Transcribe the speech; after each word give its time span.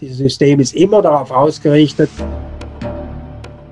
Dieses 0.00 0.18
System 0.18 0.58
ist 0.58 0.74
immer 0.74 1.02
darauf 1.02 1.30
ausgerichtet, 1.30 2.10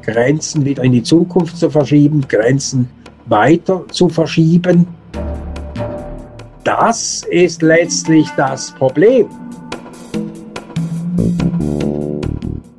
Grenzen 0.03 0.65
wieder 0.65 0.84
in 0.84 0.92
die 0.92 1.02
Zukunft 1.02 1.57
zu 1.57 1.68
verschieben, 1.68 2.23
Grenzen 2.29 2.89
weiter 3.26 3.84
zu 3.91 4.08
verschieben. 4.08 4.87
Das 6.65 7.23
ist 7.29 7.63
letztlich 7.63 8.29
das 8.37 8.71
Problem. 8.73 9.27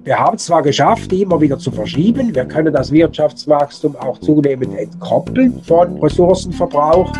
Wir 0.05 0.19
haben 0.19 0.37
zwar 0.37 0.61
geschafft, 0.61 1.11
die 1.11 1.21
immer 1.21 1.39
wieder 1.39 1.57
zu 1.57 1.71
verschieben. 1.71 2.33
Wir 2.33 2.45
können 2.45 2.73
das 2.73 2.91
Wirtschaftswachstum 2.91 3.95
auch 3.97 4.17
zunehmend 4.19 4.77
entkoppeln 4.77 5.61
von 5.63 5.97
Ressourcenverbrauch. 5.99 7.11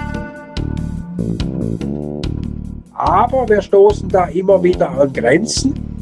Aber 2.93 3.47
wir 3.49 3.61
stoßen 3.61 4.07
da 4.07 4.25
immer 4.25 4.61
wieder 4.63 4.89
an 4.89 5.11
Grenzen. 5.11 5.92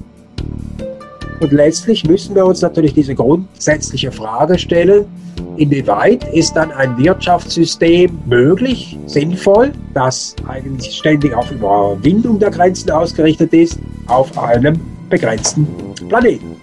Und 1.42 1.52
letztlich 1.54 2.06
müssen 2.06 2.36
wir 2.36 2.46
uns 2.46 2.62
natürlich 2.62 2.94
diese 2.94 3.16
grundsätzliche 3.16 4.12
Frage 4.12 4.60
stellen, 4.60 5.06
inwieweit 5.58 6.24
ist 6.36 6.54
dann 6.54 6.72
ein 6.72 6.96
Wirtschaftssystem 7.00 8.20
möglich, 8.28 8.96
sinnvoll, 9.08 9.72
das 9.96 10.36
eigentlich 10.48 10.96
ständig 10.96 11.34
auf 11.34 11.50
Überwindung 11.50 12.38
der 12.38 12.52
Grenzen 12.52 12.92
ausgerichtet 12.92 13.52
ist, 13.54 13.80
auf 14.06 14.38
einem 14.38 14.80
begrenzten 15.10 15.68
Planeten. 16.08 16.58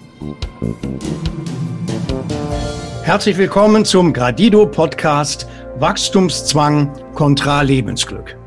Herzlich 3.03 3.37
willkommen 3.37 3.83
zum 3.83 4.13
Gradido 4.13 4.65
Podcast 4.65 5.45
Wachstumszwang 5.77 6.89
kontra 7.15 7.63
Lebensglück. 7.63 8.38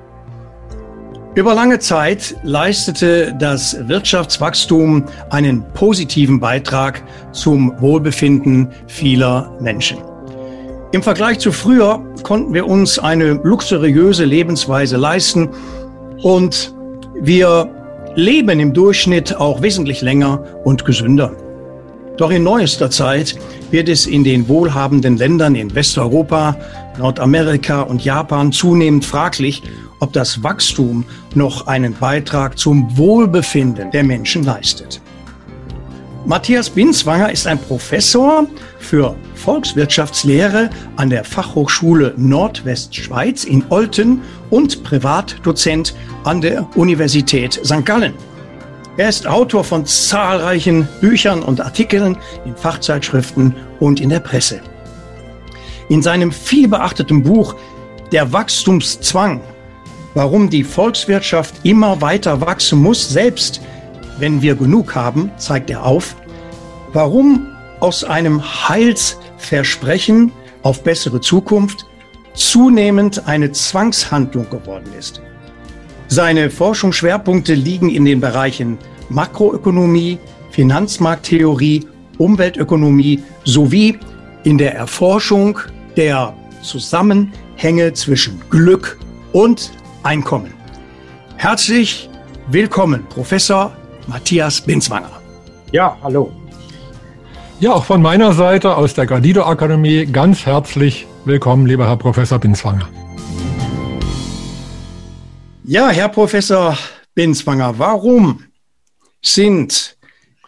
Über 1.34 1.54
lange 1.54 1.78
Zeit 1.78 2.36
leistete 2.42 3.34
das 3.38 3.88
Wirtschaftswachstum 3.88 5.06
einen 5.30 5.64
positiven 5.72 6.40
Beitrag 6.40 7.02
zum 7.32 7.72
Wohlbefinden 7.80 8.68
vieler 8.86 9.50
Menschen. 9.58 9.96
Im 10.92 11.02
Vergleich 11.02 11.38
zu 11.38 11.50
früher 11.50 12.04
konnten 12.22 12.52
wir 12.52 12.66
uns 12.66 12.98
eine 12.98 13.40
luxuriöse 13.42 14.26
Lebensweise 14.26 14.98
leisten 14.98 15.48
und 16.22 16.74
wir 17.18 17.70
leben 18.14 18.60
im 18.60 18.74
Durchschnitt 18.74 19.34
auch 19.34 19.62
wesentlich 19.62 20.02
länger 20.02 20.44
und 20.64 20.84
gesünder. 20.84 21.32
Doch 22.18 22.30
in 22.30 22.42
neuester 22.42 22.90
Zeit 22.90 23.36
wird 23.70 23.88
es 23.88 24.04
in 24.04 24.22
den 24.22 24.48
wohlhabenden 24.48 25.16
Ländern 25.16 25.54
in 25.54 25.74
Westeuropa, 25.74 26.56
Nordamerika 26.98 27.80
und 27.80 28.04
Japan 28.04 28.52
zunehmend 28.52 29.06
fraglich, 29.06 29.62
ob 30.02 30.12
das 30.12 30.42
Wachstum 30.42 31.04
noch 31.36 31.68
einen 31.68 31.94
Beitrag 31.94 32.58
zum 32.58 32.96
Wohlbefinden 32.98 33.92
der 33.92 34.02
Menschen 34.02 34.42
leistet. 34.42 35.00
Matthias 36.26 36.68
Binswanger 36.68 37.30
ist 37.30 37.46
ein 37.46 37.58
Professor 37.58 38.46
für 38.80 39.14
Volkswirtschaftslehre 39.36 40.70
an 40.96 41.08
der 41.08 41.22
Fachhochschule 41.22 42.14
Nordwestschweiz 42.16 43.44
in 43.44 43.64
Olten 43.70 44.22
und 44.50 44.82
Privatdozent 44.82 45.94
an 46.24 46.40
der 46.40 46.68
Universität 46.76 47.60
St. 47.64 47.86
Gallen. 47.86 48.14
Er 48.96 49.08
ist 49.08 49.26
Autor 49.26 49.62
von 49.62 49.86
zahlreichen 49.86 50.88
Büchern 51.00 51.42
und 51.42 51.60
Artikeln 51.60 52.16
in 52.44 52.56
Fachzeitschriften 52.56 53.54
und 53.78 54.00
in 54.00 54.10
der 54.10 54.20
Presse. 54.20 54.60
In 55.88 56.02
seinem 56.02 56.32
vielbeachteten 56.32 57.22
Buch 57.22 57.54
Der 58.10 58.32
Wachstumszwang 58.32 59.40
warum 60.14 60.50
die 60.50 60.64
Volkswirtschaft 60.64 61.54
immer 61.62 62.00
weiter 62.00 62.40
wachsen 62.40 62.80
muss, 62.80 63.08
selbst 63.08 63.60
wenn 64.18 64.42
wir 64.42 64.54
genug 64.54 64.94
haben, 64.94 65.30
zeigt 65.36 65.70
er 65.70 65.84
auf, 65.84 66.16
warum 66.92 67.46
aus 67.80 68.04
einem 68.04 68.42
Heilsversprechen 68.68 70.32
auf 70.62 70.84
bessere 70.84 71.20
Zukunft 71.20 71.86
zunehmend 72.34 73.26
eine 73.26 73.52
Zwangshandlung 73.52 74.48
geworden 74.48 74.90
ist. 74.98 75.20
Seine 76.08 76.50
Forschungsschwerpunkte 76.50 77.54
liegen 77.54 77.88
in 77.88 78.04
den 78.04 78.20
Bereichen 78.20 78.78
Makroökonomie, 79.08 80.18
Finanzmarkttheorie, 80.50 81.86
Umweltökonomie 82.18 83.22
sowie 83.44 83.98
in 84.44 84.58
der 84.58 84.74
Erforschung 84.74 85.58
der 85.96 86.34
Zusammenhänge 86.62 87.92
zwischen 87.94 88.40
Glück 88.50 88.98
und 89.32 89.72
Einkommen. 90.02 90.52
Herzlich 91.36 92.10
willkommen, 92.48 93.06
Professor 93.08 93.76
Matthias 94.08 94.60
Binswanger. 94.60 95.22
Ja, 95.70 95.96
hallo. 96.02 96.32
Ja, 97.60 97.74
auch 97.74 97.84
von 97.84 98.02
meiner 98.02 98.32
Seite 98.32 98.76
aus 98.76 98.94
der 98.94 99.06
Gradido 99.06 99.44
Akademie 99.44 100.06
ganz 100.06 100.44
herzlich 100.44 101.06
willkommen, 101.24 101.66
lieber 101.66 101.86
Herr 101.86 101.96
Professor 101.96 102.40
Binswanger. 102.40 102.88
Ja, 105.64 105.90
Herr 105.90 106.08
Professor 106.08 106.76
Binswanger, 107.14 107.78
warum 107.78 108.44
sind 109.22 109.96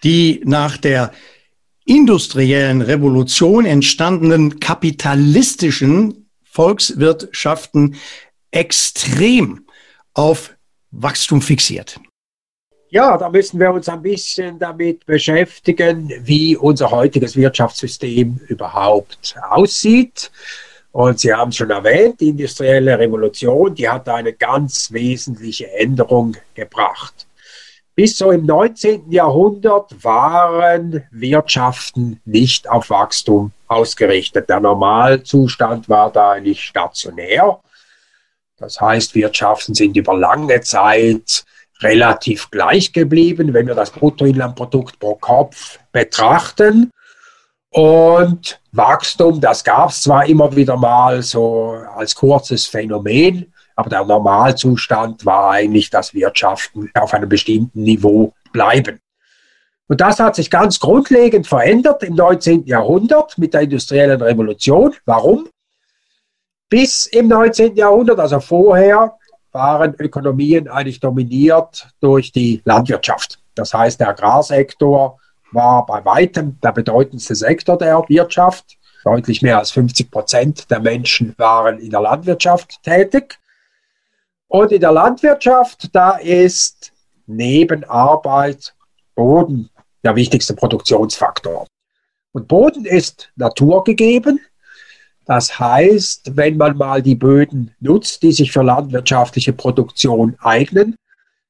die 0.02 0.42
nach 0.44 0.76
der 0.76 1.12
industriellen 1.84 2.82
Revolution 2.82 3.66
entstandenen 3.66 4.58
kapitalistischen 4.58 6.28
Volkswirtschaften 6.42 7.96
extrem 8.54 9.66
auf 10.14 10.54
Wachstum 10.92 11.42
fixiert. 11.42 11.98
Ja, 12.88 13.18
da 13.18 13.28
müssen 13.28 13.58
wir 13.58 13.72
uns 13.72 13.88
ein 13.88 14.02
bisschen 14.02 14.58
damit 14.60 15.04
beschäftigen, 15.04 16.12
wie 16.20 16.56
unser 16.56 16.92
heutiges 16.92 17.34
Wirtschaftssystem 17.34 18.38
überhaupt 18.46 19.34
aussieht. 19.50 20.30
Und 20.92 21.18
Sie 21.18 21.34
haben 21.34 21.48
es 21.48 21.56
schon 21.56 21.70
erwähnt, 21.70 22.20
die 22.20 22.28
industrielle 22.28 22.96
Revolution, 22.96 23.74
die 23.74 23.88
hat 23.88 24.08
eine 24.08 24.32
ganz 24.32 24.92
wesentliche 24.92 25.72
Änderung 25.72 26.36
gebracht. 26.54 27.26
Bis 27.96 28.16
so 28.16 28.30
im 28.30 28.46
19. 28.46 29.10
Jahrhundert 29.10 30.04
waren 30.04 31.02
Wirtschaften 31.10 32.20
nicht 32.24 32.68
auf 32.68 32.90
Wachstum 32.90 33.50
ausgerichtet. 33.66 34.48
Der 34.48 34.60
Normalzustand 34.60 35.88
war 35.88 36.12
da 36.12 36.32
eigentlich 36.32 36.62
stationär. 36.62 37.60
Das 38.56 38.80
heißt, 38.80 39.14
Wirtschaften 39.14 39.74
sind 39.74 39.96
über 39.96 40.16
lange 40.16 40.60
Zeit 40.60 41.44
relativ 41.80 42.50
gleich 42.50 42.92
geblieben, 42.92 43.52
wenn 43.52 43.66
wir 43.66 43.74
das 43.74 43.90
Bruttoinlandprodukt 43.90 44.98
pro 44.98 45.16
Kopf 45.16 45.78
betrachten. 45.92 46.90
Und 47.70 48.60
Wachstum, 48.70 49.40
das 49.40 49.64
gab 49.64 49.90
es 49.90 50.02
zwar 50.02 50.26
immer 50.26 50.54
wieder 50.54 50.76
mal 50.76 51.22
so 51.22 51.76
als 51.96 52.14
kurzes 52.14 52.66
Phänomen, 52.66 53.52
aber 53.74 53.90
der 53.90 54.04
Normalzustand 54.04 55.26
war 55.26 55.50
eigentlich, 55.50 55.90
dass 55.90 56.14
Wirtschaften 56.14 56.90
auf 56.94 57.12
einem 57.12 57.28
bestimmten 57.28 57.82
Niveau 57.82 58.32
bleiben. 58.52 59.00
Und 59.88 60.00
das 60.00 60.20
hat 60.20 60.36
sich 60.36 60.50
ganz 60.50 60.80
grundlegend 60.80 61.46
verändert 61.46 62.02
im 62.04 62.14
19. 62.14 62.64
Jahrhundert 62.64 63.36
mit 63.36 63.52
der 63.52 63.62
industriellen 63.62 64.22
Revolution. 64.22 64.94
Warum? 65.04 65.48
Bis 66.68 67.06
im 67.06 67.28
19. 67.28 67.76
Jahrhundert, 67.76 68.18
also 68.18 68.40
vorher, 68.40 69.16
waren 69.52 69.94
Ökonomien 69.98 70.68
eigentlich 70.68 71.00
dominiert 71.00 71.88
durch 72.00 72.32
die 72.32 72.60
Landwirtschaft. 72.64 73.38
Das 73.54 73.72
heißt, 73.72 74.00
der 74.00 74.08
Agrarsektor 74.08 75.18
war 75.52 75.86
bei 75.86 76.04
weitem 76.04 76.58
der 76.60 76.72
bedeutendste 76.72 77.34
Sektor 77.34 77.78
der 77.78 78.04
Wirtschaft. 78.08 78.76
Deutlich 79.04 79.42
mehr 79.42 79.58
als 79.58 79.70
50 79.70 80.10
Prozent 80.10 80.70
der 80.70 80.80
Menschen 80.80 81.34
waren 81.38 81.78
in 81.78 81.90
der 81.90 82.00
Landwirtschaft 82.00 82.82
tätig. 82.82 83.38
Und 84.48 84.72
in 84.72 84.80
der 84.80 84.92
Landwirtschaft, 84.92 85.94
da 85.94 86.12
ist 86.16 86.92
neben 87.26 87.84
Arbeit 87.84 88.74
Boden 89.14 89.70
der 90.02 90.16
wichtigste 90.16 90.54
Produktionsfaktor. 90.54 91.66
Und 92.32 92.48
Boden 92.48 92.84
ist 92.84 93.30
naturgegeben. 93.36 94.40
Das 95.26 95.58
heißt, 95.58 96.36
wenn 96.36 96.56
man 96.56 96.76
mal 96.76 97.02
die 97.02 97.14
Böden 97.14 97.74
nutzt, 97.80 98.22
die 98.22 98.32
sich 98.32 98.52
für 98.52 98.62
landwirtschaftliche 98.62 99.52
Produktion 99.52 100.36
eignen, 100.40 100.96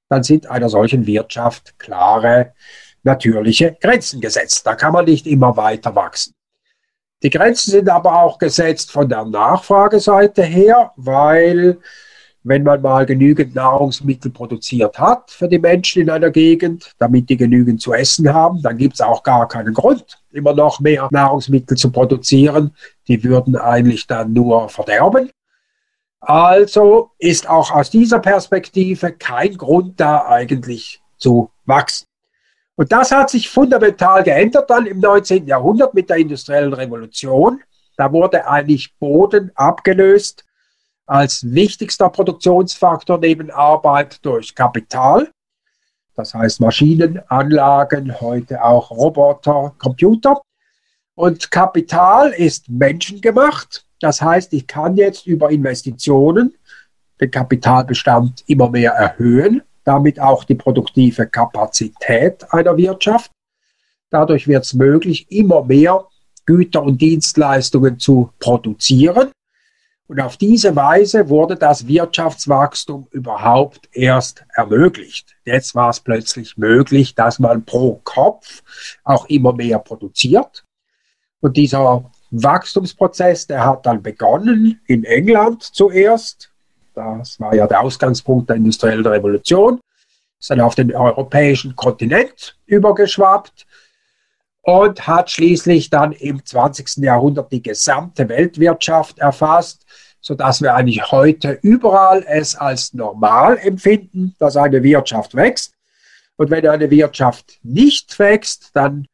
dann 0.09 0.23
sind 0.23 0.47
einer 0.47 0.69
solchen 0.69 1.07
Wirtschaft 1.07 1.79
klare 1.79 2.53
natürliche 3.03 3.77
Grenzen 3.81 4.21
gesetzt. 4.21 4.67
Da 4.67 4.75
kann 4.75 4.93
man 4.93 5.07
nicht 5.07 5.27
immer 5.27 5.57
weiter 5.57 5.95
wachsen. 5.95 6.35
Die 7.23 7.31
Grenzen 7.31 7.71
sind 7.71 7.89
aber 7.89 8.23
auch 8.23 8.39
gesetzt 8.39 8.93
von 8.93 9.09
der 9.09 9.25
Nachfrageseite 9.25 10.43
her, 10.43 10.93
weil 10.97 11.79
wenn 12.45 12.63
man 12.63 12.83
mal 12.83 13.07
genügend 13.07 13.55
Nahrungsmittel 13.55 14.31
produziert 14.31 14.99
hat 14.99 15.31
für 15.31 15.49
die 15.49 15.59
Menschen 15.59 16.03
in 16.03 16.11
einer 16.11 16.31
Gegend, 16.31 16.93
damit 16.99 17.31
die 17.31 17.39
genügend 17.39 17.81
zu 17.81 17.95
essen 17.95 18.33
haben, 18.33 18.61
dann 18.63 18.77
gibt 18.77 18.95
es 18.95 19.01
auch 19.01 19.23
gar 19.23 19.49
keinen 19.49 19.73
Grund, 19.73 20.21
immer 20.31 20.53
noch 20.53 20.79
mehr 20.79 21.09
Nahrungsmittel 21.11 21.77
zu 21.77 21.91
produzieren. 21.91 22.75
Die 23.09 23.25
würden 23.25 23.57
eigentlich 23.57 24.07
dann 24.07 24.35
nur 24.35 24.69
verderben. 24.69 25.31
Also 26.21 27.11
ist 27.19 27.49
auch 27.49 27.71
aus 27.71 27.91
dieser 27.91 28.19
Perspektive 28.19 29.13
kein 29.13 29.57
Grund 29.57 29.99
da 29.99 30.27
eigentlich 30.27 31.03
zu 31.17 31.51
wachsen. 31.65 32.07
Und 32.77 32.93
das 32.93 33.11
hat 33.11 33.31
sich 33.31 33.49
fundamental 33.49 34.23
geändert 34.23 34.69
dann 34.69 34.85
im 34.85 35.01
19. 35.01 35.47
Jahrhundert 35.47 35.95
mit 35.95 36.11
der 36.11 36.17
industriellen 36.17 36.75
Revolution. 36.75 37.63
Da 37.97 38.13
wurde 38.13 38.47
eigentlich 38.47 38.95
Boden 38.99 39.51
abgelöst 39.55 40.45
als 41.07 41.45
wichtigster 41.53 42.09
Produktionsfaktor 42.09 43.19
neben 43.19 43.51
Arbeit 43.51 44.25
durch 44.25 44.55
Kapital. 44.55 45.31
Das 46.15 46.33
heißt 46.33 46.61
Maschinen, 46.61 47.21
Anlagen, 47.29 48.21
heute 48.21 48.63
auch 48.63 48.91
Roboter, 48.91 49.75
Computer. 49.79 50.41
Und 51.17 51.51
Kapital 51.51 52.31
ist 52.31 52.69
menschengemacht. 52.69 53.85
Das 54.01 54.23
heißt, 54.23 54.53
ich 54.53 54.67
kann 54.67 54.97
jetzt 54.97 55.27
über 55.27 55.51
Investitionen 55.51 56.55
den 57.21 57.31
Kapitalbestand 57.31 58.45
immer 58.47 58.71
mehr 58.71 58.93
erhöhen, 58.93 59.63
damit 59.85 60.19
auch 60.19 60.45
die 60.45 60.55
produktive 60.55 61.27
Kapazität 61.27 62.53
einer 62.53 62.77
Wirtschaft. 62.77 63.31
Dadurch 64.11 64.47
wird 64.49 64.65
es 64.65 64.75
möglich, 64.75 65.27
immer 65.31 65.65
mehr 65.65 66.07
Güter 66.47 66.83
und 66.83 67.01
Dienstleistungen 67.01 67.99
zu 67.99 68.31
produzieren. 68.39 69.31
Und 70.07 70.21
auf 70.21 70.37
diese 70.37 70.77
Weise 70.77 71.29
wurde 71.31 71.57
das 71.57 71.87
Wirtschaftswachstum 71.87 73.07
überhaupt 73.11 73.89
erst 73.93 74.45
ermöglicht. 74.55 75.35
Jetzt 75.45 75.75
war 75.75 75.89
es 75.89 76.01
plötzlich 76.01 76.59
möglich, 76.59 77.15
dass 77.15 77.39
man 77.39 77.65
pro 77.65 78.01
Kopf 78.05 78.63
auch 79.03 79.27
immer 79.27 79.55
mehr 79.55 79.79
produziert. 79.79 80.65
Und 81.41 81.57
dieser 81.57 82.11
Wachstumsprozess, 82.31 83.47
der 83.47 83.65
hat 83.65 83.87
dann 83.87 84.03
begonnen 84.03 84.81
in 84.87 85.05
England 85.05 85.63
zuerst. 85.63 86.51
Das 86.95 87.41
war 87.41 87.55
ja 87.55 87.67
der 87.67 87.81
Ausgangspunkt 87.81 88.51
der 88.51 88.57
industriellen 88.57 89.07
Revolution. 89.07 89.81
Ist 90.39 90.51
dann 90.51 90.61
auf 90.61 90.75
den 90.75 90.95
europäischen 90.95 91.75
Kontinent 91.77 92.59
übergeschwappt 92.67 93.67
und 94.65 95.07
hat 95.07 95.31
schließlich 95.31 95.91
dann 95.91 96.13
im 96.13 96.45
20. 96.45 97.05
Jahrhundert 97.05 97.53
die 97.53 97.63
gesamte 97.63 98.29
Weltwirtschaft 98.29 99.19
erfasst, 99.19 99.85
sodass 100.21 100.63
wir 100.63 100.75
eigentlich 100.75 101.13
heute 101.13 101.59
überall 101.63 102.25
es 102.27 102.57
als 102.57 102.95
normal 102.95 103.59
empfinden, 103.59 104.35
dass 104.39 104.57
eine 104.57 104.83
Wirtschaft 104.83 105.35
wächst. 105.35 105.75
Und 106.37 106.51
wenn 106.51 106.67
eine 106.67 106.91
Wirtschaft 106.91 107.59
nicht 107.63 108.19
wächst, 108.19 108.71
dann 108.73 109.07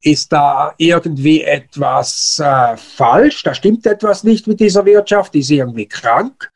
ist 0.00 0.32
da 0.32 0.72
irgendwie 0.78 1.42
etwas 1.42 2.38
äh, 2.38 2.76
falsch, 2.76 3.42
da 3.42 3.54
stimmt 3.54 3.86
etwas 3.86 4.22
nicht 4.22 4.46
mit 4.46 4.60
dieser 4.60 4.84
Wirtschaft, 4.84 5.34
die 5.34 5.40
ist 5.40 5.50
irgendwie 5.50 5.86
krank. 5.86 6.52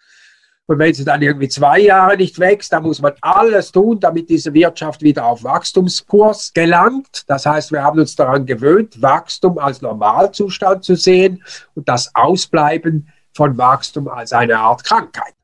Und 0.67 0.79
wenn 0.79 0.95
sie 0.95 1.05
dann 1.05 1.21
irgendwie 1.21 1.49
zwei 1.49 1.81
Jahre 1.81 2.17
nicht 2.17 2.39
wächst, 2.39 2.73
dann 2.73 2.85
muss 2.85 3.03
man 3.03 3.15
alles 3.21 3.73
tun, 3.73 3.99
damit 3.99 4.31
diese 4.31 4.55
Wirtschaft 4.55 5.03
wieder 5.03 5.27
auf 5.27 5.43
Wachstumskurs 5.43 6.53
gelangt. 6.55 7.25
Das 7.27 7.45
heißt, 7.45 7.73
wir 7.73 7.83
haben 7.83 7.99
uns 7.99 8.15
daran 8.15 8.47
gewöhnt, 8.47 9.03
Wachstum 9.03 9.59
als 9.59 9.83
Normalzustand 9.83 10.85
zu 10.85 10.95
sehen 10.95 11.43
und 11.75 11.89
das 11.89 12.15
Ausbleiben 12.15 13.09
von 13.35 13.59
Wachstum 13.59 14.07
als 14.07 14.33
eine 14.33 14.59
Art 14.59 14.85
Krankheit. 14.85 15.35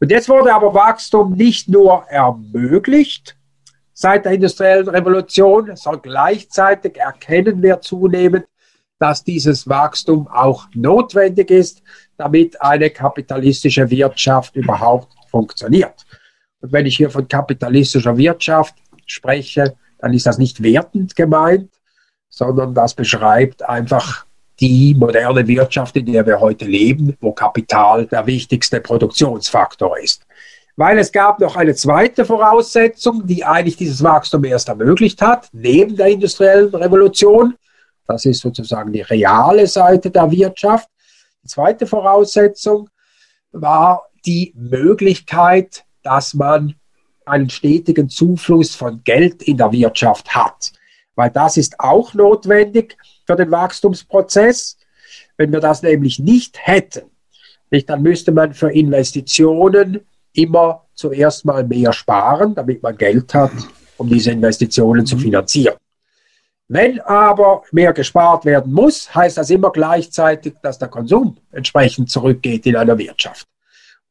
Und 0.00 0.10
jetzt 0.10 0.28
wurde 0.28 0.54
aber 0.54 0.74
Wachstum 0.74 1.32
nicht 1.32 1.68
nur 1.68 2.04
ermöglicht 2.08 3.36
seit 3.92 4.26
der 4.26 4.32
industriellen 4.32 4.88
Revolution, 4.88 5.74
sondern 5.74 6.02
gleichzeitig 6.02 6.98
erkennen 6.98 7.62
wir 7.62 7.80
zunehmend, 7.80 8.46
dass 8.98 9.24
dieses 9.24 9.68
Wachstum 9.68 10.28
auch 10.28 10.66
notwendig 10.74 11.50
ist, 11.50 11.82
damit 12.16 12.60
eine 12.60 12.90
kapitalistische 12.90 13.88
Wirtschaft 13.90 14.56
überhaupt 14.56 15.12
funktioniert. 15.30 16.06
Und 16.60 16.72
wenn 16.72 16.86
ich 16.86 16.96
hier 16.96 17.10
von 17.10 17.28
kapitalistischer 17.28 18.16
Wirtschaft 18.16 18.74
spreche, 19.06 19.76
dann 19.98 20.12
ist 20.12 20.26
das 20.26 20.38
nicht 20.38 20.62
wertend 20.62 21.16
gemeint, 21.16 21.70
sondern 22.28 22.74
das 22.74 22.94
beschreibt 22.94 23.62
einfach 23.62 24.26
die 24.60 24.94
moderne 24.94 25.46
Wirtschaft, 25.46 25.96
in 25.96 26.06
der 26.06 26.26
wir 26.26 26.40
heute 26.40 26.64
leben, 26.64 27.16
wo 27.20 27.32
Kapital 27.32 28.06
der 28.06 28.26
wichtigste 28.26 28.80
Produktionsfaktor 28.80 29.98
ist. 29.98 30.26
Weil 30.76 30.98
es 30.98 31.10
gab 31.10 31.40
noch 31.40 31.56
eine 31.56 31.74
zweite 31.74 32.24
Voraussetzung, 32.24 33.26
die 33.26 33.44
eigentlich 33.44 33.76
dieses 33.76 34.02
Wachstum 34.02 34.44
erst 34.44 34.68
ermöglicht 34.68 35.22
hat, 35.22 35.48
neben 35.52 35.96
der 35.96 36.08
industriellen 36.08 36.74
Revolution. 36.74 37.54
Das 38.06 38.24
ist 38.24 38.40
sozusagen 38.40 38.92
die 38.92 39.00
reale 39.00 39.66
Seite 39.66 40.10
der 40.10 40.30
Wirtschaft. 40.30 40.88
Die 41.46 41.52
zweite 41.52 41.86
Voraussetzung 41.86 42.90
war 43.52 44.08
die 44.26 44.52
Möglichkeit, 44.56 45.84
dass 46.02 46.34
man 46.34 46.74
einen 47.24 47.50
stetigen 47.50 48.08
Zufluss 48.08 48.74
von 48.74 49.04
Geld 49.04 49.44
in 49.44 49.56
der 49.56 49.70
Wirtschaft 49.70 50.34
hat. 50.34 50.72
Weil 51.14 51.30
das 51.30 51.56
ist 51.56 51.78
auch 51.78 52.14
notwendig 52.14 52.98
für 53.24 53.36
den 53.36 53.52
Wachstumsprozess. 53.52 54.76
Wenn 55.36 55.52
wir 55.52 55.60
das 55.60 55.82
nämlich 55.82 56.18
nicht 56.18 56.58
hätten, 56.66 57.12
nicht, 57.70 57.88
dann 57.88 58.02
müsste 58.02 58.32
man 58.32 58.52
für 58.52 58.72
Investitionen 58.72 60.00
immer 60.32 60.88
zuerst 60.94 61.44
mal 61.44 61.62
mehr 61.62 61.92
sparen, 61.92 62.56
damit 62.56 62.82
man 62.82 62.98
Geld 62.98 63.32
hat, 63.34 63.52
um 63.98 64.08
diese 64.08 64.32
Investitionen 64.32 65.06
zu 65.06 65.16
finanzieren. 65.16 65.76
Wenn 66.68 67.00
aber 67.00 67.62
mehr 67.70 67.92
gespart 67.92 68.44
werden 68.44 68.72
muss, 68.72 69.14
heißt 69.14 69.38
das 69.38 69.50
immer 69.50 69.70
gleichzeitig, 69.70 70.54
dass 70.62 70.78
der 70.78 70.88
Konsum 70.88 71.36
entsprechend 71.52 72.10
zurückgeht 72.10 72.66
in 72.66 72.76
einer 72.76 72.98
Wirtschaft. 72.98 73.46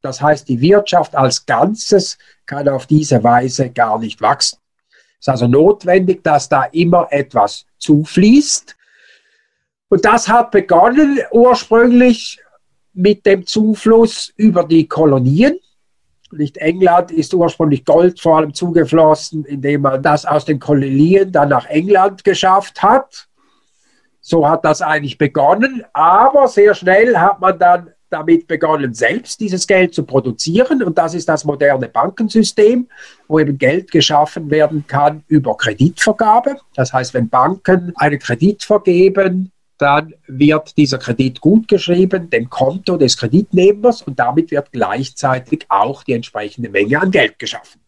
Das 0.01 0.21
heißt, 0.21 0.47
die 0.47 0.61
Wirtschaft 0.61 1.15
als 1.15 1.45
Ganzes 1.45 2.17
kann 2.45 2.69
auf 2.69 2.85
diese 2.85 3.23
Weise 3.23 3.71
gar 3.71 3.99
nicht 3.99 4.21
wachsen. 4.21 4.59
Es 5.19 5.27
ist 5.27 5.29
also 5.29 5.47
notwendig, 5.47 6.23
dass 6.23 6.47
da 6.47 6.65
immer 6.65 7.07
etwas 7.09 7.65
zufließt. 7.79 8.75
Und 9.89 10.05
das 10.05 10.27
hat 10.27 10.51
begonnen 10.51 11.19
ursprünglich 11.31 12.39
mit 12.93 13.25
dem 13.25 13.45
Zufluss 13.45 14.31
über 14.37 14.63
die 14.63 14.87
Kolonien. 14.87 15.59
Nicht 16.37 16.57
England 16.57 17.11
ist 17.11 17.33
ursprünglich 17.33 17.85
Gold 17.85 18.19
vor 18.19 18.37
allem 18.37 18.53
zugeflossen, 18.53 19.45
indem 19.45 19.81
man 19.81 20.01
das 20.03 20.25
aus 20.25 20.45
den 20.45 20.59
Kolonien 20.59 21.31
dann 21.31 21.49
nach 21.49 21.65
England 21.67 22.23
geschafft 22.23 22.83
hat. 22.83 23.27
So 24.21 24.49
hat 24.49 24.65
das 24.65 24.81
eigentlich 24.81 25.17
begonnen, 25.17 25.83
aber 25.93 26.47
sehr 26.47 26.73
schnell 26.73 27.17
hat 27.17 27.39
man 27.39 27.59
dann 27.59 27.91
damit 28.09 28.47
begonnen, 28.47 28.93
selbst 28.93 29.39
dieses 29.39 29.67
Geld 29.67 29.93
zu 29.93 30.03
produzieren. 30.03 30.81
Und 30.83 30.97
das 30.97 31.13
ist 31.13 31.27
das 31.27 31.43
moderne 31.43 31.89
Bankensystem, 31.89 32.87
wo 33.27 33.39
eben 33.39 33.57
Geld 33.57 33.91
geschaffen 33.91 34.49
werden 34.49 34.85
kann 34.87 35.23
über 35.27 35.57
Kreditvergabe. 35.57 36.57
Das 36.75 36.93
heißt, 36.93 37.13
wenn 37.13 37.29
Banken 37.29 37.93
einen 37.97 38.19
Kredit 38.19 38.63
vergeben, 38.63 39.51
dann 39.77 40.13
wird 40.27 40.77
dieser 40.77 40.97
Kredit 40.97 41.41
gut 41.41 41.67
geschrieben, 41.67 42.29
dem 42.29 42.49
Konto 42.49 42.97
des 42.97 43.17
Kreditnehmers 43.17 44.01
und 44.01 44.19
damit 44.19 44.51
wird 44.51 44.71
gleichzeitig 44.71 45.65
auch 45.69 46.03
die 46.03 46.13
entsprechende 46.13 46.69
Menge 46.69 47.01
an 47.01 47.11
Geld 47.11 47.39
geschaffen. 47.39 47.81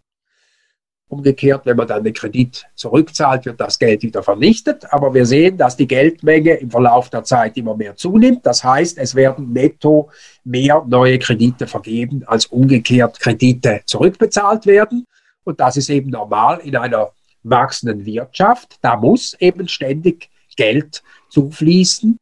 Umgekehrt, 1.10 1.65
wenn 1.65 1.77
man 1.77 1.88
dann 1.88 2.03
den 2.03 2.13
Kredit 2.13 2.65
zurückzahlt, 2.75 3.46
wird 3.46 3.62
das 3.62 3.79
Geld 3.79 4.03
wieder 4.03 4.22
vernichtet. 4.22 4.91
Aber 4.91 5.13
wir 5.13 5.25
sehen, 5.25 5.58
dass 5.58 5.77
die 5.77 5.88
Geldmenge 5.88 6.56
im 6.56 6.70
Verlauf 6.70 7.10
der 7.10 7.24
Zeit 7.24 7.56
immer 7.56 7.77
mehr 7.77 7.96
zunimmt. 7.96 8.46
Das 8.46 8.62
heißt, 8.62 8.98
es 8.98 9.15
werden 9.15 9.53
netto 9.53 10.10
mehr 10.44 10.84
neue 10.86 11.17
Kredite 11.17 11.65
vergeben, 11.65 12.24
als 12.25 12.48
umgekehrt 12.48 13.22
Kredite 13.22 13.84
zurückbezahlt 13.86 14.65
werden. 14.65 15.06
Und 15.46 15.62
das 15.62 15.77
ist 15.77 15.89
eben 15.89 16.10
normal 16.10 16.60
in 16.60 16.75
einer 16.75 17.12
wachsenden 17.44 18.06
Wirtschaft. 18.06 18.77
Da 18.82 18.98
muss 18.98 19.34
eben 19.39 19.70
ständig 19.70 20.29
Geld 20.58 21.03
zufließen, 21.29 22.19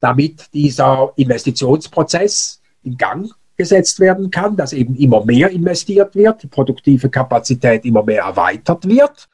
damit 0.00 0.52
dieser 0.52 1.12
Investitionsprozess 1.16 2.60
in 2.82 2.96
Gang 2.96 3.30
gesetzt 3.56 3.98
werden 3.98 4.30
kann, 4.30 4.56
dass 4.56 4.72
eben 4.72 4.94
immer 4.94 5.24
mehr 5.24 5.50
investiert 5.50 6.14
wird, 6.14 6.44
die 6.44 6.46
produktive 6.46 7.10
Kapazität 7.10 7.84
immer 7.84 8.04
mehr 8.04 8.22
erweitert 8.22 8.88
wird. 8.88 9.28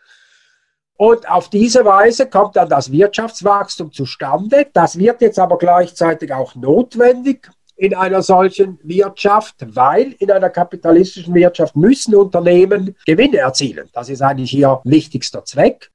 Und 0.96 1.28
auf 1.28 1.50
diese 1.50 1.84
Weise 1.84 2.26
kommt 2.26 2.56
dann 2.56 2.68
das 2.68 2.90
Wirtschaftswachstum 2.90 3.92
zustande. 3.92 4.66
Das 4.72 4.98
wird 4.98 5.20
jetzt 5.20 5.38
aber 5.38 5.58
gleichzeitig 5.58 6.32
auch 6.32 6.54
notwendig 6.54 7.50
in 7.76 7.94
einer 7.94 8.22
solchen 8.22 8.78
Wirtschaft, 8.82 9.56
weil 9.74 10.12
in 10.18 10.30
einer 10.30 10.50
kapitalistischen 10.50 11.34
Wirtschaft 11.34 11.74
müssen 11.74 12.14
Unternehmen 12.14 12.96
Gewinne 13.04 13.38
erzielen. 13.38 13.90
Das 13.92 14.08
ist 14.08 14.22
eigentlich 14.22 14.54
ihr 14.54 14.80
wichtigster 14.84 15.44
Zweck. 15.44 15.90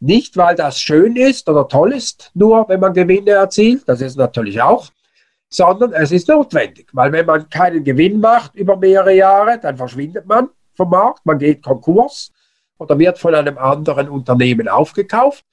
Nicht, 0.00 0.36
weil 0.36 0.54
das 0.54 0.80
schön 0.80 1.16
ist 1.16 1.48
oder 1.48 1.66
toll 1.66 1.92
ist, 1.92 2.30
nur 2.34 2.68
wenn 2.68 2.80
man 2.80 2.92
Gewinne 2.94 3.32
erzielt, 3.32 3.82
das 3.86 4.00
ist 4.00 4.16
natürlich 4.16 4.60
auch, 4.62 4.88
sondern 5.48 5.92
es 5.92 6.12
ist 6.12 6.28
notwendig, 6.28 6.88
weil 6.92 7.10
wenn 7.10 7.26
man 7.26 7.48
keinen 7.48 7.82
Gewinn 7.82 8.20
macht 8.20 8.54
über 8.54 8.76
mehrere 8.76 9.14
Jahre, 9.14 9.58
dann 9.58 9.76
verschwindet 9.76 10.26
man 10.26 10.50
vom 10.74 10.90
Markt, 10.90 11.26
man 11.26 11.38
geht 11.38 11.62
Konkurs 11.62 12.32
oder 12.78 12.98
wird 12.98 13.18
von 13.18 13.34
einem 13.34 13.58
anderen 13.58 14.08
Unternehmen 14.08 14.68
aufgekauft. 14.68 15.44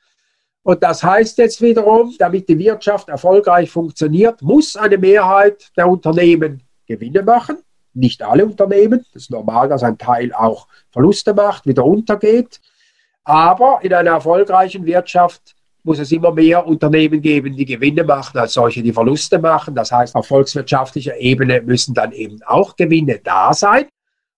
Und 0.61 0.83
das 0.83 1.03
heißt 1.03 1.37
jetzt 1.37 1.61
wiederum, 1.61 2.13
damit 2.17 2.49
die 2.49 2.57
Wirtschaft 2.57 3.09
erfolgreich 3.09 3.69
funktioniert, 3.69 4.41
muss 4.41 4.75
eine 4.75 4.97
Mehrheit 4.97 5.71
der 5.77 5.87
Unternehmen 5.87 6.63
Gewinne 6.87 7.23
machen. 7.23 7.57
Nicht 7.93 8.21
alle 8.21 8.45
Unternehmen. 8.45 9.05
Das 9.13 9.23
ist 9.23 9.31
normal, 9.31 9.69
dass 9.69 9.83
ein 9.83 9.97
Teil 9.97 10.33
auch 10.33 10.67
Verluste 10.91 11.33
macht, 11.33 11.65
wieder 11.65 11.85
untergeht. 11.85 12.59
Aber 13.25 13.79
in 13.81 13.93
einer 13.93 14.11
erfolgreichen 14.11 14.85
Wirtschaft 14.85 15.55
muss 15.83 15.99
es 15.99 16.11
immer 16.11 16.31
mehr 16.31 16.65
Unternehmen 16.65 17.21
geben, 17.21 17.55
die 17.55 17.65
Gewinne 17.65 18.03
machen, 18.03 18.39
als 18.39 18.53
solche, 18.53 18.81
die 18.81 18.93
Verluste 18.93 19.37
machen. 19.37 19.75
Das 19.75 19.91
heißt, 19.91 20.15
auf 20.15 20.27
volkswirtschaftlicher 20.27 21.17
Ebene 21.17 21.61
müssen 21.61 21.93
dann 21.93 22.11
eben 22.11 22.41
auch 22.45 22.75
Gewinne 22.75 23.19
da 23.23 23.53
sein. 23.53 23.85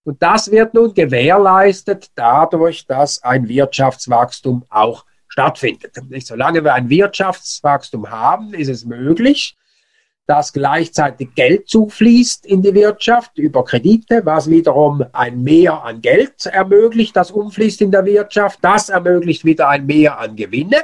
Und 0.03 0.21
das 0.21 0.51
wird 0.51 0.73
nun 0.73 0.93
gewährleistet 0.93 2.11
dadurch, 2.15 2.85
dass 2.85 3.23
ein 3.23 3.47
Wirtschaftswachstum 3.47 4.63
auch 4.69 5.05
stattfindet. 5.27 5.95
Nicht 6.09 6.27
solange 6.27 6.63
wir 6.63 6.73
ein 6.73 6.89
Wirtschaftswachstum 6.89 8.09
haben, 8.09 8.53
ist 8.53 8.69
es 8.69 8.85
möglich, 8.85 9.57
dass 10.27 10.51
gleichzeitig 10.51 11.33
Geld 11.35 11.69
zufließt 11.69 12.45
in 12.45 12.61
die 12.61 12.73
Wirtschaft 12.73 13.37
über 13.37 13.63
Kredite, 13.63 14.25
was 14.25 14.49
wiederum 14.49 15.05
ein 15.13 15.41
Mehr 15.41 15.83
an 15.83 16.01
Geld 16.01 16.45
ermöglicht, 16.45 17.15
das 17.15 17.31
umfließt 17.31 17.81
in 17.81 17.91
der 17.91 18.05
Wirtschaft. 18.05 18.59
Das 18.61 18.89
ermöglicht 18.89 19.45
wieder 19.45 19.69
ein 19.69 19.85
Mehr 19.85 20.19
an 20.19 20.35
Gewinne. 20.35 20.83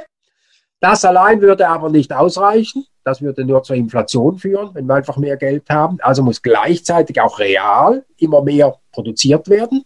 Das 0.80 1.04
allein 1.04 1.42
würde 1.42 1.68
aber 1.68 1.90
nicht 1.90 2.12
ausreichen. 2.12 2.86
Das 3.04 3.20
würde 3.20 3.44
nur 3.44 3.62
zur 3.62 3.76
Inflation 3.76 4.38
führen, 4.38 4.70
wenn 4.74 4.86
wir 4.86 4.94
einfach 4.94 5.18
mehr 5.18 5.36
Geld 5.36 5.68
haben. 5.68 5.98
Also 6.00 6.22
muss 6.22 6.40
gleichzeitig 6.40 7.20
auch 7.20 7.38
real 7.38 8.02
immer 8.16 8.42
mehr 8.42 8.78
produziert 8.92 9.50
werden. 9.50 9.84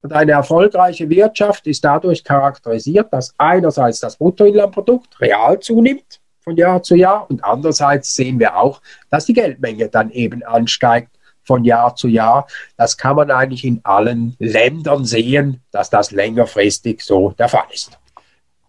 Und 0.00 0.14
eine 0.14 0.32
erfolgreiche 0.32 1.10
Wirtschaft 1.10 1.66
ist 1.66 1.84
dadurch 1.84 2.24
charakterisiert, 2.24 3.12
dass 3.12 3.34
einerseits 3.36 4.00
das 4.00 4.16
Bruttoinlandprodukt 4.16 5.20
real 5.20 5.60
zunimmt 5.60 6.20
von 6.46 6.56
Jahr 6.56 6.80
zu 6.80 6.94
Jahr 6.94 7.28
und 7.28 7.42
andererseits 7.42 8.14
sehen 8.14 8.38
wir 8.38 8.56
auch, 8.56 8.80
dass 9.10 9.26
die 9.26 9.32
Geldmenge 9.32 9.88
dann 9.88 10.10
eben 10.12 10.44
ansteigt 10.44 11.10
von 11.42 11.64
Jahr 11.64 11.96
zu 11.96 12.06
Jahr. 12.06 12.46
Das 12.76 12.96
kann 12.96 13.16
man 13.16 13.32
eigentlich 13.32 13.64
in 13.64 13.80
allen 13.82 14.36
Ländern 14.38 15.04
sehen, 15.04 15.60
dass 15.72 15.90
das 15.90 16.12
längerfristig 16.12 17.02
so 17.02 17.30
der 17.32 17.48
Fall 17.48 17.66
ist. 17.72 17.98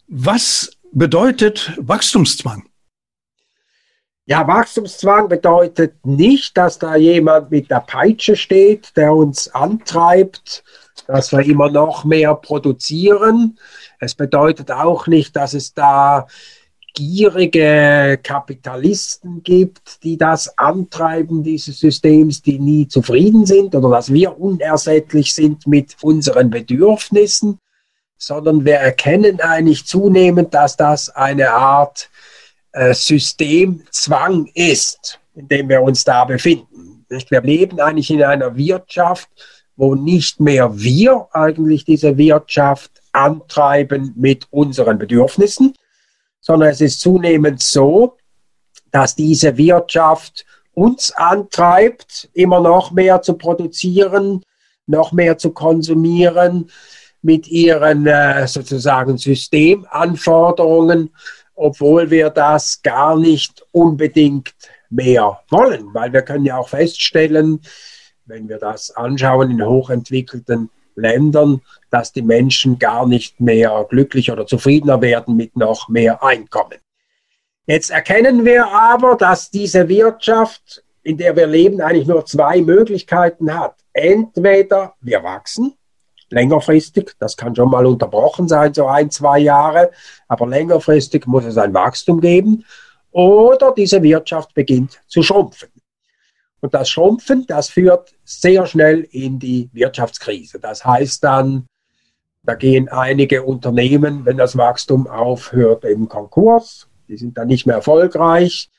Was 0.07 0.71
bedeutet 0.91 1.71
Wachstumszwang? 1.77 2.67
Ja, 4.25 4.47
Wachstumszwang 4.47 5.29
bedeutet 5.29 6.03
nicht, 6.03 6.57
dass 6.57 6.79
da 6.79 6.95
jemand 6.95 7.51
mit 7.51 7.69
der 7.69 7.81
Peitsche 7.81 8.35
steht, 8.35 8.97
der 8.97 9.13
uns 9.13 9.53
antreibt, 9.53 10.63
dass 11.05 11.31
wir 11.31 11.45
immer 11.45 11.69
noch 11.69 12.05
mehr 12.05 12.33
produzieren. 12.33 13.59
Es 13.99 14.15
bedeutet 14.15 14.71
auch 14.71 15.05
nicht, 15.05 15.35
dass 15.35 15.53
es 15.53 15.75
da 15.75 16.27
gierige 16.93 18.19
Kapitalisten 18.23 19.43
gibt, 19.43 20.03
die 20.03 20.17
das 20.17 20.57
antreiben 20.57 21.43
dieses 21.43 21.79
Systems, 21.79 22.41
die 22.41 22.59
nie 22.59 22.87
zufrieden 22.87 23.45
sind 23.45 23.75
oder 23.75 23.89
dass 23.89 24.11
wir 24.11 24.39
unersättlich 24.39 25.33
sind 25.33 25.67
mit 25.67 25.95
unseren 26.01 26.49
Bedürfnissen, 26.49 27.59
sondern 28.17 28.65
wir 28.65 28.75
erkennen 28.75 29.39
eigentlich 29.41 29.85
zunehmend, 29.85 30.53
dass 30.53 30.75
das 30.75 31.09
eine 31.09 31.51
Art 31.51 32.09
äh, 32.71 32.93
Systemzwang 32.93 34.49
ist, 34.53 35.19
in 35.35 35.47
dem 35.47 35.69
wir 35.69 35.81
uns 35.81 36.03
da 36.03 36.25
befinden. 36.25 37.05
Wir 37.29 37.41
leben 37.41 37.79
eigentlich 37.79 38.11
in 38.11 38.23
einer 38.23 38.57
Wirtschaft, 38.57 39.29
wo 39.75 39.95
nicht 39.95 40.39
mehr 40.39 40.77
wir 40.77 41.27
eigentlich 41.31 41.85
diese 41.85 42.17
Wirtschaft 42.17 42.91
antreiben 43.13 44.13
mit 44.15 44.47
unseren 44.49 44.97
Bedürfnissen, 44.97 45.73
sondern 46.47 46.69
es 46.69 46.79
ist 46.79 47.01
zunehmend 47.01 47.61
so, 47.61 48.15
dass 48.89 49.15
diese 49.15 49.57
Wirtschaft 49.57 50.45
uns 50.73 51.11
antreibt, 51.11 52.29
immer 52.33 52.61
noch 52.61 52.91
mehr 52.91 53.21
zu 53.21 53.33
produzieren, 53.33 54.45
noch 54.85 55.11
mehr 55.11 55.37
zu 55.37 55.51
konsumieren 55.51 56.71
mit 57.21 57.49
ihren 57.49 58.07
äh, 58.07 58.47
sozusagen 58.47 59.17
Systemanforderungen, 59.17 61.13
obwohl 61.53 62.09
wir 62.11 62.29
das 62.29 62.81
gar 62.81 63.19
nicht 63.19 63.65
unbedingt 63.73 64.55
mehr 64.89 65.41
wollen, 65.49 65.93
weil 65.93 66.13
wir 66.13 66.21
können 66.21 66.45
ja 66.45 66.59
auch 66.59 66.69
feststellen, 66.69 67.59
wenn 68.25 68.47
wir 68.47 68.57
das 68.57 68.91
anschauen 68.91 69.51
in 69.51 69.65
hochentwickelten 69.65 70.69
Ländern, 70.97 71.61
dass 71.89 72.11
die 72.11 72.21
Menschen 72.21 72.79
gar 72.79 73.07
nicht 73.07 73.39
mehr 73.39 73.85
glücklicher 73.89 74.33
oder 74.33 74.47
zufriedener 74.47 75.01
werden 75.01 75.37
mit 75.37 75.55
noch 75.55 75.87
mehr 75.87 76.23
Einkommen. 76.23 76.79
Jetzt 77.65 77.91
erkennen 77.91 78.45
wir 78.45 78.67
aber, 78.67 79.15
dass 79.15 79.51
diese 79.51 79.87
Wirtschaft, 79.87 80.83
in 81.03 81.17
der 81.17 81.35
wir 81.35 81.47
leben, 81.47 81.81
eigentlich 81.81 82.07
nur 82.07 82.25
zwei 82.25 82.61
Möglichkeiten 82.61 83.53
hat. 83.53 83.75
Entweder 83.93 84.95
wir 85.01 85.23
wachsen, 85.23 85.73
längerfristig, 86.29 87.13
das 87.19 87.35
kann 87.35 87.55
schon 87.55 87.69
mal 87.69 87.85
unterbrochen 87.85 88.47
sein, 88.47 88.73
so 88.73 88.87
ein, 88.87 89.09
zwei 89.11 89.39
Jahre, 89.39 89.91
aber 90.27 90.47
längerfristig 90.47 91.25
muss 91.25 91.45
es 91.45 91.57
ein 91.57 91.73
Wachstum 91.73 92.21
geben, 92.21 92.65
oder 93.11 93.73
diese 93.75 94.01
Wirtschaft 94.03 94.53
beginnt 94.53 95.01
zu 95.07 95.23
schrumpfen. 95.23 95.69
Und 96.61 96.73
das 96.73 96.89
Schrumpfen, 96.89 97.45
das 97.47 97.69
führt 97.69 98.13
sehr 98.23 98.65
schnell 98.65 99.07
in 99.11 99.39
die 99.39 99.69
Wirtschaftskrise. 99.73 100.59
Das 100.59 100.83
heißt 100.83 101.23
dann, 101.23 101.67
da 102.43 102.55
gehen 102.55 102.87
einige 102.89 103.43
Unternehmen, 103.43 104.25
wenn 104.25 104.37
das 104.37 104.57
Wachstum 104.57 105.07
aufhört, 105.07 105.83
im 105.83 106.07
Konkurs. 106.07 106.87
Die 107.07 107.17
sind 107.17 107.37
dann 107.37 107.47
nicht 107.47 107.65
mehr 107.65 107.75
erfolgreich. 107.75 108.69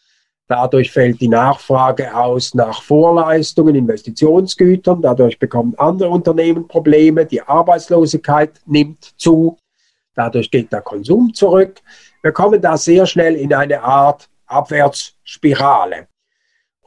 Dadurch 0.48 0.90
fällt 0.90 1.20
die 1.20 1.28
Nachfrage 1.28 2.16
aus 2.16 2.54
nach 2.54 2.82
Vorleistungen, 2.82 3.74
Investitionsgütern. 3.74 5.02
Dadurch 5.02 5.38
bekommen 5.38 5.74
andere 5.76 6.08
Unternehmen 6.08 6.66
Probleme. 6.66 7.26
Die 7.26 7.42
Arbeitslosigkeit 7.42 8.52
nimmt 8.64 9.12
zu. 9.18 9.58
Dadurch 10.14 10.50
geht 10.50 10.72
der 10.72 10.80
Konsum 10.80 11.34
zurück. 11.34 11.82
Wir 12.22 12.32
kommen 12.32 12.62
da 12.62 12.78
sehr 12.78 13.04
schnell 13.04 13.36
in 13.36 13.52
eine 13.52 13.82
Art 13.82 14.30
Abwärtsspirale. 14.46 16.08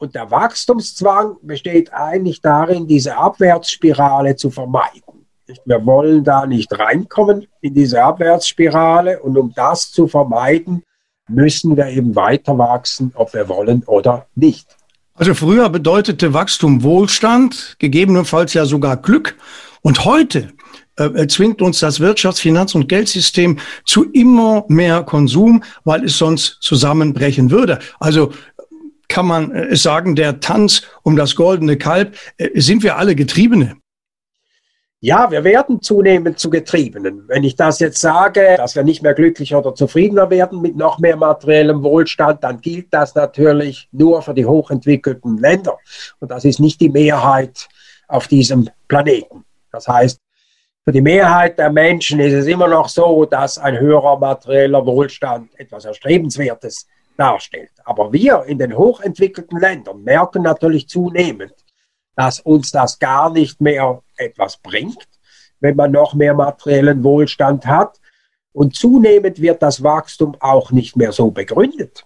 Und 0.02 0.16
der 0.16 0.32
Wachstumszwang 0.32 1.36
besteht 1.42 1.94
eigentlich 1.94 2.40
darin, 2.40 2.88
diese 2.88 3.16
Abwärtsspirale 3.16 4.34
zu 4.34 4.50
vermeiden. 4.50 5.28
Wir 5.64 5.86
wollen 5.86 6.24
da 6.24 6.44
nicht 6.44 6.76
reinkommen 6.76 7.46
in 7.60 7.72
diese 7.72 8.02
Abwärtsspirale 8.02 9.20
und 9.20 9.38
um 9.38 9.52
das 9.54 9.92
zu 9.92 10.08
vermeiden, 10.08 10.82
müssen 11.28 11.76
wir 11.76 11.86
eben 11.86 12.16
weiter 12.16 12.58
wachsen, 12.58 13.12
ob 13.14 13.32
wir 13.32 13.48
wollen 13.48 13.84
oder 13.84 14.26
nicht. 14.34 14.76
Also 15.14 15.34
früher 15.34 15.68
bedeutete 15.68 16.34
Wachstum 16.34 16.82
Wohlstand, 16.82 17.76
gegebenenfalls 17.78 18.54
ja 18.54 18.64
sogar 18.64 18.96
Glück. 18.96 19.36
Und 19.82 20.04
heute 20.04 20.48
äh, 20.96 21.26
zwingt 21.26 21.62
uns 21.62 21.80
das 21.80 22.00
Wirtschafts-, 22.00 22.40
Finanz- 22.40 22.74
und 22.74 22.88
Geldsystem 22.88 23.58
zu 23.84 24.10
immer 24.12 24.64
mehr 24.68 25.02
Konsum, 25.04 25.62
weil 25.84 26.04
es 26.04 26.18
sonst 26.18 26.58
zusammenbrechen 26.60 27.50
würde. 27.50 27.78
Also 27.98 28.32
kann 29.12 29.26
man 29.26 29.52
äh, 29.52 29.76
sagen, 29.76 30.16
der 30.16 30.40
Tanz 30.40 30.82
um 31.02 31.16
das 31.16 31.36
goldene 31.36 31.76
Kalb, 31.76 32.16
äh, 32.38 32.58
sind 32.58 32.82
wir 32.82 32.96
alle 32.96 33.14
Getriebene? 33.14 33.76
Ja, 35.00 35.30
wir 35.30 35.44
werden 35.44 35.82
zunehmend 35.82 36.38
zu 36.38 36.48
Getriebenen. 36.48 37.24
Wenn 37.26 37.44
ich 37.44 37.56
das 37.56 37.80
jetzt 37.80 38.00
sage, 38.00 38.54
dass 38.56 38.76
wir 38.76 38.84
nicht 38.84 39.02
mehr 39.02 39.14
glücklicher 39.14 39.58
oder 39.58 39.74
zufriedener 39.74 40.30
werden 40.30 40.62
mit 40.62 40.76
noch 40.76 40.98
mehr 40.98 41.16
materiellem 41.16 41.82
Wohlstand, 41.82 42.42
dann 42.44 42.60
gilt 42.60 42.86
das 42.90 43.14
natürlich 43.14 43.88
nur 43.90 44.22
für 44.22 44.32
die 44.32 44.46
hochentwickelten 44.46 45.38
Länder. 45.38 45.76
Und 46.20 46.30
das 46.30 46.44
ist 46.44 46.60
nicht 46.60 46.80
die 46.80 46.88
Mehrheit 46.88 47.68
auf 48.08 48.28
diesem 48.28 48.70
Planeten. 48.88 49.44
Das 49.72 49.88
heißt, 49.88 50.20
für 50.84 50.92
die 50.92 51.00
Mehrheit 51.02 51.58
der 51.58 51.70
Menschen 51.70 52.20
ist 52.20 52.32
es 52.32 52.46
immer 52.46 52.68
noch 52.68 52.88
so, 52.88 53.24
dass 53.24 53.58
ein 53.58 53.78
höherer 53.78 54.18
materieller 54.18 54.86
Wohlstand 54.86 55.50
etwas 55.58 55.84
Erstrebenswertes 55.84 56.86
darstellt. 57.16 57.70
Aber 57.84 58.12
wir 58.12 58.44
in 58.46 58.58
den 58.58 58.76
hochentwickelten 58.76 59.58
Ländern 59.58 60.02
merken 60.02 60.42
natürlich 60.42 60.88
zunehmend, 60.88 61.54
dass 62.16 62.40
uns 62.40 62.70
das 62.70 62.98
gar 62.98 63.30
nicht 63.30 63.60
mehr 63.60 64.02
etwas 64.16 64.56
bringt, 64.58 65.08
wenn 65.60 65.76
man 65.76 65.92
noch 65.92 66.14
mehr 66.14 66.34
materiellen 66.34 67.02
Wohlstand 67.04 67.66
hat. 67.66 68.00
Und 68.52 68.76
zunehmend 68.76 69.40
wird 69.40 69.62
das 69.62 69.82
Wachstum 69.82 70.36
auch 70.40 70.72
nicht 70.72 70.96
mehr 70.96 71.12
so 71.12 71.30
begründet. 71.30 72.04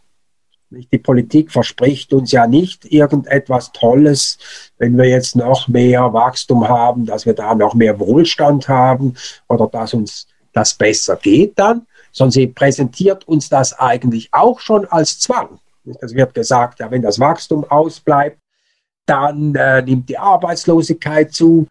Die 0.70 0.98
Politik 0.98 1.52
verspricht 1.52 2.12
uns 2.12 2.32
ja 2.32 2.46
nicht 2.46 2.84
irgendetwas 2.84 3.72
Tolles, 3.72 4.38
wenn 4.78 4.98
wir 4.98 5.06
jetzt 5.08 5.36
noch 5.36 5.68
mehr 5.68 6.12
Wachstum 6.12 6.68
haben, 6.68 7.06
dass 7.06 7.24
wir 7.24 7.34
da 7.34 7.54
noch 7.54 7.74
mehr 7.74 8.00
Wohlstand 8.00 8.68
haben 8.68 9.14
oder 9.48 9.68
dass 9.68 9.94
uns 9.94 10.26
das 10.52 10.74
besser 10.74 11.16
geht 11.16 11.58
dann, 11.58 11.86
sondern 12.16 12.32
sie 12.32 12.46
präsentiert 12.46 13.28
uns 13.28 13.50
das 13.50 13.78
eigentlich 13.78 14.30
auch 14.32 14.58
schon 14.60 14.86
als 14.86 15.18
Zwang. 15.18 15.60
Es 16.00 16.14
wird 16.14 16.32
gesagt, 16.32 16.80
ja, 16.80 16.90
wenn 16.90 17.02
das 17.02 17.20
Wachstum 17.20 17.64
ausbleibt, 17.64 18.40
dann 19.04 19.54
äh, 19.54 19.82
nimmt 19.82 20.08
die 20.08 20.16
Arbeitslosigkeit 20.16 21.34
zu, 21.34 21.66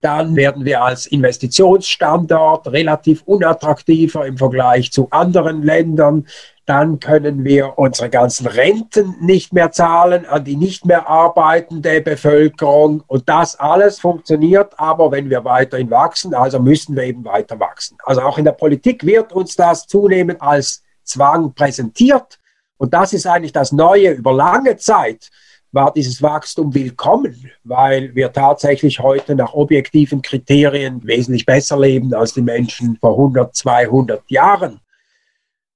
dann 0.00 0.34
werden 0.34 0.64
wir 0.64 0.82
als 0.82 1.06
Investitionsstandort 1.06 2.68
relativ 2.68 3.22
unattraktiver 3.26 4.26
im 4.26 4.38
Vergleich 4.38 4.92
zu 4.92 5.08
anderen 5.10 5.62
Ländern. 5.62 6.26
Dann 6.64 7.00
können 7.00 7.44
wir 7.44 7.78
unsere 7.78 8.08
ganzen 8.08 8.46
Renten 8.46 9.16
nicht 9.20 9.52
mehr 9.52 9.72
zahlen 9.72 10.24
an 10.24 10.44
die 10.44 10.56
nicht 10.56 10.86
mehr 10.86 11.08
arbeitende 11.08 12.00
Bevölkerung. 12.00 13.02
Und 13.08 13.28
das 13.28 13.56
alles 13.56 13.98
funktioniert 14.00 14.72
aber, 14.78 15.10
wenn 15.10 15.28
wir 15.28 15.44
weiterhin 15.44 15.90
wachsen. 15.90 16.32
Also 16.32 16.60
müssen 16.60 16.96
wir 16.96 17.02
eben 17.02 17.24
weiter 17.24 17.60
wachsen. 17.60 17.98
Also 18.04 18.22
auch 18.22 18.38
in 18.38 18.44
der 18.44 18.52
Politik 18.52 19.04
wird 19.04 19.32
uns 19.32 19.54
das 19.54 19.86
zunehmend 19.86 20.40
als 20.40 20.82
Zwang 21.04 21.52
präsentiert. 21.52 22.38
Und 22.78 22.94
das 22.94 23.12
ist 23.12 23.26
eigentlich 23.26 23.52
das 23.52 23.72
Neue 23.72 24.12
über 24.12 24.32
lange 24.32 24.78
Zeit 24.78 25.28
war 25.72 25.92
dieses 25.92 26.20
Wachstum 26.20 26.74
willkommen, 26.74 27.50
weil 27.64 28.14
wir 28.14 28.32
tatsächlich 28.32 28.98
heute 28.98 29.34
nach 29.34 29.52
objektiven 29.54 30.20
Kriterien 30.20 31.00
wesentlich 31.04 31.46
besser 31.46 31.78
leben 31.78 32.12
als 32.12 32.34
die 32.34 32.42
Menschen 32.42 32.96
vor 32.96 33.12
100, 33.12 33.54
200 33.54 34.30
Jahren. 34.30 34.80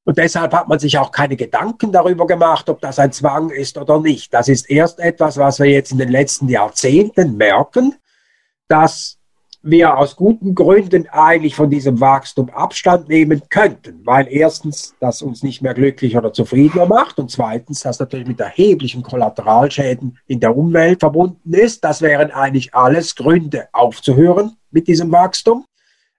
Und 0.05 0.19
deshalb 0.19 0.53
hat 0.53 0.69
man 0.69 0.79
sich 0.79 0.99
auch 0.99 1.11
keine 1.11 1.37
Gedanken 1.37 1.93
darüber 1.93 2.27
gemacht, 2.27 2.69
ob 2.69 2.81
das 2.81 2.99
ein 2.99 3.13
Zwang 3.13 3.51
ist 3.51 3.79
oder 3.79 4.01
nicht. 4.01 4.35
Das 4.35 4.49
ist 4.49 4.69
erst 4.69 5.01
etwas, 5.01 5.39
was 5.39 5.59
wir 5.61 5.71
jetzt 5.71 5.93
in 5.93 5.99
den 5.99 6.11
letzten 6.11 6.49
Jahrzehnten 6.49 7.37
merken, 7.37 7.95
dass 8.69 9.19
wir 9.65 9.97
aus 9.97 10.15
guten 10.15 10.55
Gründen 10.55 11.09
eigentlich 11.11 11.57
von 11.57 11.71
diesem 11.71 11.99
Wachstum 11.99 12.51
Abstand 12.51 13.09
nehmen 13.09 13.43
könnten, 13.49 14.03
weil 14.05 14.29
erstens 14.31 14.95
das 15.01 15.23
uns 15.23 15.43
nicht 15.43 15.63
mehr 15.63 15.73
glücklich 15.73 16.17
oder 16.19 16.35
zufriedener 16.35 16.85
macht 16.85 17.19
und 17.19 17.31
zweitens 17.31 17.81
das 17.81 17.99
natürlich 17.99 18.29
mit 18.29 18.39
erheblichen 18.39 19.03
Kollateralschäden 19.03 20.19
in 20.27 20.41
der 20.41 20.55
Umwelt 20.55 21.01
verbunden 21.01 21.55
ist. 21.55 21.83
Das 21.83 22.03
wären 22.03 22.31
eigentlich 22.31 22.75
alles 22.75 23.17
Gründe 23.17 23.69
aufzuhören 23.73 24.57
mit 24.71 24.87
diesem 24.87 25.11
Wachstum. 25.11 25.65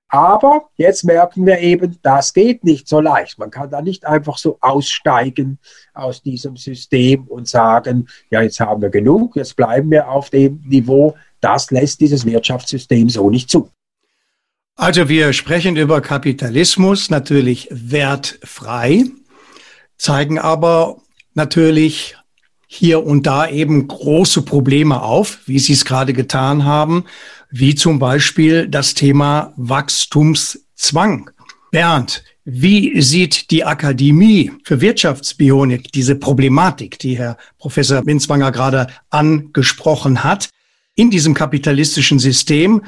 Aber 0.07 0.69
jetzt 0.77 1.03
merken 1.03 1.45
wir 1.45 1.59
eben, 1.59 1.99
das 2.01 2.33
geht 2.33 2.63
nicht 2.63 2.87
so 2.87 2.99
leicht. 2.99 3.37
Man 3.37 3.51
kann 3.51 3.69
da 3.69 3.81
nicht 3.81 4.05
einfach 4.05 4.37
so 4.37 4.57
aussteigen 4.61 5.59
aus 5.93 6.21
diesem 6.23 6.57
System 6.57 7.27
und 7.27 7.47
sagen, 7.47 8.07
ja, 8.29 8.41
jetzt 8.41 8.59
haben 8.59 8.81
wir 8.81 8.89
genug, 8.89 9.35
jetzt 9.35 9.55
bleiben 9.55 9.91
wir 9.91 10.09
auf 10.09 10.29
dem 10.29 10.63
Niveau, 10.65 11.15
das 11.45 11.69
lässt 11.69 12.01
dieses 12.01 12.25
Wirtschaftssystem 12.25 13.07
so 13.09 13.29
nicht 13.29 13.49
zu. 13.49 13.69
Also 14.75 15.07
wir 15.07 15.31
sprechen 15.31 15.77
über 15.77 16.01
Kapitalismus, 16.01 17.09
natürlich 17.09 17.69
wertfrei, 17.71 19.05
zeigen 19.97 20.39
aber 20.39 20.97
natürlich 21.33 22.17
hier 22.67 23.05
und 23.05 23.25
da 23.25 23.47
eben 23.47 23.87
große 23.87 24.41
Probleme 24.41 25.01
auf, 25.01 25.39
wie 25.45 25.59
Sie 25.59 25.73
es 25.73 25.85
gerade 25.85 26.11
getan 26.13 26.65
haben, 26.65 27.05
wie 27.51 27.75
zum 27.75 27.99
Beispiel 27.99 28.67
das 28.67 28.95
Thema 28.95 29.53
Wachstumszwang. 29.55 31.29
Bernd, 31.71 32.23
wie 32.43 33.01
sieht 33.01 33.51
die 33.51 33.63
Akademie 33.63 34.51
für 34.63 34.81
Wirtschaftsbionik 34.81 35.91
diese 35.91 36.15
Problematik, 36.15 36.99
die 36.99 37.17
Herr 37.17 37.37
Professor 37.59 38.05
Winzwanger 38.05 38.51
gerade 38.51 38.87
angesprochen 39.09 40.23
hat? 40.23 40.49
In 40.95 41.09
diesem 41.09 41.33
kapitalistischen 41.33 42.19
System. 42.19 42.81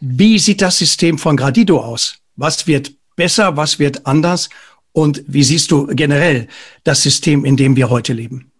Wie 0.00 0.38
sieht 0.38 0.62
das 0.62 0.78
System 0.78 1.18
von 1.18 1.36
Gradido 1.36 1.80
aus? 1.80 2.18
Was 2.36 2.66
wird 2.66 2.92
besser, 3.16 3.56
was 3.56 3.78
wird 3.78 4.06
anders? 4.06 4.48
Und 4.92 5.24
wie 5.26 5.42
siehst 5.42 5.70
du 5.70 5.86
generell 5.88 6.46
das 6.84 7.02
System, 7.02 7.44
in 7.44 7.56
dem 7.56 7.76
wir 7.76 7.90
heute 7.90 8.12
leben? 8.12 8.52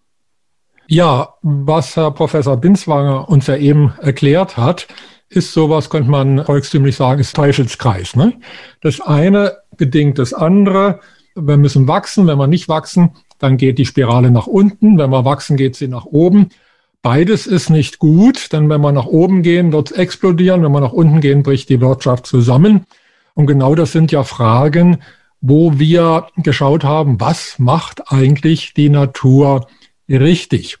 Ja, 0.87 1.33
was 1.41 1.95
Herr 1.95 2.11
Professor 2.11 2.57
Binswanger 2.57 3.27
uns 3.29 3.47
ja 3.47 3.55
eben 3.55 3.93
erklärt 4.01 4.57
hat, 4.57 4.87
ist 5.29 5.53
sowas, 5.53 5.89
könnte 5.89 6.11
man 6.11 6.45
volkstümlich 6.45 6.95
sagen, 6.95 7.19
ist 7.19 7.35
Teufelskreis. 7.35 8.15
Ne? 8.15 8.33
Das 8.81 9.01
eine 9.01 9.57
bedingt 9.77 10.19
das 10.19 10.33
andere. 10.33 10.99
Wir 11.35 11.57
müssen 11.57 11.87
wachsen. 11.87 12.27
Wenn 12.27 12.37
wir 12.37 12.47
nicht 12.47 12.69
wachsen, 12.69 13.11
dann 13.39 13.57
geht 13.57 13.79
die 13.79 13.85
Spirale 13.85 14.29
nach 14.29 14.47
unten. 14.47 14.97
Wenn 14.97 15.09
wir 15.09 15.25
wachsen, 15.25 15.57
geht 15.57 15.75
sie 15.75 15.87
nach 15.87 16.05
oben. 16.05 16.49
Beides 17.05 17.45
ist 17.45 17.69
nicht 17.69 17.99
gut, 17.99 18.51
denn 18.51 18.67
wenn 18.67 18.81
wir 18.81 18.91
nach 18.91 19.05
oben 19.05 19.43
gehen, 19.43 19.71
wird 19.71 19.91
es 19.91 19.95
explodieren. 19.95 20.63
Wenn 20.63 20.71
wir 20.71 20.79
nach 20.79 20.91
unten 20.91 21.21
gehen, 21.21 21.43
bricht 21.43 21.69
die 21.69 21.79
Wirtschaft 21.79 22.25
zusammen. 22.25 22.87
Und 23.35 23.45
genau 23.45 23.75
das 23.75 23.91
sind 23.91 24.11
ja 24.11 24.23
Fragen, 24.23 25.03
wo 25.39 25.77
wir 25.77 26.29
geschaut 26.37 26.83
haben, 26.83 27.19
was 27.21 27.59
macht 27.59 28.11
eigentlich 28.11 28.73
die 28.73 28.89
Natur 28.89 29.67
richtig? 30.09 30.79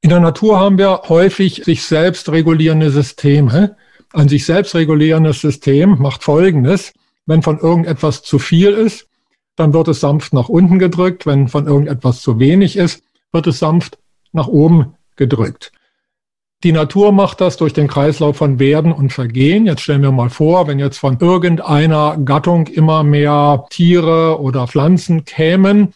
In 0.00 0.10
der 0.10 0.18
Natur 0.18 0.58
haben 0.58 0.78
wir 0.78 1.02
häufig 1.08 1.62
sich 1.64 1.84
selbst 1.84 2.28
regulierende 2.28 2.90
Systeme. 2.90 3.76
Ein 4.12 4.28
sich 4.28 4.44
selbst 4.44 4.74
regulierendes 4.74 5.40
System 5.40 5.96
macht 6.00 6.24
Folgendes. 6.24 6.92
Wenn 7.24 7.42
von 7.42 7.60
irgendetwas 7.60 8.24
zu 8.24 8.40
viel 8.40 8.70
ist, 8.70 9.06
dann 9.54 9.72
wird 9.72 9.86
es 9.86 10.00
sanft 10.00 10.32
nach 10.32 10.48
unten 10.48 10.80
gedrückt. 10.80 11.24
Wenn 11.24 11.46
von 11.46 11.68
irgendetwas 11.68 12.20
zu 12.20 12.40
wenig 12.40 12.76
ist, 12.76 13.04
wird 13.30 13.46
es 13.46 13.60
sanft 13.60 14.00
nach 14.32 14.48
oben 14.48 14.96
gedrückt. 15.16 15.72
Die 16.64 16.72
Natur 16.72 17.12
macht 17.12 17.40
das 17.40 17.58
durch 17.58 17.74
den 17.74 17.86
Kreislauf 17.86 18.38
von 18.38 18.58
Werden 18.58 18.92
und 18.92 19.12
Vergehen. 19.12 19.66
Jetzt 19.66 19.82
stellen 19.82 20.02
wir 20.02 20.10
mal 20.10 20.30
vor, 20.30 20.66
wenn 20.66 20.78
jetzt 20.78 20.98
von 20.98 21.18
irgendeiner 21.20 22.16
Gattung 22.24 22.66
immer 22.66 23.02
mehr 23.02 23.66
Tiere 23.70 24.40
oder 24.40 24.66
Pflanzen 24.66 25.24
kämen, 25.24 25.92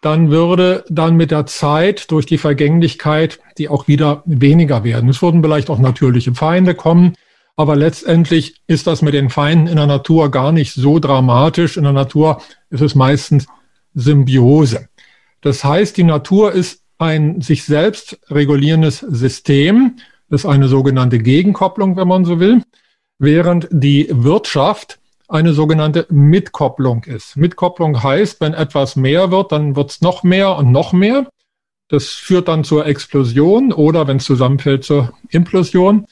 dann 0.00 0.30
würde 0.30 0.84
dann 0.88 1.16
mit 1.16 1.30
der 1.30 1.46
Zeit 1.46 2.10
durch 2.10 2.26
die 2.26 2.38
Vergänglichkeit 2.38 3.38
die 3.58 3.68
auch 3.68 3.86
wieder 3.86 4.22
weniger 4.26 4.84
werden. 4.84 5.08
Es 5.08 5.22
würden 5.22 5.42
vielleicht 5.42 5.70
auch 5.70 5.78
natürliche 5.78 6.34
Feinde 6.34 6.74
kommen, 6.74 7.14
aber 7.56 7.76
letztendlich 7.76 8.60
ist 8.66 8.86
das 8.86 9.02
mit 9.02 9.14
den 9.14 9.30
Feinden 9.30 9.66
in 9.66 9.76
der 9.76 9.86
Natur 9.86 10.30
gar 10.30 10.52
nicht 10.52 10.74
so 10.74 10.98
dramatisch. 10.98 11.76
In 11.76 11.84
der 11.84 11.92
Natur 11.92 12.40
ist 12.70 12.80
es 12.80 12.94
meistens 12.94 13.46
Symbiose. 13.94 14.88
Das 15.42 15.62
heißt, 15.64 15.96
die 15.96 16.04
Natur 16.04 16.52
ist 16.52 16.81
ein 17.02 17.40
sich 17.40 17.64
selbst 17.64 18.18
regulierendes 18.30 19.00
System. 19.00 19.96
Das 20.30 20.44
ist 20.44 20.50
eine 20.50 20.68
sogenannte 20.68 21.18
Gegenkopplung, 21.18 21.96
wenn 21.96 22.08
man 22.08 22.24
so 22.24 22.40
will, 22.40 22.62
während 23.18 23.68
die 23.70 24.08
Wirtschaft 24.10 24.98
eine 25.28 25.52
sogenannte 25.52 26.06
Mitkopplung 26.10 27.04
ist. 27.04 27.36
Mitkopplung 27.36 28.02
heißt, 28.02 28.40
wenn 28.40 28.54
etwas 28.54 28.96
mehr 28.96 29.30
wird, 29.30 29.52
dann 29.52 29.76
wird 29.76 29.90
es 29.90 30.00
noch 30.00 30.22
mehr 30.22 30.56
und 30.56 30.70
noch 30.70 30.92
mehr. 30.92 31.28
Das 31.88 32.08
führt 32.08 32.48
dann 32.48 32.64
zur 32.64 32.86
Explosion 32.86 33.72
oder, 33.72 34.06
wenn 34.06 34.18
es 34.18 34.24
zusammenfällt, 34.24 34.84
zur 34.84 35.12
Implosion 35.30 36.06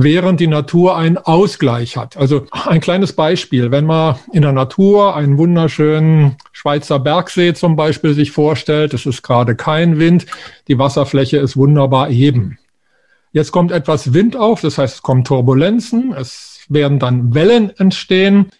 während 0.00 0.38
die 0.38 0.46
Natur 0.46 0.96
einen 0.96 1.18
Ausgleich 1.18 1.96
hat. 1.96 2.16
Also 2.16 2.46
ein 2.52 2.80
kleines 2.80 3.14
Beispiel, 3.14 3.72
wenn 3.72 3.84
man 3.84 4.14
in 4.32 4.42
der 4.42 4.52
Natur 4.52 5.16
einen 5.16 5.38
wunderschönen 5.38 6.36
Schweizer 6.52 7.00
Bergsee 7.00 7.52
zum 7.52 7.74
Beispiel 7.74 8.14
sich 8.14 8.30
vorstellt, 8.30 8.94
es 8.94 9.06
ist 9.06 9.22
gerade 9.22 9.56
kein 9.56 9.98
Wind, 9.98 10.26
die 10.68 10.78
Wasserfläche 10.78 11.38
ist 11.38 11.56
wunderbar 11.56 12.10
eben. 12.10 12.58
Jetzt 13.32 13.50
kommt 13.50 13.72
etwas 13.72 14.14
Wind 14.14 14.36
auf, 14.36 14.60
das 14.60 14.78
heißt, 14.78 14.94
es 14.96 15.02
kommen 15.02 15.24
Turbulenzen, 15.24 16.14
es 16.16 16.60
werden 16.68 17.00
dann 17.00 17.34
Wellen 17.34 17.76
entstehen 17.76 18.50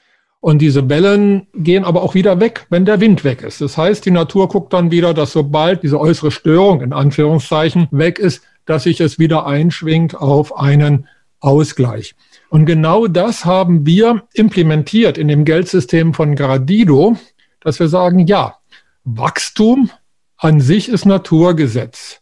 und 0.40 0.60
diese 0.60 0.88
Wellen 0.88 1.46
gehen 1.54 1.84
aber 1.84 2.02
auch 2.02 2.14
wieder 2.14 2.40
weg, 2.40 2.66
wenn 2.68 2.84
der 2.84 3.00
Wind 3.00 3.22
weg 3.22 3.42
ist. 3.42 3.60
Das 3.60 3.78
heißt, 3.78 4.04
die 4.04 4.10
Natur 4.10 4.48
guckt 4.48 4.72
dann 4.72 4.90
wieder, 4.90 5.14
dass 5.14 5.32
sobald 5.32 5.84
diese 5.84 6.00
äußere 6.00 6.32
Störung 6.32 6.80
in 6.80 6.92
Anführungszeichen 6.92 7.86
weg 7.92 8.18
ist, 8.18 8.42
dass 8.66 8.82
sich 8.82 9.00
es 9.00 9.20
wieder 9.20 9.46
einschwingt 9.46 10.16
auf 10.16 10.58
einen 10.58 11.06
Ausgleich. 11.40 12.14
Und 12.50 12.66
genau 12.66 13.06
das 13.06 13.44
haben 13.44 13.86
wir 13.86 14.24
implementiert 14.32 15.18
in 15.18 15.28
dem 15.28 15.44
Geldsystem 15.44 16.14
von 16.14 16.34
Gradido, 16.34 17.16
dass 17.60 17.78
wir 17.78 17.88
sagen, 17.88 18.26
ja, 18.26 18.56
Wachstum 19.04 19.90
an 20.36 20.60
sich 20.60 20.88
ist 20.88 21.04
Naturgesetz. 21.04 22.20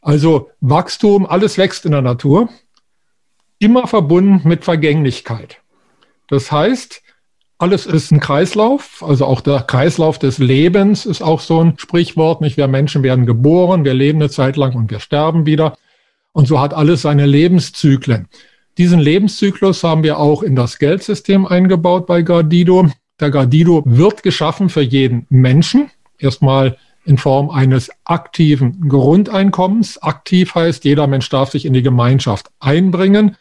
Also 0.00 0.50
Wachstum, 0.60 1.26
alles 1.26 1.56
wächst 1.56 1.86
in 1.86 1.92
der 1.92 2.02
Natur, 2.02 2.48
immer 3.58 3.86
verbunden 3.86 4.46
mit 4.46 4.64
Vergänglichkeit. 4.64 5.58
Das 6.28 6.52
heißt, 6.52 7.02
alles 7.58 7.86
ist 7.86 8.10
ein 8.10 8.20
Kreislauf, 8.20 9.02
also 9.06 9.24
auch 9.26 9.40
der 9.40 9.60
Kreislauf 9.60 10.18
des 10.18 10.38
Lebens 10.38 11.06
ist 11.06 11.22
auch 11.22 11.40
so 11.40 11.60
ein 11.60 11.78
Sprichwort. 11.78 12.40
Nicht 12.40 12.56
wir 12.56 12.68
Menschen 12.68 13.02
werden 13.02 13.26
geboren, 13.26 13.84
wir 13.84 13.94
leben 13.94 14.20
eine 14.20 14.28
Zeit 14.28 14.56
lang 14.56 14.74
und 14.74 14.90
wir 14.90 15.00
sterben 15.00 15.46
wieder. 15.46 15.76
Und 16.34 16.48
so 16.48 16.60
hat 16.60 16.74
alles 16.74 17.02
seine 17.02 17.26
Lebenszyklen. 17.26 18.26
Diesen 18.76 18.98
Lebenszyklus 18.98 19.84
haben 19.84 20.02
wir 20.02 20.18
auch 20.18 20.42
in 20.42 20.56
das 20.56 20.78
Geldsystem 20.78 21.46
eingebaut 21.46 22.06
bei 22.06 22.22
Gardido. 22.22 22.90
Der 23.20 23.30
Gardido 23.30 23.84
wird 23.86 24.24
geschaffen 24.24 24.68
für 24.68 24.82
jeden 24.82 25.26
Menschen. 25.30 25.90
Erstmal 26.18 26.76
in 27.04 27.18
Form 27.18 27.50
eines 27.50 27.88
aktiven 28.04 28.88
Grundeinkommens. 28.88 30.02
Aktiv 30.02 30.56
heißt, 30.56 30.84
jeder 30.84 31.06
Mensch 31.06 31.28
darf 31.28 31.52
sich 31.52 31.66
in 31.66 31.72
die 31.72 31.82
Gemeinschaft 31.82 32.50
einbringen, 32.58 33.36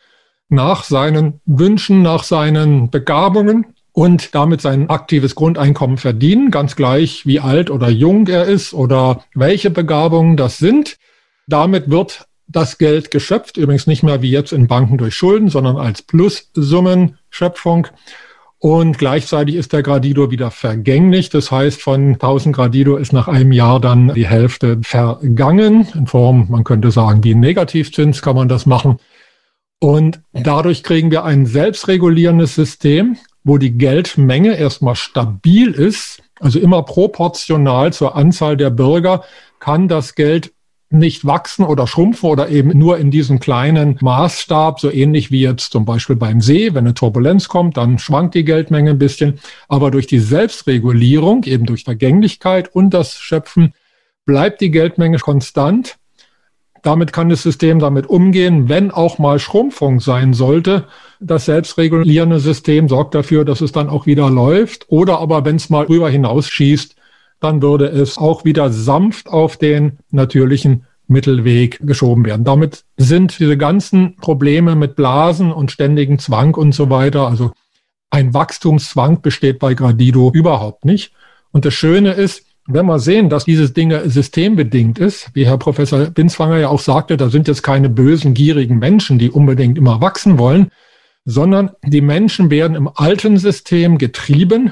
nach 0.49 0.83
seinen 0.83 1.41
Wünschen, 1.45 2.03
nach 2.03 2.23
seinen 2.23 2.91
Begabungen 2.91 3.65
und 3.91 4.35
damit 4.35 4.61
sein 4.61 4.89
aktives 4.91 5.33
Grundeinkommen 5.33 5.97
verdienen, 5.97 6.51
ganz 6.51 6.75
gleich 6.75 7.25
wie 7.25 7.39
alt 7.39 7.71
oder 7.71 7.89
jung 7.89 8.27
er 8.27 8.45
ist 8.45 8.75
oder 8.75 9.23
welche 9.33 9.71
Begabungen 9.71 10.37
das 10.37 10.59
sind. 10.59 10.97
Damit 11.47 11.89
wird 11.89 12.27
das 12.47 12.77
Geld 12.77 13.11
geschöpft, 13.11 13.57
übrigens 13.57 13.87
nicht 13.87 14.03
mehr 14.03 14.21
wie 14.21 14.29
jetzt 14.29 14.53
in 14.53 14.67
Banken 14.67 14.97
durch 14.97 15.15
Schulden, 15.15 15.49
sondern 15.49 15.77
als 15.77 16.01
Plussummenschöpfung. 16.01 17.87
Und 18.59 18.97
gleichzeitig 18.97 19.55
ist 19.55 19.73
der 19.73 19.83
Gradido 19.83 20.31
wieder 20.31 20.49
vergänglich. 20.49 21.29
Das 21.29 21.51
heißt, 21.51 21.81
von 21.81 22.13
1000 22.13 22.55
Gradido 22.55 22.95
ist 22.95 23.11
nach 23.11 23.27
einem 23.27 23.51
Jahr 23.51 23.81
dann 23.81 24.13
die 24.13 24.27
Hälfte 24.27 24.79
vergangen. 24.83 25.87
In 25.93 26.07
Form, 26.07 26.47
man 26.49 26.63
könnte 26.63 26.91
sagen, 26.91 27.23
wie 27.25 27.33
ein 27.33 27.41
Negativzins 27.41 28.21
kann 28.21 28.37
man 28.37 28.47
das 28.47 28.65
machen. 28.65 28.99
Und 29.79 30.21
dadurch 30.31 30.83
kriegen 30.83 31.11
wir 31.11 31.25
ein 31.25 31.45
selbstregulierendes 31.45 32.55
System, 32.55 33.17
wo 33.43 33.57
die 33.57 33.77
Geldmenge 33.77 34.55
erstmal 34.55 34.95
stabil 34.95 35.71
ist, 35.71 36.23
also 36.39 36.57
immer 36.57 36.83
proportional 36.83 37.91
zur 37.91 38.15
Anzahl 38.15 38.55
der 38.55 38.69
Bürger 38.69 39.23
kann 39.59 39.89
das 39.89 40.15
Geld 40.15 40.53
nicht 40.93 41.25
wachsen 41.25 41.65
oder 41.65 41.87
schrumpfen 41.87 42.29
oder 42.29 42.49
eben 42.49 42.77
nur 42.77 42.97
in 42.97 43.11
diesem 43.11 43.39
kleinen 43.39 43.97
Maßstab, 43.99 44.79
so 44.79 44.91
ähnlich 44.91 45.31
wie 45.31 45.41
jetzt 45.41 45.71
zum 45.71 45.85
Beispiel 45.85 46.15
beim 46.15 46.39
See, 46.39 46.73
wenn 46.73 46.85
eine 46.85 46.93
Turbulenz 46.93 47.47
kommt, 47.47 47.77
dann 47.77 47.99
schwankt 47.99 48.35
die 48.35 48.45
Geldmenge 48.45 48.91
ein 48.91 48.99
bisschen. 48.99 49.39
Aber 49.67 49.91
durch 49.91 50.07
die 50.07 50.19
Selbstregulierung, 50.19 51.43
eben 51.43 51.65
durch 51.65 51.83
Vergänglichkeit 51.83 52.73
und 52.73 52.91
das 52.93 53.15
Schöpfen, 53.15 53.73
bleibt 54.25 54.61
die 54.61 54.71
Geldmenge 54.71 55.17
konstant. 55.17 55.97
Damit 56.83 57.13
kann 57.13 57.29
das 57.29 57.41
System 57.41 57.79
damit 57.79 58.07
umgehen, 58.07 58.67
wenn 58.67 58.91
auch 58.91 59.17
mal 59.17 59.39
Schrumpfung 59.39 59.99
sein 59.99 60.33
sollte. 60.33 60.85
Das 61.21 61.45
selbstregulierende 61.45 62.39
System 62.39 62.89
sorgt 62.89 63.15
dafür, 63.15 63.45
dass 63.45 63.61
es 63.61 63.71
dann 63.71 63.89
auch 63.89 64.05
wieder 64.05 64.29
läuft. 64.29 64.85
Oder 64.89 65.19
aber, 65.19 65.45
wenn 65.45 65.55
es 65.55 65.69
mal 65.69 65.85
rüber 65.85 66.09
hinausschießt, 66.09 66.95
dann 67.43 67.61
würde 67.61 67.87
es 67.87 68.17
auch 68.17 68.45
wieder 68.45 68.71
sanft 68.71 69.27
auf 69.27 69.57
den 69.57 69.99
natürlichen 70.11 70.85
Mittelweg 71.07 71.79
geschoben 71.85 72.25
werden. 72.25 72.45
Damit 72.45 72.85
sind 72.95 73.37
diese 73.39 73.57
ganzen 73.57 74.15
Probleme 74.15 74.75
mit 74.75 74.95
Blasen 74.95 75.51
und 75.51 75.71
ständigen 75.71 76.19
Zwang 76.19 76.55
und 76.55 76.73
so 76.73 76.89
weiter, 76.89 77.27
also 77.27 77.51
ein 78.09 78.33
Wachstumszwang 78.33 79.21
besteht 79.21 79.59
bei 79.59 79.73
Gradido 79.73 80.31
überhaupt 80.33 80.85
nicht. 80.85 81.13
Und 81.51 81.65
das 81.65 81.73
Schöne 81.73 82.13
ist, 82.13 82.45
wenn 82.65 82.85
wir 82.85 82.99
sehen, 82.99 83.29
dass 83.29 83.43
dieses 83.43 83.73
Ding 83.73 83.91
systembedingt 84.09 84.97
ist, 84.97 85.29
wie 85.33 85.45
Herr 85.45 85.57
Professor 85.57 86.05
Binswanger 86.05 86.59
ja 86.59 86.69
auch 86.69 86.79
sagte, 86.79 87.17
da 87.17 87.29
sind 87.29 87.49
jetzt 87.49 87.63
keine 87.63 87.89
bösen, 87.89 88.33
gierigen 88.33 88.79
Menschen, 88.79 89.19
die 89.19 89.29
unbedingt 89.29 89.77
immer 89.77 89.99
wachsen 89.99 90.37
wollen, 90.37 90.71
sondern 91.25 91.71
die 91.83 92.01
Menschen 92.01 92.49
werden 92.49 92.77
im 92.77 92.89
alten 92.93 93.37
System 93.37 93.97
getrieben 93.97 94.71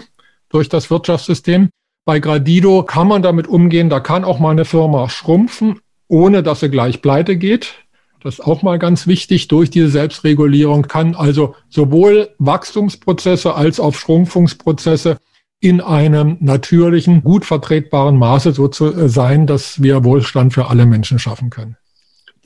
durch 0.50 0.70
das 0.70 0.90
Wirtschaftssystem 0.90 1.70
bei 2.06 2.20
Gradido 2.20 2.84
kann 2.84 3.08
man 3.08 3.22
damit 3.22 3.48
umgehen, 3.48 3.90
da 3.90 4.00
kann 4.00 4.24
auch 4.24 4.40
mal 4.40 4.52
eine 4.52 4.66
Firma 4.66 5.10
schrumpfen, 5.10 5.80
ohne 6.08 6.44
dass 6.44 6.62
sie 6.62 6.70
gleich 6.70 7.02
pleite 7.02 7.38
geht. 7.38 7.76
Das 8.24 8.36
ist 8.36 8.40
auch 8.42 8.62
mal 8.62 8.78
ganz 8.78 9.08
wichtig. 9.08 9.48
Durch 9.48 9.70
diese 9.70 9.90
Selbstregulierung 9.90 10.84
kann 10.84 11.16
also 11.16 11.56
sowohl 11.70 12.30
Wachstumsprozesse 12.38 13.56
als 13.56 13.80
auch 13.80 13.96
Schrumpfungsprozesse 13.96 15.18
in 15.60 15.82
einem 15.82 16.38
natürlichen, 16.40 17.24
gut 17.24 17.46
vertretbaren 17.46 18.18
Maße 18.18 18.52
so 18.52 18.68
zu 18.68 19.08
sein, 19.08 19.48
dass 19.48 19.82
wir 19.82 20.04
Wohlstand 20.04 20.54
für 20.54 20.68
alle 20.68 20.86
Menschen 20.86 21.20
schaffen 21.20 21.50
können. 21.50 21.78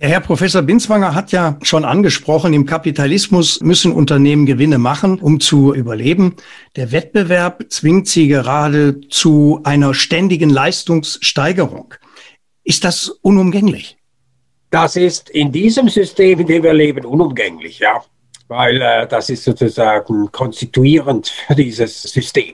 Der 0.01 0.09
Herr 0.09 0.19
Professor 0.19 0.61
Binswanger 0.61 1.15
hat 1.15 1.31
ja 1.31 1.57
schon 1.61 1.85
angesprochen, 1.85 2.53
im 2.53 2.65
Kapitalismus 2.65 3.61
müssen 3.61 3.93
Unternehmen 3.93 4.45
Gewinne 4.45 4.77
machen, 4.77 5.19
um 5.19 5.39
zu 5.39 5.73
überleben. 5.73 6.35
Der 6.75 6.91
Wettbewerb 6.91 7.63
zwingt 7.69 8.09
sie 8.09 8.27
gerade 8.27 8.99
zu 9.07 9.61
einer 9.63 9.93
ständigen 9.93 10.49
Leistungssteigerung. 10.49 11.93
Ist 12.65 12.83
das 12.83 13.07
unumgänglich? 13.07 13.97
Das 14.69 14.97
ist 14.97 15.29
in 15.29 15.53
diesem 15.53 15.87
System, 15.87 16.41
in 16.41 16.47
dem 16.47 16.63
wir 16.63 16.73
leben, 16.73 17.05
unumgänglich, 17.05 17.79
ja. 17.79 18.03
Weil 18.49 18.81
äh, 18.81 19.07
das 19.07 19.29
ist 19.29 19.45
sozusagen 19.45 20.29
konstituierend 20.29 21.29
für 21.29 21.55
dieses 21.55 22.03
System. 22.03 22.53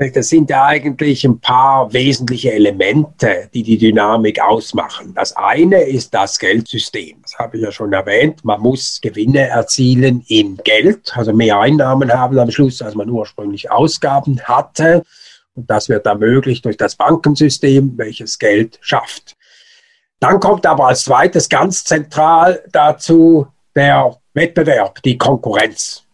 Das 0.00 0.28
sind 0.28 0.48
ja 0.48 0.64
eigentlich 0.64 1.24
ein 1.24 1.40
paar 1.40 1.92
wesentliche 1.92 2.52
Elemente, 2.52 3.50
die 3.52 3.64
die 3.64 3.78
Dynamik 3.78 4.40
ausmachen. 4.40 5.12
Das 5.12 5.36
eine 5.36 5.82
ist 5.82 6.14
das 6.14 6.38
Geldsystem. 6.38 7.20
Das 7.22 7.36
habe 7.36 7.56
ich 7.56 7.64
ja 7.64 7.72
schon 7.72 7.92
erwähnt. 7.92 8.44
Man 8.44 8.60
muss 8.60 9.00
Gewinne 9.00 9.48
erzielen 9.48 10.24
in 10.28 10.56
Geld, 10.58 11.16
also 11.16 11.32
mehr 11.32 11.58
Einnahmen 11.58 12.12
haben 12.12 12.38
am 12.38 12.48
Schluss, 12.52 12.80
als 12.80 12.94
man 12.94 13.10
ursprünglich 13.10 13.72
Ausgaben 13.72 14.40
hatte. 14.44 15.02
Und 15.54 15.68
das 15.68 15.88
wird 15.88 16.06
ermöglicht 16.06 16.64
durch 16.64 16.76
das 16.76 16.94
Bankensystem, 16.94 17.94
welches 17.98 18.38
Geld 18.38 18.78
schafft. 18.80 19.36
Dann 20.20 20.38
kommt 20.38 20.64
aber 20.64 20.86
als 20.86 21.02
zweites 21.02 21.48
ganz 21.48 21.82
zentral 21.82 22.62
dazu 22.70 23.48
der 23.74 24.16
Wettbewerb, 24.32 25.02
die 25.02 25.18
Konkurrenz. 25.18 26.04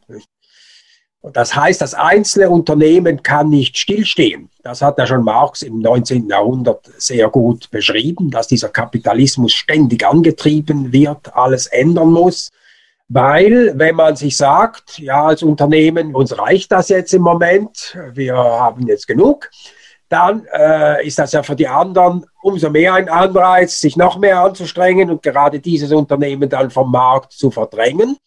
Und 1.24 1.38
das 1.38 1.56
heißt, 1.56 1.80
das 1.80 1.94
einzelne 1.94 2.50
Unternehmen 2.50 3.22
kann 3.22 3.48
nicht 3.48 3.78
stillstehen. 3.78 4.50
Das 4.62 4.82
hat 4.82 4.98
ja 4.98 5.06
schon 5.06 5.24
Marx 5.24 5.62
im 5.62 5.78
19. 5.78 6.28
Jahrhundert 6.28 6.86
sehr 6.98 7.30
gut 7.30 7.70
beschrieben, 7.70 8.30
dass 8.30 8.46
dieser 8.46 8.68
Kapitalismus 8.68 9.54
ständig 9.54 10.06
angetrieben 10.06 10.92
wird, 10.92 11.34
alles 11.34 11.66
ändern 11.68 12.12
muss. 12.12 12.50
Weil, 13.08 13.72
wenn 13.74 13.96
man 13.96 14.16
sich 14.16 14.36
sagt, 14.36 14.98
ja, 14.98 15.24
als 15.24 15.42
Unternehmen, 15.42 16.14
uns 16.14 16.36
reicht 16.36 16.70
das 16.72 16.90
jetzt 16.90 17.14
im 17.14 17.22
Moment, 17.22 17.96
wir 18.12 18.36
haben 18.36 18.86
jetzt 18.86 19.06
genug, 19.06 19.50
dann 20.10 20.44
äh, 20.52 21.06
ist 21.06 21.18
das 21.18 21.32
ja 21.32 21.42
für 21.42 21.56
die 21.56 21.68
anderen 21.68 22.26
umso 22.42 22.68
mehr 22.68 22.92
ein 22.92 23.08
Anreiz, 23.08 23.80
sich 23.80 23.96
noch 23.96 24.18
mehr 24.18 24.40
anzustrengen 24.40 25.08
und 25.08 25.22
gerade 25.22 25.58
dieses 25.58 25.90
Unternehmen 25.90 26.50
dann 26.50 26.70
vom 26.70 26.90
Markt 26.90 27.32
zu 27.32 27.50
verdrängen. 27.50 28.18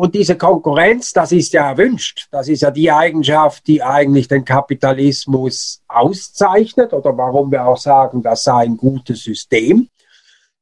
Und 0.00 0.14
diese 0.14 0.38
Konkurrenz, 0.38 1.12
das 1.12 1.30
ist 1.30 1.52
ja 1.52 1.68
erwünscht. 1.72 2.26
Das 2.30 2.48
ist 2.48 2.62
ja 2.62 2.70
die 2.70 2.90
Eigenschaft, 2.90 3.66
die 3.66 3.82
eigentlich 3.82 4.28
den 4.28 4.46
Kapitalismus 4.46 5.82
auszeichnet 5.88 6.94
oder 6.94 7.14
warum 7.18 7.52
wir 7.52 7.66
auch 7.66 7.76
sagen, 7.76 8.22
das 8.22 8.44
sei 8.44 8.62
ein 8.62 8.78
gutes 8.78 9.22
System, 9.24 9.90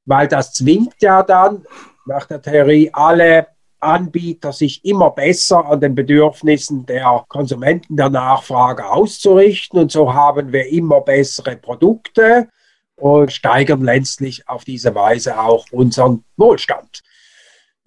weil 0.06 0.26
das 0.26 0.54
zwingt 0.54 1.00
ja 1.00 1.22
dann 1.22 1.64
nach 2.04 2.26
der 2.26 2.42
Theorie 2.42 2.90
alle 2.92 3.46
Anbieter, 3.78 4.52
sich 4.52 4.84
immer 4.84 5.10
besser 5.10 5.66
an 5.66 5.80
den 5.80 5.94
Bedürfnissen 5.94 6.84
der 6.84 7.24
Konsumenten, 7.28 7.96
der 7.96 8.10
Nachfrage 8.10 8.90
auszurichten. 8.90 9.78
Und 9.78 9.92
so 9.92 10.12
haben 10.12 10.52
wir 10.52 10.66
immer 10.66 11.00
bessere 11.00 11.54
Produkte 11.54 12.48
und 12.96 13.32
steigern 13.32 13.84
letztlich 13.84 14.48
auf 14.48 14.64
diese 14.64 14.96
Weise 14.96 15.38
auch 15.38 15.66
unseren 15.70 16.24
Wohlstand. 16.36 17.04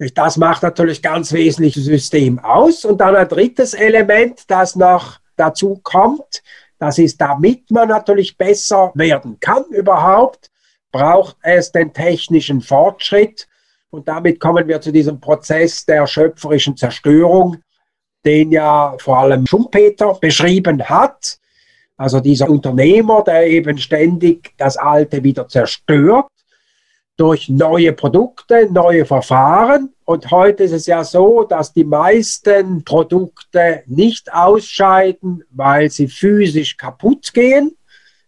Das 0.09 0.37
macht 0.37 0.63
natürlich 0.63 1.03
ganz 1.03 1.31
wesentliches 1.31 1.85
System 1.85 2.39
aus. 2.39 2.85
Und 2.85 2.99
dann 2.99 3.15
ein 3.15 3.27
drittes 3.27 3.75
Element, 3.75 4.41
das 4.47 4.75
noch 4.75 5.19
dazu 5.35 5.79
kommt, 5.83 6.41
das 6.79 6.97
ist, 6.97 7.21
damit 7.21 7.69
man 7.69 7.89
natürlich 7.89 8.35
besser 8.35 8.91
werden 8.95 9.39
kann 9.39 9.63
überhaupt, 9.69 10.49
braucht 10.91 11.37
es 11.43 11.71
den 11.71 11.93
technischen 11.93 12.61
Fortschritt. 12.61 13.47
Und 13.91 14.07
damit 14.07 14.39
kommen 14.39 14.67
wir 14.67 14.81
zu 14.81 14.91
diesem 14.91 15.19
Prozess 15.19 15.85
der 15.85 16.07
schöpferischen 16.07 16.75
Zerstörung, 16.75 17.57
den 18.25 18.51
ja 18.51 18.95
vor 18.97 19.19
allem 19.19 19.45
Schumpeter 19.45 20.17
beschrieben 20.19 20.89
hat. 20.89 21.37
Also 21.95 22.19
dieser 22.19 22.49
Unternehmer, 22.49 23.23
der 23.23 23.45
eben 23.45 23.77
ständig 23.77 24.53
das 24.57 24.77
Alte 24.77 25.23
wieder 25.23 25.47
zerstört 25.47 26.31
durch 27.21 27.49
neue 27.49 27.93
Produkte, 27.93 28.67
neue 28.71 29.05
Verfahren. 29.05 29.93
Und 30.05 30.31
heute 30.31 30.63
ist 30.63 30.71
es 30.71 30.87
ja 30.87 31.03
so, 31.03 31.43
dass 31.43 31.71
die 31.71 31.83
meisten 31.83 32.83
Produkte 32.83 33.83
nicht 33.85 34.33
ausscheiden, 34.33 35.43
weil 35.51 35.91
sie 35.91 36.07
physisch 36.07 36.77
kaputt 36.77 37.31
gehen, 37.31 37.77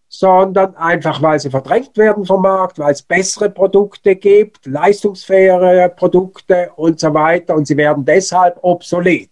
sondern 0.07 0.75
einfach, 0.75 1.23
weil 1.23 1.39
sie 1.39 1.49
verdrängt 1.49 1.97
werden 1.97 2.23
vom 2.23 2.43
Markt, 2.43 2.77
weil 2.77 2.91
es 2.91 3.01
bessere 3.01 3.49
Produkte 3.49 4.15
gibt, 4.15 4.67
leistungsfähige 4.67 5.91
Produkte 5.95 6.69
und 6.75 6.99
so 6.99 7.11
weiter. 7.15 7.55
Und 7.55 7.65
sie 7.65 7.77
werden 7.77 8.05
deshalb 8.05 8.59
obsolet. 8.61 9.31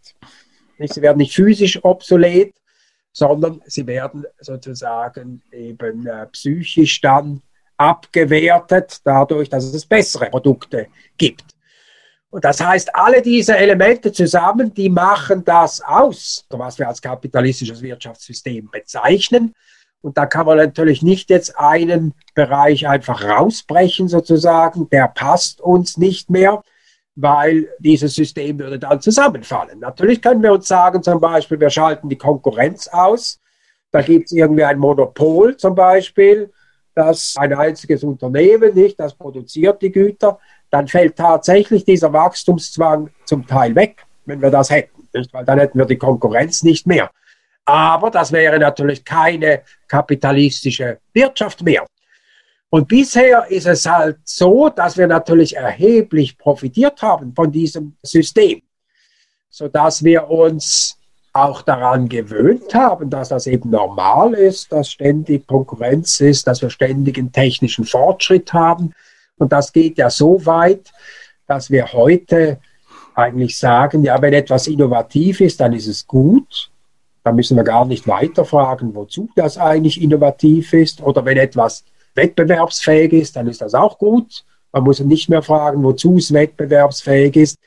Sie 0.80 1.04
werden 1.04 1.20
nicht 1.20 1.36
physisch 1.36 1.86
obsolet, 1.86 2.56
sondern 3.14 3.62
sie 3.68 3.86
werden 3.86 4.26
sozusagen 4.40 5.44
eben 5.52 6.08
äh, 6.08 6.26
psychisch 6.32 7.00
dann 7.02 7.44
abgewertet, 7.82 9.02
dadurch, 9.04 9.50
dass 9.50 9.64
es 9.66 9.86
bessere 9.86 10.28
Produkte 10.28 10.88
gibt. 11.18 11.44
Und 12.30 12.46
das 12.46 12.62
heißt, 12.62 12.96
alle 12.96 13.22
diese 13.22 13.58
Elemente 13.58 14.12
zusammen, 14.12 14.74
die 14.74 14.90
machen 14.90 15.44
das 15.44 15.82
aus, 15.82 16.46
was 16.50 16.80
wir 16.80 16.88
als 16.88 17.02
kapitalistisches 17.02 17.82
Wirtschaftssystem 17.82 18.70
bezeichnen. 18.72 19.54
Und 20.02 20.18
da 20.18 20.26
kann 20.26 20.46
man 20.46 20.58
natürlich 20.58 21.02
nicht 21.02 21.30
jetzt 21.30 21.58
einen 21.60 22.14
Bereich 22.34 22.88
einfach 22.88 23.24
rausbrechen, 23.24 24.08
sozusagen, 24.08 24.90
der 24.90 25.08
passt 25.10 25.60
uns 25.60 25.98
nicht 25.98 26.30
mehr, 26.30 26.64
weil 27.16 27.68
dieses 27.80 28.16
System 28.16 28.60
würde 28.60 28.80
dann 28.80 29.02
zusammenfallen. 29.02 29.80
Natürlich 29.80 30.22
können 30.22 30.42
wir 30.42 30.54
uns 30.54 30.68
sagen, 30.68 31.04
zum 31.04 31.20
Beispiel, 31.20 31.60
wir 31.60 31.70
schalten 31.70 32.10
die 32.10 32.18
Konkurrenz 32.18 32.88
aus. 32.88 33.40
Da 33.92 34.02
gibt 34.02 34.28
es 34.28 34.32
irgendwie 34.32 34.64
ein 34.64 34.80
Monopol 34.80 35.58
zum 35.58 35.76
Beispiel 35.76 36.52
dass 36.96 37.36
ein 37.38 37.54
einziges 37.54 38.04
Unternehmen 38.04 38.74
nicht, 38.74 39.00
das 39.00 39.14
produziert 39.14 39.82
die 39.82 39.92
Güter, 39.92 40.40
dann 40.70 40.88
fällt 40.88 41.16
tatsächlich 41.18 41.86
dieser 41.86 42.12
Wachstumszwang 42.14 43.10
zum 43.26 43.46
Teil 43.46 43.76
weg, 43.76 44.06
wenn 44.26 44.42
wir 44.42 44.52
das 44.52 44.70
hätten, 44.70 45.08
nicht? 45.14 45.34
weil 45.34 45.46
dann 45.46 45.60
hätten 45.60 45.78
wir 45.78 45.86
die 45.86 45.98
Konkurrenz 45.98 46.64
nicht 46.64 46.88
mehr. 46.88 47.10
Aber 47.66 48.10
das 48.10 48.32
wäre 48.32 48.58
natürlich 48.60 49.04
keine 49.06 49.62
kapitalistische 49.88 51.00
Wirtschaft 51.14 51.62
mehr. 51.62 51.86
Und 52.70 52.88
bisher 52.88 53.46
ist 53.50 53.68
es 53.68 53.86
halt 53.86 54.20
so, 54.24 54.70
dass 54.70 54.98
wir 54.98 55.08
natürlich 55.08 55.58
erheblich 55.58 56.38
profitiert 56.38 57.02
haben 57.02 57.34
von 57.36 57.52
diesem 57.52 57.98
System, 58.02 58.62
sodass 59.50 60.04
wir 60.04 60.30
uns 60.30 60.98
auch 61.34 61.62
daran 61.62 62.10
gewöhnt 62.10 62.74
haben, 62.74 63.10
dass 63.10 63.30
das 63.30 63.48
eben 63.48 63.70
normal 63.70 64.34
ist, 64.34 64.72
dass 64.72 64.92
ständig 64.92 65.48
Konkurrenz 65.48 66.20
ist, 66.20 66.46
dass 66.48 66.62
wir 66.62 66.70
ständigen 66.70 67.32
technischen 67.32 67.86
Fortschritt 67.86 68.52
haben. 68.52 68.94
Und 69.38 69.52
das 69.54 69.72
geht 69.72 69.98
ja 69.98 70.10
so 70.10 70.46
weit, 70.46 70.92
dass 71.48 71.72
wir 71.72 71.94
heute 71.94 72.60
eigentlich 73.16 73.58
sagen, 73.58 74.04
ja, 74.04 74.22
wenn 74.22 74.34
etwas 74.34 74.68
innovativ 74.68 75.42
ist, 75.42 75.60
dann 75.62 75.74
ist 75.74 75.88
es 75.88 76.06
gut. 76.06 76.70
Da 77.24 77.32
müssen 77.32 77.56
wir 77.56 77.64
gar 77.64 77.86
nicht 77.86 78.08
weiter 78.08 78.46
fragen, 78.46 78.96
wozu 78.96 79.30
das 79.36 79.58
eigentlich 79.58 80.02
innovativ 80.02 80.74
ist. 80.74 81.02
Oder 81.02 81.24
wenn 81.24 81.38
etwas 81.38 81.86
wettbewerbsfähig 82.16 83.14
ist, 83.14 83.36
dann 83.36 83.48
ist 83.48 83.62
das 83.62 83.74
auch 83.74 83.98
gut. 83.98 84.44
Man 84.72 84.84
muss 84.84 85.00
nicht 85.00 85.30
mehr 85.30 85.42
fragen, 85.42 85.84
wozu 85.84 86.18
es 86.18 86.34
wettbewerbsfähig 86.34 87.36
ist. 87.36 87.60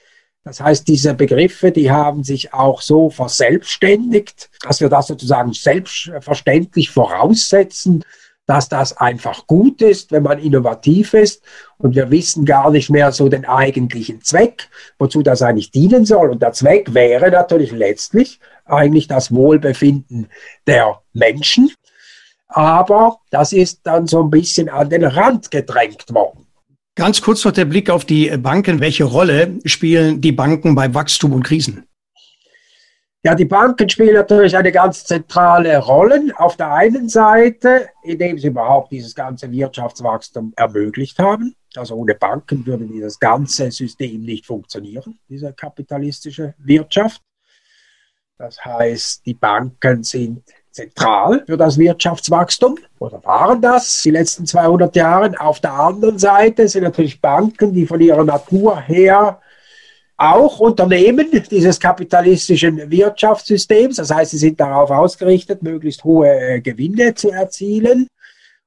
Das 0.44 0.60
heißt, 0.60 0.86
diese 0.86 1.14
Begriffe, 1.14 1.72
die 1.72 1.90
haben 1.90 2.22
sich 2.22 2.52
auch 2.52 2.82
so 2.82 3.08
verselbstständigt, 3.08 4.50
dass 4.62 4.80
wir 4.80 4.90
das 4.90 5.06
sozusagen 5.06 5.54
selbstverständlich 5.54 6.90
voraussetzen, 6.90 8.04
dass 8.46 8.68
das 8.68 8.94
einfach 8.98 9.46
gut 9.46 9.80
ist, 9.80 10.12
wenn 10.12 10.22
man 10.22 10.38
innovativ 10.38 11.14
ist. 11.14 11.42
Und 11.78 11.94
wir 11.94 12.10
wissen 12.10 12.44
gar 12.44 12.70
nicht 12.70 12.90
mehr 12.90 13.10
so 13.10 13.30
den 13.30 13.46
eigentlichen 13.46 14.20
Zweck, 14.22 14.68
wozu 14.98 15.22
das 15.22 15.40
eigentlich 15.40 15.70
dienen 15.70 16.04
soll. 16.04 16.30
Und 16.30 16.42
der 16.42 16.52
Zweck 16.52 16.92
wäre 16.92 17.30
natürlich 17.30 17.72
letztlich 17.72 18.38
eigentlich 18.66 19.08
das 19.08 19.34
Wohlbefinden 19.34 20.28
der 20.66 21.00
Menschen. 21.14 21.72
Aber 22.48 23.18
das 23.30 23.54
ist 23.54 23.80
dann 23.84 24.06
so 24.06 24.22
ein 24.22 24.30
bisschen 24.30 24.68
an 24.68 24.90
den 24.90 25.04
Rand 25.04 25.50
gedrängt 25.50 26.12
worden. 26.12 26.43
Ganz 26.96 27.20
kurz 27.20 27.44
noch 27.44 27.52
der 27.52 27.64
Blick 27.64 27.90
auf 27.90 28.04
die 28.04 28.30
Banken. 28.36 28.78
Welche 28.80 29.04
Rolle 29.04 29.58
spielen 29.64 30.20
die 30.20 30.30
Banken 30.30 30.76
bei 30.76 30.94
Wachstum 30.94 31.32
und 31.32 31.42
Krisen? 31.42 31.88
Ja, 33.24 33.34
die 33.34 33.46
Banken 33.46 33.88
spielen 33.88 34.14
natürlich 34.14 34.56
eine 34.56 34.70
ganz 34.70 35.04
zentrale 35.04 35.78
Rolle. 35.78 36.32
Auf 36.36 36.56
der 36.56 36.72
einen 36.72 37.08
Seite, 37.08 37.88
indem 38.04 38.38
sie 38.38 38.48
überhaupt 38.48 38.92
dieses 38.92 39.14
ganze 39.14 39.50
Wirtschaftswachstum 39.50 40.52
ermöglicht 40.56 41.18
haben. 41.18 41.56
Also 41.74 41.96
ohne 41.96 42.14
Banken 42.14 42.64
würde 42.64 42.86
dieses 42.86 43.18
ganze 43.18 43.70
System 43.72 44.20
nicht 44.20 44.46
funktionieren, 44.46 45.18
diese 45.28 45.52
kapitalistische 45.52 46.54
Wirtschaft. 46.58 47.22
Das 48.38 48.64
heißt, 48.64 49.26
die 49.26 49.34
Banken 49.34 50.04
sind 50.04 50.44
zentral 50.74 51.44
für 51.46 51.56
das 51.56 51.78
Wirtschaftswachstum 51.78 52.76
oder 52.98 53.24
waren 53.24 53.62
das 53.62 54.02
die 54.02 54.10
letzten 54.10 54.44
200 54.44 54.94
Jahre. 54.96 55.32
Auf 55.38 55.60
der 55.60 55.72
anderen 55.72 56.18
Seite 56.18 56.66
sind 56.68 56.82
natürlich 56.82 57.20
Banken, 57.20 57.72
die 57.72 57.86
von 57.86 58.00
ihrer 58.00 58.24
Natur 58.24 58.80
her 58.80 59.40
auch 60.16 60.58
Unternehmen 60.58 61.28
dieses 61.48 61.78
kapitalistischen 61.78 62.90
Wirtschaftssystems. 62.90 63.96
Das 63.96 64.12
heißt, 64.12 64.32
sie 64.32 64.38
sind 64.38 64.58
darauf 64.58 64.90
ausgerichtet, 64.90 65.62
möglichst 65.62 66.02
hohe 66.02 66.28
äh, 66.28 66.60
Gewinne 66.60 67.14
zu 67.14 67.30
erzielen. 67.30 68.08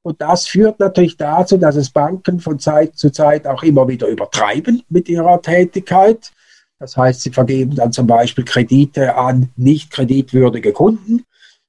Und 0.02 0.22
das 0.22 0.48
führt 0.48 0.80
natürlich 0.80 1.18
dazu, 1.18 1.58
dass 1.58 1.76
es 1.76 1.90
Banken 1.90 2.40
von 2.40 2.58
Zeit 2.60 2.96
zu 2.96 3.12
Zeit 3.12 3.46
auch 3.46 3.64
immer 3.64 3.88
wieder 3.88 4.08
übertreiben 4.08 4.82
mit 4.88 5.10
ihrer 5.10 5.42
Tätigkeit. 5.42 6.32
Das 6.80 6.96
heißt, 6.96 7.22
sie 7.22 7.32
vergeben 7.32 7.76
dann 7.76 7.92
zum 7.92 8.08
Beispiel 8.08 8.46
Kredite 8.46 9.16
an 9.16 9.50
nicht 9.58 9.92
kreditwürdige 9.92 10.72
Kunden 10.72 11.26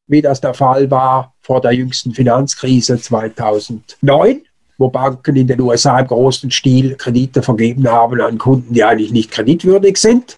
wie 0.08 0.22
das 0.22 0.40
der 0.40 0.54
Fall 0.54 0.90
war 0.90 1.34
vor 1.40 1.60
der 1.60 1.72
jüngsten 1.72 2.12
Finanzkrise 2.12 2.98
2009, 2.98 4.42
wo 4.78 4.88
Banken 4.88 5.36
in 5.36 5.46
den 5.46 5.60
USA 5.60 6.00
im 6.00 6.06
großen 6.06 6.50
Stil 6.50 6.96
Kredite 6.96 7.42
vergeben 7.42 7.86
haben 7.88 8.20
an 8.20 8.38
Kunden, 8.38 8.74
die 8.74 8.84
eigentlich 8.84 9.12
nicht 9.12 9.30
kreditwürdig 9.30 9.98
sind. 9.98 10.36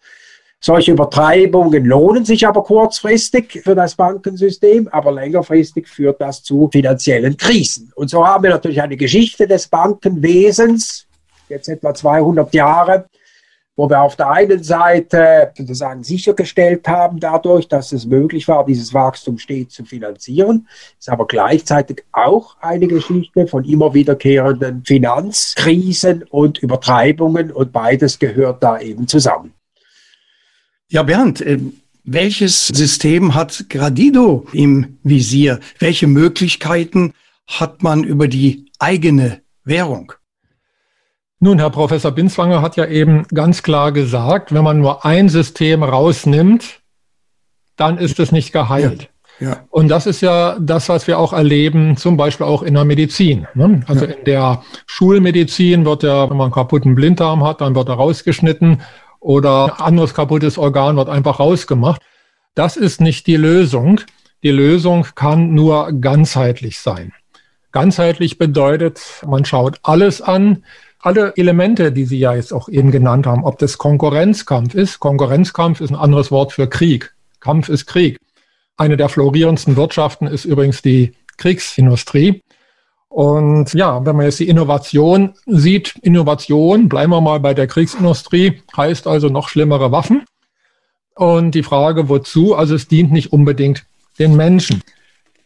Solche 0.62 0.92
Übertreibungen 0.92 1.86
lohnen 1.86 2.26
sich 2.26 2.46
aber 2.46 2.62
kurzfristig 2.62 3.62
für 3.64 3.74
das 3.74 3.94
Bankensystem, 3.94 4.88
aber 4.88 5.10
längerfristig 5.10 5.88
führt 5.88 6.20
das 6.20 6.42
zu 6.42 6.68
finanziellen 6.70 7.38
Krisen. 7.38 7.90
Und 7.94 8.10
so 8.10 8.26
haben 8.26 8.44
wir 8.44 8.50
natürlich 8.50 8.82
eine 8.82 8.98
Geschichte 8.98 9.46
des 9.46 9.68
Bankenwesens, 9.68 11.06
jetzt 11.48 11.68
etwa 11.68 11.94
200 11.94 12.52
Jahre, 12.52 13.06
wo 13.76 13.88
wir 13.88 14.00
auf 14.00 14.16
der 14.16 14.30
einen 14.30 14.62
Seite 14.62 15.52
sozusagen 15.56 16.02
sichergestellt 16.02 16.86
haben 16.86 17.18
dadurch, 17.18 17.68
dass 17.68 17.92
es 17.92 18.06
möglich 18.06 18.46
war, 18.48 18.66
dieses 18.66 18.92
Wachstum 18.92 19.38
stets 19.38 19.74
zu 19.74 19.84
finanzieren, 19.84 20.68
ist 20.98 21.08
aber 21.08 21.26
gleichzeitig 21.26 22.04
auch 22.12 22.56
eine 22.60 22.88
Geschichte 22.88 23.46
von 23.46 23.64
immer 23.64 23.94
wiederkehrenden 23.94 24.84
Finanzkrisen 24.84 26.24
und 26.24 26.58
Übertreibungen 26.58 27.52
und 27.52 27.72
beides 27.72 28.18
gehört 28.18 28.62
da 28.62 28.80
eben 28.80 29.08
zusammen. 29.08 29.54
Ja, 30.90 31.04
Bernd, 31.04 31.40
äh, 31.40 31.58
welches 32.04 32.66
System 32.66 33.34
hat 33.34 33.66
Gradido 33.68 34.46
im 34.52 34.98
Visier? 35.04 35.60
Welche 35.78 36.06
Möglichkeiten 36.06 37.12
hat 37.46 37.82
man 37.82 38.04
über 38.04 38.26
die 38.26 38.66
eigene 38.78 39.42
Währung? 39.64 40.12
Nun, 41.42 41.58
Herr 41.58 41.70
Professor 41.70 42.10
Binswanger 42.10 42.60
hat 42.60 42.76
ja 42.76 42.84
eben 42.84 43.26
ganz 43.28 43.62
klar 43.62 43.92
gesagt, 43.92 44.52
wenn 44.52 44.62
man 44.62 44.78
nur 44.78 45.06
ein 45.06 45.30
System 45.30 45.82
rausnimmt, 45.82 46.80
dann 47.76 47.96
ist 47.96 48.20
es 48.20 48.30
nicht 48.30 48.52
geheilt. 48.52 49.08
Ja, 49.40 49.48
ja. 49.48 49.64
Und 49.70 49.88
das 49.88 50.06
ist 50.06 50.20
ja 50.20 50.58
das, 50.60 50.90
was 50.90 51.06
wir 51.06 51.18
auch 51.18 51.32
erleben, 51.32 51.96
zum 51.96 52.18
Beispiel 52.18 52.44
auch 52.44 52.62
in 52.62 52.74
der 52.74 52.84
Medizin. 52.84 53.46
Ne? 53.54 53.82
Also 53.86 54.04
ja. 54.04 54.12
in 54.12 54.24
der 54.26 54.62
Schulmedizin 54.84 55.86
wird 55.86 56.02
ja, 56.02 56.28
wenn 56.28 56.36
man 56.36 56.46
einen 56.46 56.52
kaputten 56.52 56.94
Blinddarm 56.94 57.42
hat, 57.42 57.62
dann 57.62 57.74
wird 57.74 57.88
er 57.88 57.94
rausgeschnitten 57.94 58.82
oder 59.18 59.64
ein 59.64 59.86
anderes 59.86 60.12
kaputtes 60.12 60.58
Organ 60.58 60.96
wird 60.96 61.08
einfach 61.08 61.40
rausgemacht. 61.40 62.02
Das 62.54 62.76
ist 62.76 63.00
nicht 63.00 63.26
die 63.26 63.36
Lösung. 63.36 64.02
Die 64.42 64.50
Lösung 64.50 65.06
kann 65.14 65.54
nur 65.54 65.90
ganzheitlich 65.92 66.80
sein. 66.80 67.14
Ganzheitlich 67.72 68.36
bedeutet, 68.36 69.00
man 69.26 69.46
schaut 69.46 69.78
alles 69.82 70.20
an, 70.20 70.64
alle 71.00 71.36
Elemente, 71.36 71.92
die 71.92 72.04
Sie 72.04 72.18
ja 72.18 72.34
jetzt 72.34 72.52
auch 72.52 72.68
eben 72.68 72.90
genannt 72.90 73.26
haben, 73.26 73.44
ob 73.44 73.58
das 73.58 73.78
Konkurrenzkampf 73.78 74.74
ist. 74.74 75.00
Konkurrenzkampf 75.00 75.80
ist 75.80 75.90
ein 75.90 75.96
anderes 75.96 76.30
Wort 76.30 76.52
für 76.52 76.68
Krieg. 76.68 77.14
Kampf 77.40 77.68
ist 77.68 77.86
Krieg. 77.86 78.18
Eine 78.76 78.96
der 78.96 79.08
florierendsten 79.08 79.76
Wirtschaften 79.76 80.26
ist 80.26 80.44
übrigens 80.44 80.82
die 80.82 81.12
Kriegsindustrie. 81.38 82.42
Und 83.08 83.74
ja, 83.74 84.04
wenn 84.06 84.16
man 84.16 84.26
jetzt 84.26 84.38
die 84.38 84.48
Innovation 84.48 85.34
sieht, 85.46 85.96
Innovation, 86.02 86.88
bleiben 86.88 87.12
wir 87.12 87.20
mal 87.20 87.40
bei 87.40 87.54
der 87.54 87.66
Kriegsindustrie, 87.66 88.62
heißt 88.76 89.06
also 89.06 89.28
noch 89.28 89.48
schlimmere 89.48 89.90
Waffen. 89.90 90.24
Und 91.14 91.54
die 91.54 91.62
Frage, 91.62 92.08
wozu? 92.08 92.54
Also 92.54 92.74
es 92.74 92.88
dient 92.88 93.10
nicht 93.10 93.32
unbedingt 93.32 93.84
den 94.18 94.36
Menschen. 94.36 94.82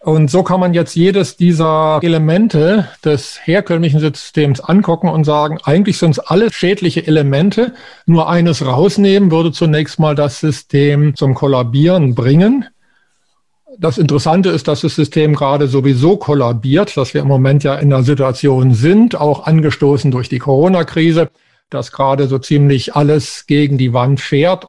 Und 0.05 0.31
so 0.31 0.43
kann 0.43 0.61
man 0.61 0.75
jetzt 0.75 0.95
jedes 0.95 1.39
dieser 1.39 1.99
Elemente 2.03 2.91
des 3.03 3.41
herkömmlichen 3.43 4.01
Systems 4.01 4.61
angucken 4.61 5.09
und 5.09 5.25
sagen, 5.25 5.57
eigentlich 5.65 5.97
sind 5.97 6.11
es 6.11 6.19
alle 6.19 6.53
schädliche 6.53 7.07
Elemente. 7.07 7.73
Nur 8.05 8.29
eines 8.29 8.67
rausnehmen 8.67 9.31
würde 9.31 9.51
zunächst 9.51 9.99
mal 9.99 10.15
das 10.15 10.41
System 10.41 11.17
zum 11.17 11.33
Kollabieren 11.33 12.15
bringen. 12.15 12.67
Das 13.79 13.97
Interessante 13.97 14.51
ist, 14.51 14.69
dass 14.69 14.83
das 14.83 14.95
System 14.95 15.35
gerade 15.35 15.69
sowieso 15.69 16.19
kollabiert, 16.19 16.99
dass 16.99 17.15
wir 17.15 17.23
im 17.23 17.29
Moment 17.29 17.65
ja 17.65 17.75
in 17.77 17.89
der 17.89 18.03
Situation 18.03 18.75
sind, 18.75 19.19
auch 19.19 19.47
angestoßen 19.47 20.11
durch 20.11 20.29
die 20.29 20.39
Corona-Krise, 20.39 21.31
dass 21.71 21.93
gerade 21.93 22.29
so 22.29 22.39
ziemlich 22.39 22.95
alles 22.95 23.47
gegen 23.47 23.79
die 23.79 23.95
Wand 23.95 24.21
fährt. 24.21 24.67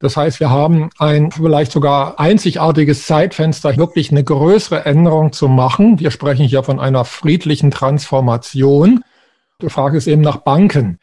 Das 0.00 0.16
heißt, 0.16 0.38
wir 0.38 0.50
haben 0.50 0.90
ein 0.98 1.32
vielleicht 1.32 1.72
sogar 1.72 2.20
einzigartiges 2.20 3.06
Zeitfenster, 3.06 3.76
wirklich 3.76 4.12
eine 4.12 4.22
größere 4.22 4.84
Änderung 4.84 5.32
zu 5.32 5.48
machen. 5.48 5.98
Wir 5.98 6.12
sprechen 6.12 6.46
hier 6.46 6.62
von 6.62 6.78
einer 6.78 7.04
friedlichen 7.04 7.72
Transformation. 7.72 9.02
Die 9.60 9.70
Frage 9.70 9.98
ist 9.98 10.06
eben 10.06 10.22
nach 10.22 10.36
Banken. 10.36 11.00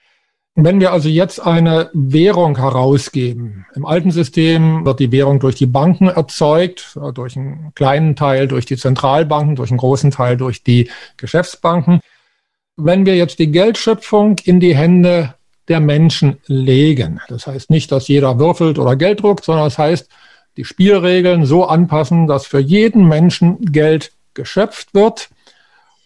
Wenn 0.58 0.80
wir 0.80 0.94
also 0.94 1.10
jetzt 1.10 1.42
eine 1.42 1.90
Währung 1.92 2.58
herausgeben, 2.58 3.66
im 3.76 3.86
alten 3.86 4.12
System 4.12 4.86
wird 4.86 5.02
die 5.02 5.12
Währung 5.12 5.42
durch 5.42 5.56
die 5.56 5.66
Banken 5.66 6.08
erzeugt, 6.08 6.98
durch 7.14 7.36
einen 7.36 7.74
kleinen 7.76 8.16
Teil 8.16 8.48
durch 8.48 8.66
die 8.66 8.78
Zentralbanken, 8.78 9.58
durch 9.58 9.72
einen 9.72 9.80
großen 9.80 10.12
Teil 10.12 10.38
durch 10.38 10.64
die 10.64 10.90
Geschäftsbanken. 11.18 12.00
Wenn 12.78 13.06
wir 13.06 13.18
jetzt 13.18 13.40
die 13.40 13.52
Geldschöpfung 13.52 14.38
in 14.46 14.62
die 14.62 14.78
Hände 14.78 15.35
der 15.68 15.80
Menschen 15.80 16.38
legen. 16.48 17.20
Das 17.28 17.48
heißt 17.48 17.70
nicht, 17.70 17.92
dass 17.92 18.08
jeder 18.08 18.40
würfelt 18.40 18.80
oder 18.80 18.96
Geld 18.96 19.22
druckt, 19.22 19.46
sondern 19.46 19.66
das 19.66 19.78
heißt, 19.78 20.10
die 20.58 20.66
Spielregeln 20.66 21.46
so 21.46 21.66
anpassen, 21.66 22.28
dass 22.28 22.46
für 22.46 22.60
jeden 22.60 23.08
Menschen 23.08 23.58
Geld 23.72 24.12
geschöpft 24.34 24.94
wird 24.94 25.30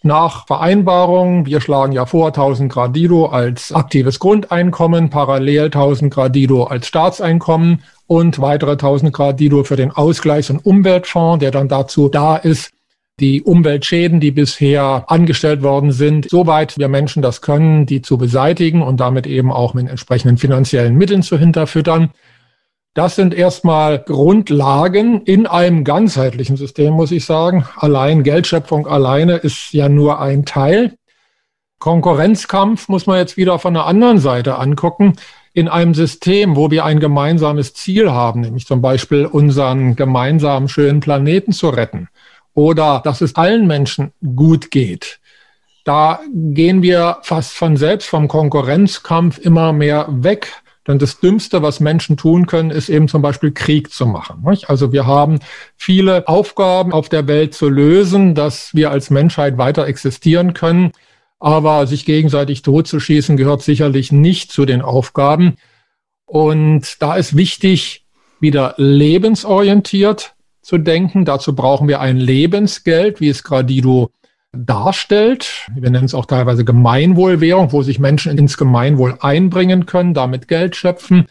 nach 0.02 0.48
Vereinbarung, 0.48 1.46
wir 1.46 1.60
schlagen 1.60 1.92
ja 1.92 2.06
vor 2.06 2.28
1000 2.28 2.72
Gradido 2.72 3.26
als 3.26 3.74
aktives 3.74 4.20
Grundeinkommen, 4.20 5.10
parallel 5.10 5.66
1000 5.66 6.14
Gradido 6.14 6.64
als 6.64 6.88
Staatseinkommen 6.88 7.84
und 8.08 8.40
weitere 8.40 8.72
1000 8.72 9.12
Gradido 9.12 9.64
für 9.64 9.76
den 9.76 9.92
Ausgleichs- 9.92 10.50
und 10.50 10.66
Umweltfonds, 10.66 11.40
der 11.40 11.52
dann 11.52 11.68
dazu 11.68 12.08
da 12.08 12.38
ist, 12.38 12.72
die 13.20 13.42
Umweltschäden, 13.42 14.20
die 14.20 14.32
bisher 14.32 15.06
angestellt 15.08 15.62
worden 15.62 15.92
sind, 15.92 16.30
soweit 16.30 16.78
wir 16.78 16.88
Menschen 16.88 17.22
das 17.22 17.42
können, 17.42 17.86
die 17.86 18.02
zu 18.02 18.18
beseitigen 18.18 18.82
und 18.82 19.00
damit 19.00 19.28
eben 19.28 19.52
auch 19.52 19.74
mit 19.74 19.88
entsprechenden 19.90 20.38
finanziellen 20.38 20.96
Mitteln 20.96 21.24
zu 21.24 21.38
hinterfüttern. 21.38 22.12
Das 22.94 23.16
sind 23.16 23.34
erstmal 23.34 24.00
Grundlagen 24.00 25.22
in 25.22 25.46
einem 25.46 25.84
ganzheitlichen 25.84 26.58
System, 26.58 26.94
muss 26.94 27.12
ich 27.12 27.24
sagen. 27.24 27.66
Allein 27.76 28.24
Geldschöpfung 28.24 28.88
alleine 28.88 29.36
ist 29.36 29.74
ja 29.74 29.90
nur 29.90 30.20
ein 30.20 30.46
Teil. 30.46 30.96
Konkurrenzkampf 31.78 32.90
muss 32.90 33.06
man 33.06 33.18
jetzt 33.18 33.38
wieder 33.38 33.60
von 33.60 33.74
der 33.74 33.86
anderen 33.86 34.20
Seite 34.20 34.58
angucken. 34.58 35.14
In 35.54 35.68
einem 35.68 35.94
System, 35.94 36.56
wo 36.56 36.72
wir 36.72 36.84
ein 36.84 37.00
gemeinsames 37.00 37.74
Ziel 37.74 38.12
haben, 38.12 38.42
nämlich 38.42 38.66
zum 38.66 38.82
Beispiel 38.82 39.26
unseren 39.26 39.96
gemeinsamen 39.96 40.68
schönen 40.68 41.00
Planeten 41.00 41.52
zu 41.52 41.70
retten 41.70 42.10
oder 42.60 43.02
dass 43.06 43.22
es 43.22 43.38
allen 43.38 43.68
Menschen 43.68 44.12
gut 44.36 44.70
geht, 44.70 45.22
da 45.86 46.20
gehen 46.34 46.82
wir 46.82 47.20
fast 47.22 47.54
von 47.54 47.78
selbst 47.78 48.10
vom 48.10 48.28
Konkurrenzkampf 48.28 49.38
immer 49.38 49.72
mehr 49.72 50.08
weg 50.10 50.62
denn 50.90 50.98
das 50.98 51.20
Dümmste, 51.20 51.62
was 51.62 51.80
Menschen 51.80 52.18
tun 52.18 52.48
können, 52.48 52.72
ist 52.72 52.90
eben 52.90 53.08
zum 53.08 53.22
Beispiel 53.22 53.52
Krieg 53.52 53.94
zu 53.94 54.08
machen. 54.08 54.44
Also 54.66 54.92
wir 54.92 55.06
haben 55.06 55.40
viele 55.78 56.28
Aufgaben 56.28 56.94
auf 56.94 57.10
der 57.10 57.28
Welt 57.28 57.54
zu 57.54 57.70
lösen, 57.70 58.34
dass 58.34 58.74
wir 58.74 58.90
als 58.90 59.12
Menschheit 59.12 59.60
weiter 59.60 59.86
existieren 59.86 60.56
können. 60.56 60.92
Aber 61.38 61.86
sich 61.86 62.06
gegenseitig 62.06 62.64
totzuschießen 62.64 63.38
gehört 63.38 63.62
sicherlich 63.62 64.12
nicht 64.12 64.52
zu 64.52 64.66
den 64.66 64.82
Aufgaben. 64.82 65.58
Und 66.26 67.00
da 67.04 67.18
ist 67.18 67.38
wichtig, 67.38 68.08
wieder 68.40 68.74
lebensorientiert 68.78 70.34
zu 70.70 70.78
denken. 70.78 71.26
Dazu 71.26 71.56
brauchen 71.56 71.88
wir 71.88 72.00
ein 72.00 72.18
Lebensgeld, 72.18 73.20
wie 73.20 73.30
es 73.30 73.44
Gradido 73.44 74.12
darstellt. 74.52 75.68
Wir 75.76 75.90
nennen 75.90 76.06
es 76.06 76.14
auch 76.14 76.28
teilweise 76.28 76.64
Gemeinwohlwährung, 76.64 77.72
wo 77.72 77.82
sich 77.82 77.98
Menschen 77.98 78.38
ins 78.38 78.56
Gemeinwohl 78.56 79.18
einbringen 79.20 79.88
können, 79.88 80.14
damit 80.14 80.48
Geld 80.48 80.76
schöpfen, 80.76 81.26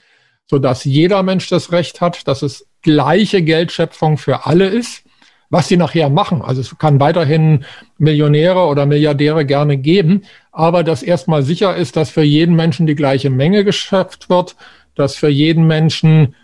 sodass 0.46 0.84
jeder 0.84 1.22
Mensch 1.22 1.48
das 1.48 1.70
Recht 1.70 2.00
hat, 2.00 2.26
dass 2.26 2.42
es 2.42 2.66
gleiche 2.82 3.42
Geldschöpfung 3.42 4.18
für 4.18 4.44
alle 4.44 4.66
ist. 4.66 5.04
Was 5.50 5.68
sie 5.68 5.78
nachher 5.78 6.10
machen, 6.10 6.42
also 6.42 6.60
es 6.60 6.76
kann 6.76 7.00
weiterhin 7.00 7.64
Millionäre 7.96 8.66
oder 8.66 8.84
Milliardäre 8.84 9.46
gerne 9.46 9.78
geben, 9.78 10.24
aber 10.52 10.84
dass 10.84 11.02
erstmal 11.02 11.42
sicher 11.42 11.74
ist, 11.74 11.96
dass 11.96 12.10
für 12.10 12.22
jeden 12.22 12.54
Menschen 12.54 12.86
die 12.86 12.94
gleiche 12.94 13.30
Menge 13.30 13.64
geschöpft 13.64 14.28
wird, 14.28 14.56
dass 14.94 15.16
für 15.16 15.30
jeden 15.30 15.66
Menschen 15.66 16.34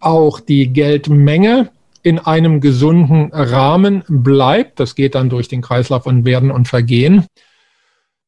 auch 0.00 0.40
die 0.40 0.72
Geldmenge 0.72 1.68
in 2.04 2.18
einem 2.18 2.60
gesunden 2.60 3.32
Rahmen 3.32 4.04
bleibt. 4.06 4.78
Das 4.78 4.94
geht 4.94 5.14
dann 5.16 5.30
durch 5.30 5.48
den 5.48 5.62
Kreislauf 5.62 6.04
von 6.04 6.24
Werden 6.24 6.50
und 6.50 6.68
Vergehen. 6.68 7.24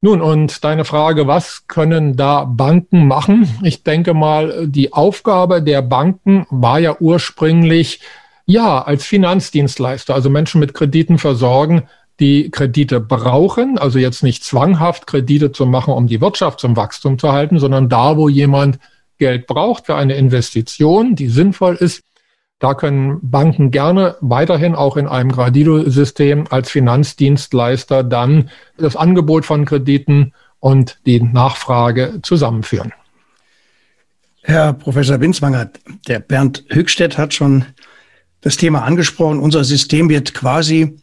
Nun, 0.01 0.23
und 0.23 0.65
deine 0.65 0.85
Frage, 0.85 1.27
was 1.27 1.67
können 1.69 2.17
da 2.17 2.45
Banken 2.45 3.07
machen? 3.07 3.49
Ich 3.63 3.83
denke 3.83 4.15
mal, 4.15 4.67
die 4.67 4.93
Aufgabe 4.93 5.63
der 5.63 5.83
Banken 5.83 6.47
war 6.49 6.79
ja 6.79 6.97
ursprünglich, 6.99 8.01
ja, 8.47 8.81
als 8.83 9.05
Finanzdienstleister, 9.05 10.15
also 10.15 10.31
Menschen 10.31 10.61
mit 10.61 10.73
Krediten 10.73 11.19
versorgen, 11.19 11.89
die 12.19 12.51
Kredite 12.51 13.01
brauchen, 13.01 13.79
also 13.79 13.99
jetzt 13.99 14.23
nicht 14.23 14.43
zwanghaft 14.43 15.07
Kredite 15.07 15.53
zu 15.53 15.67
machen, 15.67 15.93
um 15.93 16.07
die 16.07 16.21
Wirtschaft 16.23 16.61
zum 16.61 16.77
Wachstum 16.77 17.19
zu 17.19 17.33
halten, 17.33 17.59
sondern 17.59 17.91
da, 17.91 18.17
wo 18.17 18.31
jemand 18.31 18.79
Geld 19.19 19.47
braucht 19.47 19.87
für 19.87 19.97
eine 19.97 20.15
Investition, 20.15 21.15
die 21.15 21.29
sinnvoll 21.29 21.75
ist, 21.75 22.03
da 22.59 22.75
können 22.75 23.19
Banken 23.23 23.71
gerne 23.71 24.17
weiterhin 24.21 24.75
auch 24.75 24.97
in 24.97 25.07
einem 25.07 25.31
Gradido-System 25.31 26.47
als 26.49 26.71
Finanzdienstleister 26.71 28.03
dann 28.03 28.51
das 28.79 28.97
Angebot 28.97 29.45
von 29.45 29.67
Krediten 29.67 30.33
und 30.61 30.99
die 31.05 31.21
Nachfrage 31.21 32.21
zusammenführen. 32.23 32.93
Herr 34.43 34.73
Professor 34.73 35.21
Winzwanger, 35.21 35.71
der 36.07 36.21
Bernd 36.21 36.65
Höchstedt 36.69 37.19
hat 37.19 37.35
schon 37.35 37.65
das 38.41 38.57
Thema 38.57 38.85
angesprochen. 38.85 39.41
Unser 39.41 39.65
System 39.65 40.09
wird 40.09 40.33
quasi 40.35 40.99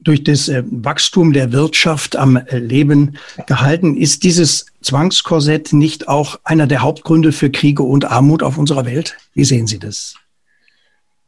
durch 0.00 0.24
das 0.24 0.48
äh, 0.48 0.62
Wachstum 0.70 1.32
der 1.32 1.52
Wirtschaft 1.52 2.16
am 2.16 2.36
äh, 2.36 2.58
Leben 2.58 3.16
gehalten. 3.46 3.96
Ist 3.96 4.24
dieses 4.24 4.66
Zwangskorsett 4.82 5.72
nicht 5.72 6.08
auch 6.08 6.38
einer 6.44 6.66
der 6.66 6.82
Hauptgründe 6.82 7.32
für 7.32 7.50
Kriege 7.50 7.82
und 7.82 8.04
Armut 8.04 8.42
auf 8.42 8.58
unserer 8.58 8.84
Welt? 8.84 9.16
Wie 9.32 9.44
sehen 9.44 9.66
Sie 9.66 9.78
das? 9.78 10.14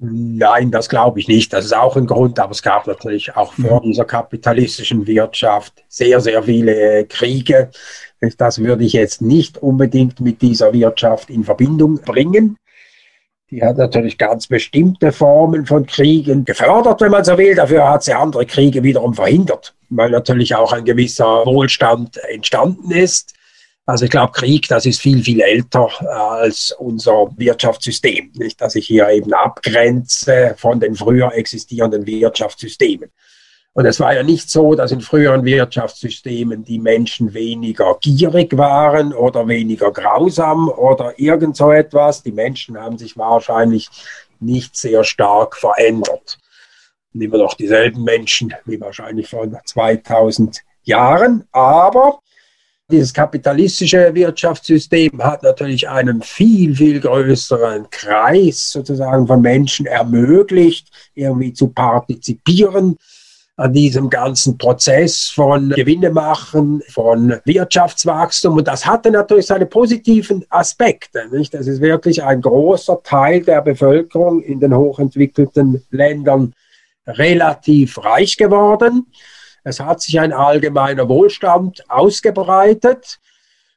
Nein, 0.02 0.70
das 0.70 0.88
glaube 0.88 1.20
ich 1.20 1.28
nicht. 1.28 1.52
Das 1.52 1.66
ist 1.66 1.76
auch 1.76 1.94
ein 1.94 2.06
Grund, 2.06 2.38
aber 2.38 2.52
es 2.52 2.62
gab 2.62 2.86
natürlich 2.86 3.36
auch 3.36 3.52
vor 3.52 3.80
mhm. 3.80 3.88
dieser 3.88 4.06
kapitalistischen 4.06 5.06
Wirtschaft 5.06 5.84
sehr, 5.88 6.20
sehr 6.20 6.42
viele 6.42 7.04
Kriege. 7.04 7.70
Das 8.38 8.58
würde 8.60 8.84
ich 8.84 8.94
jetzt 8.94 9.20
nicht 9.20 9.58
unbedingt 9.58 10.20
mit 10.20 10.40
dieser 10.40 10.72
Wirtschaft 10.72 11.28
in 11.28 11.44
Verbindung 11.44 12.00
bringen. 12.00 12.56
Die 13.50 13.62
hat 13.62 13.76
natürlich 13.76 14.16
ganz 14.16 14.46
bestimmte 14.46 15.12
Formen 15.12 15.66
von 15.66 15.84
Kriegen 15.84 16.46
gefördert, 16.46 17.02
wenn 17.02 17.10
man 17.10 17.24
so 17.24 17.36
will. 17.36 17.54
Dafür 17.54 17.90
hat 17.90 18.02
sie 18.02 18.14
andere 18.14 18.46
Kriege 18.46 18.82
wiederum 18.82 19.12
verhindert, 19.12 19.74
weil 19.90 20.10
natürlich 20.10 20.54
auch 20.54 20.72
ein 20.72 20.84
gewisser 20.86 21.44
Wohlstand 21.44 22.16
entstanden 22.32 22.90
ist. 22.90 23.34
Also 23.90 24.04
ich 24.04 24.10
glaube, 24.12 24.30
Krieg, 24.32 24.68
das 24.68 24.86
ist 24.86 25.00
viel, 25.00 25.20
viel 25.24 25.40
älter 25.40 25.88
äh, 26.00 26.06
als 26.06 26.72
unser 26.78 27.28
Wirtschaftssystem, 27.36 28.30
nicht? 28.36 28.60
dass 28.60 28.76
ich 28.76 28.86
hier 28.86 29.08
eben 29.08 29.32
abgrenze 29.32 30.54
von 30.56 30.78
den 30.78 30.94
früher 30.94 31.34
existierenden 31.34 32.06
Wirtschaftssystemen. 32.06 33.10
Und 33.72 33.86
es 33.86 33.98
war 33.98 34.14
ja 34.14 34.22
nicht 34.22 34.48
so, 34.48 34.76
dass 34.76 34.92
in 34.92 35.00
früheren 35.00 35.44
Wirtschaftssystemen 35.44 36.64
die 36.64 36.78
Menschen 36.78 37.34
weniger 37.34 37.96
gierig 38.00 38.56
waren 38.56 39.12
oder 39.12 39.48
weniger 39.48 39.90
grausam 39.90 40.68
oder 40.68 41.18
irgend 41.18 41.56
so 41.56 41.72
etwas. 41.72 42.22
Die 42.22 42.32
Menschen 42.32 42.78
haben 42.78 42.96
sich 42.96 43.16
wahrscheinlich 43.16 43.88
nicht 44.38 44.76
sehr 44.76 45.02
stark 45.02 45.56
verändert. 45.56 46.38
Immer 47.12 47.38
noch 47.38 47.54
dieselben 47.54 48.04
Menschen 48.04 48.54
wie 48.66 48.80
wahrscheinlich 48.80 49.30
vor 49.30 49.48
2000 49.64 50.60
Jahren. 50.84 51.44
Aber 51.50 52.20
dieses 52.90 53.14
kapitalistische 53.14 54.14
Wirtschaftssystem 54.14 55.22
hat 55.22 55.42
natürlich 55.42 55.88
einen 55.88 56.22
viel, 56.22 56.74
viel 56.74 57.00
größeren 57.00 57.88
Kreis 57.90 58.70
sozusagen 58.70 59.26
von 59.26 59.40
Menschen 59.40 59.86
ermöglicht, 59.86 60.88
irgendwie 61.14 61.52
zu 61.52 61.68
partizipieren 61.68 62.96
an 63.60 63.74
diesem 63.74 64.08
ganzen 64.08 64.56
Prozess 64.56 65.28
von 65.28 65.68
Gewinne 65.70 66.10
machen, 66.10 66.82
von 66.88 67.40
Wirtschaftswachstum. 67.44 68.56
Und 68.56 68.66
das 68.66 68.86
hatte 68.86 69.10
natürlich 69.10 69.46
seine 69.46 69.66
positiven 69.66 70.46
Aspekte. 70.48 71.28
Nicht? 71.30 71.52
Das 71.52 71.66
ist 71.66 71.82
wirklich 71.82 72.22
ein 72.22 72.40
großer 72.40 73.02
Teil 73.02 73.42
der 73.42 73.60
Bevölkerung 73.60 74.42
in 74.42 74.60
den 74.60 74.74
hochentwickelten 74.74 75.84
Ländern 75.90 76.54
relativ 77.06 78.02
reich 78.02 78.38
geworden. 78.38 79.06
Es 79.64 79.80
hat 79.80 80.00
sich 80.00 80.18
ein 80.18 80.32
allgemeiner 80.32 81.08
Wohlstand 81.08 81.84
ausgebreitet. 81.90 83.18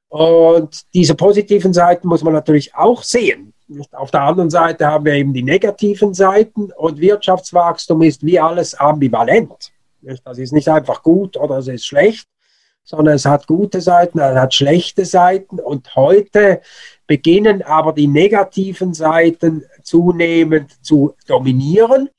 Und 0.09 0.83
diese 0.93 1.15
positiven 1.15 1.73
Seiten 1.73 2.07
muss 2.07 2.23
man 2.23 2.33
natürlich 2.33 2.75
auch 2.75 3.01
sehen. 3.03 3.53
Auf 3.93 4.11
der 4.11 4.21
anderen 4.21 4.49
Seite 4.49 4.85
haben 4.85 5.05
wir 5.05 5.13
eben 5.13 5.33
die 5.33 5.43
negativen 5.43 6.13
Seiten 6.13 6.71
und 6.71 6.99
Wirtschaftswachstum 6.99 8.03
ist 8.03 8.23
wie 8.23 8.39
alles 8.39 8.75
ambivalent. 8.75 9.71
Das 10.23 10.37
ist 10.37 10.53
nicht 10.53 10.67
einfach 10.69 11.01
gut 11.01 11.37
oder 11.37 11.57
es 11.57 11.67
ist 11.67 11.85
schlecht, 11.85 12.27
sondern 12.83 13.15
es 13.15 13.25
hat 13.25 13.47
gute 13.47 13.81
Seiten, 13.81 14.19
es 14.19 14.35
hat 14.35 14.53
schlechte 14.53 15.05
Seiten 15.05 15.59
und 15.59 15.95
heute 15.95 16.61
beginnen 17.07 17.61
aber 17.63 17.93
die 17.93 18.07
negativen 18.07 18.93
Seiten 18.93 19.63
zunehmend 19.81 20.83
zu 20.85 21.15
dominieren. 21.25 22.09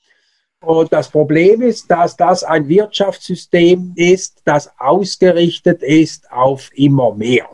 Und 0.67 0.93
das 0.93 1.09
Problem 1.09 1.63
ist, 1.63 1.91
dass 1.91 2.17
das 2.17 2.45
ein 2.45 2.69
Wirtschaftssystem 2.69 3.93
ist, 3.97 4.43
das 4.45 4.71
ausgerichtet 4.79 5.83
ist 5.83 6.31
auf 6.31 6.71
immer 6.75 7.15
mehr. 7.15 7.49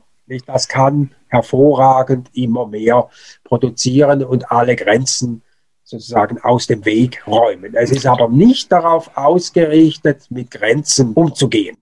Das 0.47 0.69
kann 0.69 1.11
hervorragend 1.29 2.29
immer 2.35 2.67
mehr 2.67 3.09
produzieren 3.45 4.25
und 4.25 4.51
alle 4.51 4.77
Grenzen 4.77 5.43
sozusagen 5.83 6.39
aus 6.41 6.69
dem 6.69 6.85
Weg 6.85 7.27
räumen. 7.27 7.75
Es 7.75 7.91
ist 7.91 8.07
aber 8.07 8.29
nicht 8.29 8.71
darauf 8.71 9.17
ausgerichtet, 9.17 10.31
mit 10.31 10.51
Grenzen 10.51 11.13
umzugehen. 11.15 11.77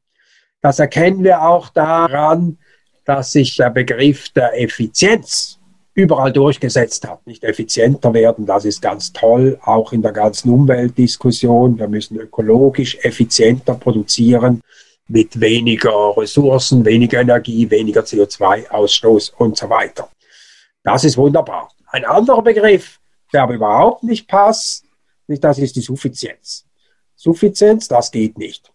Das 0.62 0.78
erkennen 0.78 1.22
wir 1.24 1.42
auch 1.42 1.68
daran, 1.68 2.58
dass 3.04 3.32
sich 3.32 3.56
der 3.56 3.70
Begriff 3.70 4.30
der 4.30 4.60
Effizienz 4.60 5.57
überall 5.98 6.32
durchgesetzt 6.32 7.06
hat. 7.08 7.26
Nicht 7.26 7.42
effizienter 7.42 8.14
werden, 8.14 8.46
das 8.46 8.64
ist 8.64 8.80
ganz 8.80 9.12
toll, 9.12 9.58
auch 9.64 9.92
in 9.92 10.00
der 10.00 10.12
ganzen 10.12 10.50
Umweltdiskussion. 10.50 11.78
Wir 11.78 11.88
müssen 11.88 12.16
ökologisch 12.18 12.96
effizienter 13.02 13.74
produzieren. 13.74 14.62
mit 15.10 15.40
weniger 15.40 16.14
Ressourcen, 16.18 16.84
weniger 16.84 17.22
Energie, 17.22 17.70
weniger 17.70 18.02
CO2-Ausstoß 18.02 19.32
und 19.38 19.56
so 19.56 19.70
weiter. 19.70 20.10
Das 20.84 21.02
ist 21.02 21.16
wunderbar. 21.16 21.70
Ein 21.86 22.04
anderer 22.04 22.42
Begriff, 22.42 23.00
der 23.32 23.44
aber 23.44 23.54
überhaupt 23.54 24.02
nicht 24.02 24.28
passt, 24.28 24.84
das 25.26 25.58
ist 25.58 25.76
die 25.76 25.80
Suffizienz. 25.80 26.66
Suffizienz, 27.16 27.88
das 27.88 28.10
geht 28.10 28.36
nicht. 28.36 28.70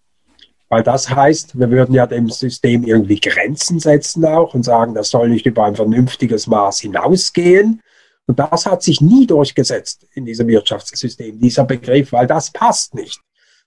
Weil 0.73 0.81
das 0.81 1.07
heißt, 1.07 1.59
wir 1.59 1.69
würden 1.69 1.93
ja 1.93 2.07
dem 2.07 2.31
System 2.31 2.83
irgendwie 2.83 3.19
Grenzen 3.19 3.79
setzen 3.79 4.25
auch 4.25 4.55
und 4.55 4.63
sagen, 4.63 4.95
das 4.95 5.11
soll 5.11 5.29
nicht 5.29 5.45
über 5.45 5.65
ein 5.65 5.75
vernünftiges 5.75 6.47
Maß 6.47 6.79
hinausgehen. 6.79 7.79
Und 8.25 8.39
das 8.39 8.65
hat 8.65 8.81
sich 8.81 8.99
nie 8.99 9.27
durchgesetzt 9.27 10.07
in 10.15 10.25
diesem 10.25 10.47
Wirtschaftssystem, 10.47 11.39
dieser 11.39 11.65
Begriff, 11.65 12.11
weil 12.11 12.25
das 12.25 12.49
passt 12.49 12.95
nicht. 12.95 13.21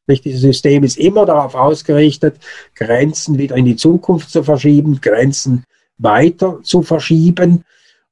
Nicht, 0.09 0.25
dieses 0.25 0.41
System 0.41 0.83
ist 0.83 0.99
immer 0.99 1.27
darauf 1.27 1.55
ausgerichtet, 1.55 2.41
Grenzen 2.75 3.39
wieder 3.39 3.55
in 3.55 3.67
die 3.67 3.77
Zukunft 3.77 4.31
zu 4.31 4.43
verschieben, 4.43 5.01
Grenzen 5.01 5.63
weiter 5.99 6.59
zu 6.65 6.83
verschieben. 6.83 7.63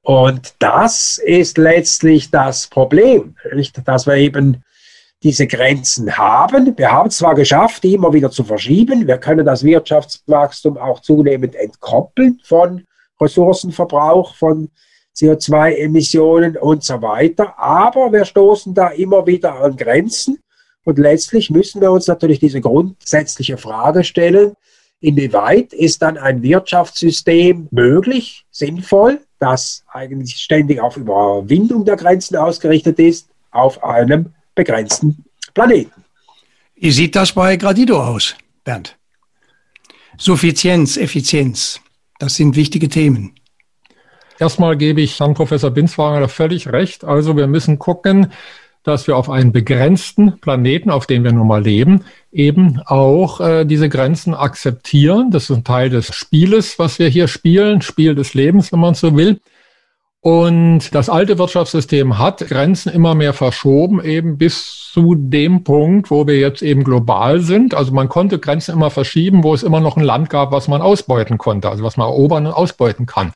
Und 0.02 0.54
das 0.60 1.18
ist 1.18 1.58
letztlich 1.58 2.30
das 2.30 2.68
Problem, 2.68 3.34
nicht? 3.52 3.76
dass 3.88 4.06
wir 4.06 4.14
eben 4.14 4.62
diese 5.24 5.46
Grenzen 5.46 6.16
haben. 6.18 6.76
Wir 6.76 6.92
haben 6.92 7.08
es 7.08 7.16
zwar 7.16 7.34
geschafft, 7.34 7.82
die 7.82 7.94
immer 7.94 8.12
wieder 8.12 8.30
zu 8.30 8.44
verschieben. 8.44 9.06
Wir 9.06 9.16
können 9.16 9.46
das 9.46 9.64
Wirtschaftswachstum 9.64 10.76
auch 10.76 11.00
zunehmend 11.00 11.54
entkoppeln 11.54 12.40
von 12.44 12.84
Ressourcenverbrauch, 13.18 14.34
von 14.34 14.68
CO2-Emissionen 15.16 16.58
und 16.58 16.84
so 16.84 17.00
weiter. 17.00 17.58
Aber 17.58 18.12
wir 18.12 18.26
stoßen 18.26 18.74
da 18.74 18.88
immer 18.88 19.26
wieder 19.26 19.54
an 19.54 19.76
Grenzen. 19.76 20.40
Und 20.84 20.98
letztlich 20.98 21.48
müssen 21.48 21.80
wir 21.80 21.90
uns 21.90 22.06
natürlich 22.06 22.38
diese 22.38 22.60
grundsätzliche 22.60 23.56
Frage 23.56 24.04
stellen, 24.04 24.52
inwieweit 25.00 25.72
ist 25.72 26.02
dann 26.02 26.18
ein 26.18 26.42
Wirtschaftssystem 26.42 27.68
möglich, 27.70 28.44
sinnvoll, 28.50 29.20
das 29.38 29.84
eigentlich 29.90 30.34
ständig 30.36 30.80
auf 30.80 30.98
Überwindung 30.98 31.86
der 31.86 31.96
Grenzen 31.96 32.36
ausgerichtet 32.36 32.98
ist, 32.98 33.30
auf 33.50 33.82
einem 33.82 34.34
begrenzten 34.54 35.24
Planeten. 35.52 36.04
Wie 36.76 36.90
sieht 36.90 37.16
das 37.16 37.32
bei 37.32 37.56
Gradido 37.56 38.02
aus, 38.02 38.34
Bernd? 38.64 38.96
Suffizienz, 40.16 40.96
Effizienz, 40.96 41.80
das 42.18 42.36
sind 42.36 42.56
wichtige 42.56 42.88
Themen. 42.88 43.34
Erstmal 44.38 44.76
gebe 44.76 45.00
ich 45.00 45.18
Herrn 45.20 45.34
Professor 45.34 45.70
Binswanger 45.70 46.28
völlig 46.28 46.68
recht. 46.68 47.04
Also 47.04 47.36
wir 47.36 47.46
müssen 47.46 47.78
gucken, 47.78 48.32
dass 48.82 49.06
wir 49.06 49.16
auf 49.16 49.30
einen 49.30 49.52
begrenzten 49.52 50.38
Planeten, 50.40 50.90
auf 50.90 51.06
dem 51.06 51.24
wir 51.24 51.32
nun 51.32 51.46
mal 51.46 51.62
leben, 51.62 52.04
eben 52.30 52.80
auch 52.84 53.40
äh, 53.40 53.64
diese 53.64 53.88
Grenzen 53.88 54.34
akzeptieren. 54.34 55.30
Das 55.30 55.44
ist 55.44 55.56
ein 55.56 55.64
Teil 55.64 55.88
des 55.88 56.14
Spieles, 56.14 56.78
was 56.78 56.98
wir 56.98 57.08
hier 57.08 57.26
spielen, 57.26 57.80
Spiel 57.80 58.14
des 58.14 58.34
Lebens, 58.34 58.72
wenn 58.72 58.80
man 58.80 58.94
so 58.94 59.16
will. 59.16 59.40
Und 60.24 60.94
das 60.94 61.10
alte 61.10 61.36
Wirtschaftssystem 61.36 62.18
hat 62.18 62.38
Grenzen 62.38 62.90
immer 62.90 63.14
mehr 63.14 63.34
verschoben, 63.34 64.02
eben 64.02 64.38
bis 64.38 64.88
zu 64.90 65.14
dem 65.14 65.64
Punkt, 65.64 66.10
wo 66.10 66.26
wir 66.26 66.38
jetzt 66.38 66.62
eben 66.62 66.82
global 66.82 67.40
sind. 67.40 67.74
Also 67.74 67.92
man 67.92 68.08
konnte 68.08 68.38
Grenzen 68.38 68.72
immer 68.72 68.88
verschieben, 68.88 69.44
wo 69.44 69.52
es 69.52 69.62
immer 69.62 69.80
noch 69.80 69.98
ein 69.98 70.02
Land 70.02 70.30
gab, 70.30 70.50
was 70.50 70.66
man 70.66 70.80
ausbeuten 70.80 71.36
konnte, 71.36 71.68
also 71.68 71.84
was 71.84 71.98
man 71.98 72.08
erobern 72.08 72.46
und 72.46 72.54
ausbeuten 72.54 73.04
kann. 73.04 73.34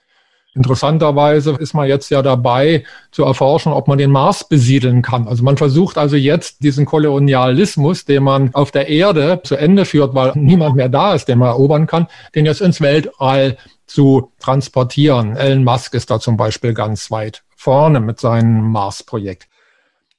Interessanterweise 0.54 1.56
ist 1.58 1.74
man 1.74 1.86
jetzt 1.86 2.08
ja 2.08 2.22
dabei 2.22 2.84
zu 3.10 3.22
erforschen, 3.22 3.74
ob 3.74 3.86
man 3.86 3.98
den 3.98 4.10
Mars 4.10 4.48
besiedeln 4.48 5.02
kann. 5.02 5.28
Also 5.28 5.44
man 5.44 5.58
versucht 5.58 5.98
also 5.98 6.16
jetzt 6.16 6.64
diesen 6.64 6.86
Kolonialismus, 6.86 8.06
den 8.06 8.22
man 8.22 8.54
auf 8.54 8.70
der 8.70 8.88
Erde 8.88 9.42
zu 9.44 9.56
Ende 9.56 9.84
führt, 9.84 10.14
weil 10.14 10.32
niemand 10.36 10.76
mehr 10.76 10.88
da 10.88 11.12
ist, 11.12 11.28
den 11.28 11.38
man 11.38 11.48
erobern 11.48 11.86
kann, 11.86 12.06
den 12.34 12.46
jetzt 12.46 12.62
ins 12.62 12.80
Weltall 12.80 13.58
zu 13.88 14.32
transportieren. 14.38 15.36
Elon 15.36 15.64
Musk 15.64 15.94
ist 15.94 16.10
da 16.10 16.20
zum 16.20 16.36
Beispiel 16.36 16.74
ganz 16.74 17.10
weit 17.10 17.42
vorne 17.56 18.00
mit 18.00 18.20
seinem 18.20 18.70
Mars-Projekt. 18.70 19.48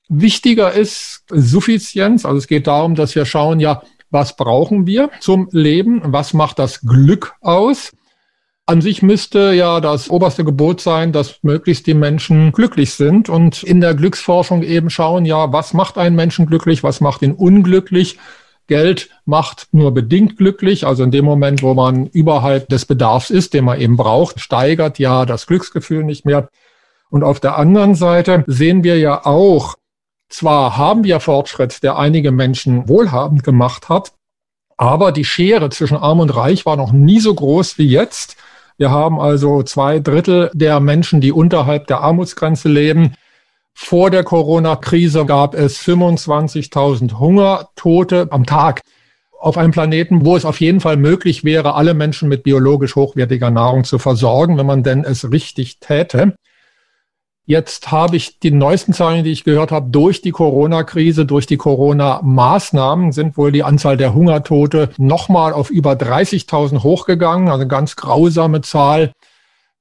Wichtiger 0.09 0.73
ist 0.73 1.23
Suffizienz. 1.29 2.25
Also 2.25 2.37
es 2.37 2.47
geht 2.47 2.67
darum, 2.67 2.95
dass 2.95 3.15
wir 3.15 3.25
schauen, 3.25 3.59
ja, 3.59 3.83
was 4.09 4.35
brauchen 4.35 4.87
wir 4.87 5.11
zum 5.19 5.47
Leben? 5.51 6.01
Was 6.05 6.33
macht 6.33 6.59
das 6.59 6.81
Glück 6.81 7.35
aus? 7.41 7.91
An 8.65 8.81
sich 8.81 9.01
müsste 9.01 9.53
ja 9.53 9.79
das 9.79 10.09
oberste 10.09 10.43
Gebot 10.43 10.81
sein, 10.81 11.11
dass 11.11 11.39
möglichst 11.43 11.87
die 11.87 11.93
Menschen 11.93 12.51
glücklich 12.51 12.93
sind 12.93 13.29
und 13.29 13.63
in 13.63 13.81
der 13.81 13.95
Glücksforschung 13.95 14.61
eben 14.63 14.89
schauen, 14.89 15.25
ja, 15.25 15.51
was 15.51 15.73
macht 15.73 15.97
einen 15.97 16.15
Menschen 16.15 16.45
glücklich, 16.45 16.83
was 16.83 17.01
macht 17.01 17.21
ihn 17.21 17.31
unglücklich 17.31 18.17
Geld 18.69 19.09
macht 19.25 19.67
nur 19.73 19.93
bedingt 19.93 20.37
glücklich. 20.37 20.87
Also 20.87 21.03
in 21.03 21.11
dem 21.11 21.25
Moment, 21.25 21.61
wo 21.61 21.73
man 21.73 22.05
überhalb 22.05 22.69
des 22.69 22.85
Bedarfs 22.85 23.29
ist, 23.29 23.53
den 23.53 23.65
man 23.65 23.81
eben 23.81 23.97
braucht, 23.97 24.39
steigert 24.39 24.97
ja 24.97 25.25
das 25.25 25.45
Glücksgefühl 25.47 26.05
nicht 26.05 26.25
mehr. 26.25 26.47
Und 27.09 27.23
auf 27.23 27.41
der 27.41 27.57
anderen 27.57 27.95
Seite 27.95 28.45
sehen 28.47 28.85
wir 28.85 28.97
ja 28.97 29.25
auch, 29.25 29.75
zwar 30.29 30.77
haben 30.77 31.03
wir 31.03 31.19
Fortschritt, 31.19 31.83
der 31.83 31.97
einige 31.97 32.31
Menschen 32.31 32.87
wohlhabend 32.87 33.43
gemacht 33.43 33.89
hat, 33.89 34.13
aber 34.77 35.11
die 35.11 35.25
Schere 35.25 35.69
zwischen 35.71 35.97
Arm 35.97 36.21
und 36.21 36.29
Reich 36.29 36.65
war 36.65 36.77
noch 36.77 36.93
nie 36.93 37.19
so 37.19 37.33
groß 37.33 37.77
wie 37.77 37.87
jetzt. 37.87 38.37
Wir 38.77 38.91
haben 38.91 39.19
also 39.19 39.61
zwei 39.63 39.99
Drittel 39.99 40.51
der 40.53 40.79
Menschen, 40.79 41.19
die 41.19 41.33
unterhalb 41.33 41.87
der 41.87 41.99
Armutsgrenze 41.99 42.69
leben, 42.69 43.15
vor 43.81 44.11
der 44.11 44.25
Corona-Krise 44.25 45.25
gab 45.25 45.55
es 45.55 45.79
25.000 45.79 47.17
Hungertote 47.17 48.27
am 48.29 48.45
Tag 48.45 48.81
auf 49.39 49.57
einem 49.57 49.71
Planeten, 49.71 50.25
wo 50.25 50.35
es 50.35 50.43
auf 50.43 50.59
jeden 50.59 50.81
Fall 50.81 50.97
möglich 50.97 51.45
wäre, 51.45 51.75
alle 51.75 51.93
Menschen 51.93 52.27
mit 52.27 52.43
biologisch 52.43 52.97
hochwertiger 52.97 53.49
Nahrung 53.49 53.85
zu 53.85 53.97
versorgen, 53.97 54.57
wenn 54.57 54.65
man 54.65 54.83
denn 54.83 55.05
es 55.05 55.31
richtig 55.31 55.79
täte. 55.79 56.35
Jetzt 57.45 57.89
habe 57.89 58.17
ich 58.17 58.37
die 58.39 58.51
neuesten 58.51 58.91
Zahlen, 58.91 59.23
die 59.23 59.31
ich 59.31 59.45
gehört 59.45 59.71
habe, 59.71 59.89
durch 59.89 60.21
die 60.21 60.31
Corona-Krise, 60.31 61.25
durch 61.25 61.47
die 61.47 61.57
Corona-Maßnahmen 61.57 63.13
sind 63.13 63.37
wohl 63.37 63.53
die 63.53 63.63
Anzahl 63.63 63.95
der 63.95 64.13
Hungertote 64.13 64.89
nochmal 64.97 65.53
auf 65.53 65.71
über 65.71 65.93
30.000 65.93 66.83
hochgegangen, 66.83 67.47
also 67.47 67.61
eine 67.61 67.69
ganz 67.69 67.95
grausame 67.95 68.59
Zahl. 68.59 69.13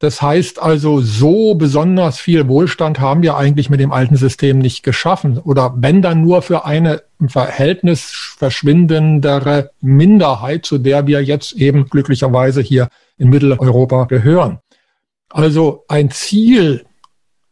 Das 0.00 0.22
heißt 0.22 0.62
also, 0.62 1.00
so 1.00 1.56
besonders 1.56 2.20
viel 2.20 2.46
Wohlstand 2.46 3.00
haben 3.00 3.22
wir 3.22 3.36
eigentlich 3.36 3.68
mit 3.68 3.80
dem 3.80 3.90
alten 3.90 4.14
System 4.14 4.58
nicht 4.58 4.84
geschaffen. 4.84 5.38
Oder 5.38 5.74
wenn 5.76 6.02
dann 6.02 6.22
nur 6.22 6.42
für 6.42 6.64
eine 6.64 7.02
im 7.18 7.28
Verhältnis 7.28 8.34
verschwindendere 8.38 9.72
Minderheit, 9.80 10.64
zu 10.64 10.78
der 10.78 11.08
wir 11.08 11.24
jetzt 11.24 11.54
eben 11.54 11.86
glücklicherweise 11.88 12.60
hier 12.60 12.88
in 13.16 13.28
Mitteleuropa 13.28 14.04
gehören. 14.04 14.60
Also 15.30 15.84
ein 15.88 16.12
Ziel 16.12 16.86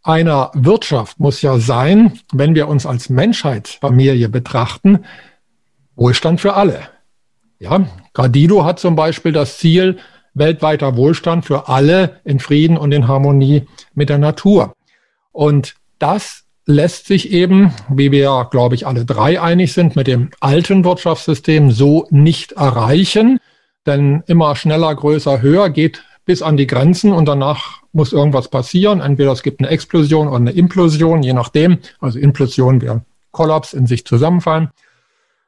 einer 0.04 0.52
Wirtschaft 0.54 1.18
muss 1.18 1.42
ja 1.42 1.58
sein, 1.58 2.20
wenn 2.32 2.54
wir 2.54 2.68
uns 2.68 2.86
als 2.86 3.08
Menschheitsfamilie 3.08 4.28
betrachten, 4.28 5.04
Wohlstand 5.96 6.40
für 6.40 6.54
alle. 6.54 6.80
Ja, 7.58 7.86
Gradido 8.12 8.64
hat 8.64 8.78
zum 8.78 8.94
Beispiel 8.94 9.32
das 9.32 9.58
Ziel, 9.58 9.98
weltweiter 10.36 10.96
Wohlstand 10.96 11.44
für 11.44 11.68
alle 11.68 12.20
in 12.24 12.38
Frieden 12.38 12.76
und 12.76 12.92
in 12.92 13.08
Harmonie 13.08 13.66
mit 13.94 14.08
der 14.08 14.18
Natur. 14.18 14.74
Und 15.32 15.74
das 15.98 16.44
lässt 16.66 17.06
sich 17.06 17.32
eben, 17.32 17.72
wie 17.88 18.12
wir, 18.12 18.48
glaube 18.50 18.74
ich, 18.74 18.86
alle 18.86 19.04
drei 19.04 19.40
einig 19.40 19.72
sind, 19.72 19.96
mit 19.96 20.06
dem 20.06 20.30
alten 20.40 20.84
Wirtschaftssystem 20.84 21.70
so 21.70 22.06
nicht 22.10 22.52
erreichen. 22.52 23.38
Denn 23.86 24.22
immer 24.26 24.56
schneller, 24.56 24.94
größer, 24.94 25.40
höher 25.42 25.70
geht 25.70 26.02
bis 26.24 26.42
an 26.42 26.56
die 26.56 26.66
Grenzen 26.66 27.12
und 27.12 27.26
danach 27.26 27.82
muss 27.92 28.12
irgendwas 28.12 28.48
passieren. 28.48 29.00
Entweder 29.00 29.32
es 29.32 29.42
gibt 29.42 29.60
eine 29.60 29.68
Explosion 29.68 30.26
oder 30.26 30.36
eine 30.36 30.50
Implosion, 30.50 31.22
je 31.22 31.32
nachdem. 31.32 31.78
Also 32.00 32.18
Implosion 32.18 32.82
wäre 32.82 33.04
Kollaps 33.30 33.72
in 33.72 33.86
sich 33.86 34.04
zusammenfallen. 34.04 34.70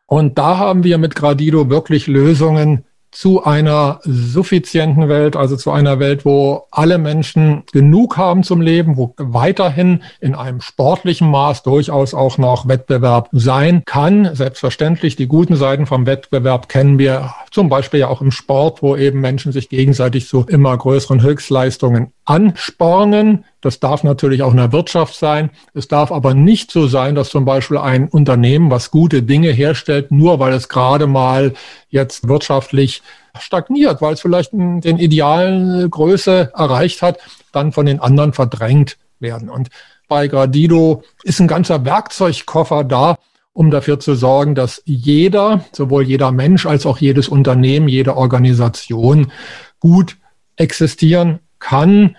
Und 0.07 0.39
da 0.39 0.57
haben 0.57 0.85
wir 0.85 0.97
mit 0.99 1.15
Gradido 1.17 1.69
wirklich 1.69 2.07
Lösungen, 2.07 2.85
zu 3.11 3.43
einer 3.45 4.01
suffizienten 4.05 5.09
Welt, 5.09 5.37
also 5.37 5.57
zu 5.57 5.71
einer 5.71 5.99
Welt, 5.99 6.25
wo 6.25 6.67
alle 6.71 6.99
Menschen 6.99 7.65
genug 7.73 8.17
haben 8.17 8.43
zum 8.43 8.61
Leben, 8.61 8.97
wo 8.97 9.15
weiterhin 9.17 10.03
in 10.21 10.35
einem 10.35 10.61
sportlichen 10.61 11.31
Maß 11.31 11.63
durchaus 11.63 12.15
auch 12.15 12.39
noch 12.39 12.69
Wettbewerb 12.69 13.29
sein 13.33 13.83
kann. 13.87 14.35
Selbstverständlich, 14.35 15.17
die 15.17 15.27
guten 15.27 15.57
Seiten 15.57 15.87
vom 15.87 16.07
Wettbewerb 16.07 16.69
kennen 16.69 16.99
wir 16.99 17.35
zum 17.51 17.69
Beispiel 17.69 18.01
ja 18.01 18.09
auch 18.09 18.21
im 18.21 18.31
Sport, 18.31 18.83
wo 18.83 18.97
eben 18.97 19.21
Menschen 19.21 19.53
sich 19.53 19.69
gegenseitig 19.69 20.29
zu 20.29 20.45
immer 20.47 20.77
größeren 20.77 21.23
Höchstleistungen 21.23 22.13
anspornen. 22.25 23.45
Das 23.61 23.81
darf 23.81 24.05
natürlich 24.05 24.43
auch 24.43 24.53
in 24.53 24.59
der 24.59 24.73
Wirtschaft 24.73 25.15
sein. 25.15 25.51
Es 25.75 25.89
darf 25.89 26.13
aber 26.13 26.35
nicht 26.35 26.71
so 26.71 26.87
sein, 26.87 27.15
dass 27.15 27.31
zum 27.31 27.45
Beispiel 27.45 27.79
ein 27.79 28.09
Unternehmen, 28.09 28.71
was 28.71 28.91
gute 28.91 29.23
Dinge 29.23 29.51
herstellt, 29.51 30.13
nur 30.13 30.39
weil 30.39 30.53
es 30.53 30.69
gerade 30.69 31.07
mal 31.07 31.55
jetzt 31.89 32.29
wirtschaftlich 32.29 33.03
stagniert, 33.39 34.01
weil 34.01 34.15
es 34.15 34.21
vielleicht 34.21 34.53
den 34.53 34.99
idealen 34.99 35.91
Größe 35.91 36.53
erreicht 36.55 37.03
hat, 37.03 37.19
dann 37.53 37.73
von 37.73 37.87
den 37.87 38.01
anderen 38.01 38.33
verdrängt 38.33 38.97
werden. 39.19 39.49
Und 39.49 39.69
bei 40.07 40.29
Gradido 40.29 41.03
ist 41.25 41.41
ein 41.41 41.49
ganzer 41.49 41.85
Werkzeugkoffer 41.85 42.85
da, 42.85 43.17
um 43.53 43.71
dafür 43.73 43.99
zu 43.99 44.15
sorgen, 44.15 44.55
dass 44.55 44.83
jeder, 44.85 45.65
sowohl 45.73 46.05
jeder 46.05 46.31
Mensch 46.31 46.65
als 46.65 46.87
auch 46.87 46.99
jedes 46.99 47.29
Unternehmen, 47.29 47.89
jede 47.89 48.17
Organisation 48.17 49.33
gut 49.81 50.17
existieren 50.57 51.41
kann 51.59 52.17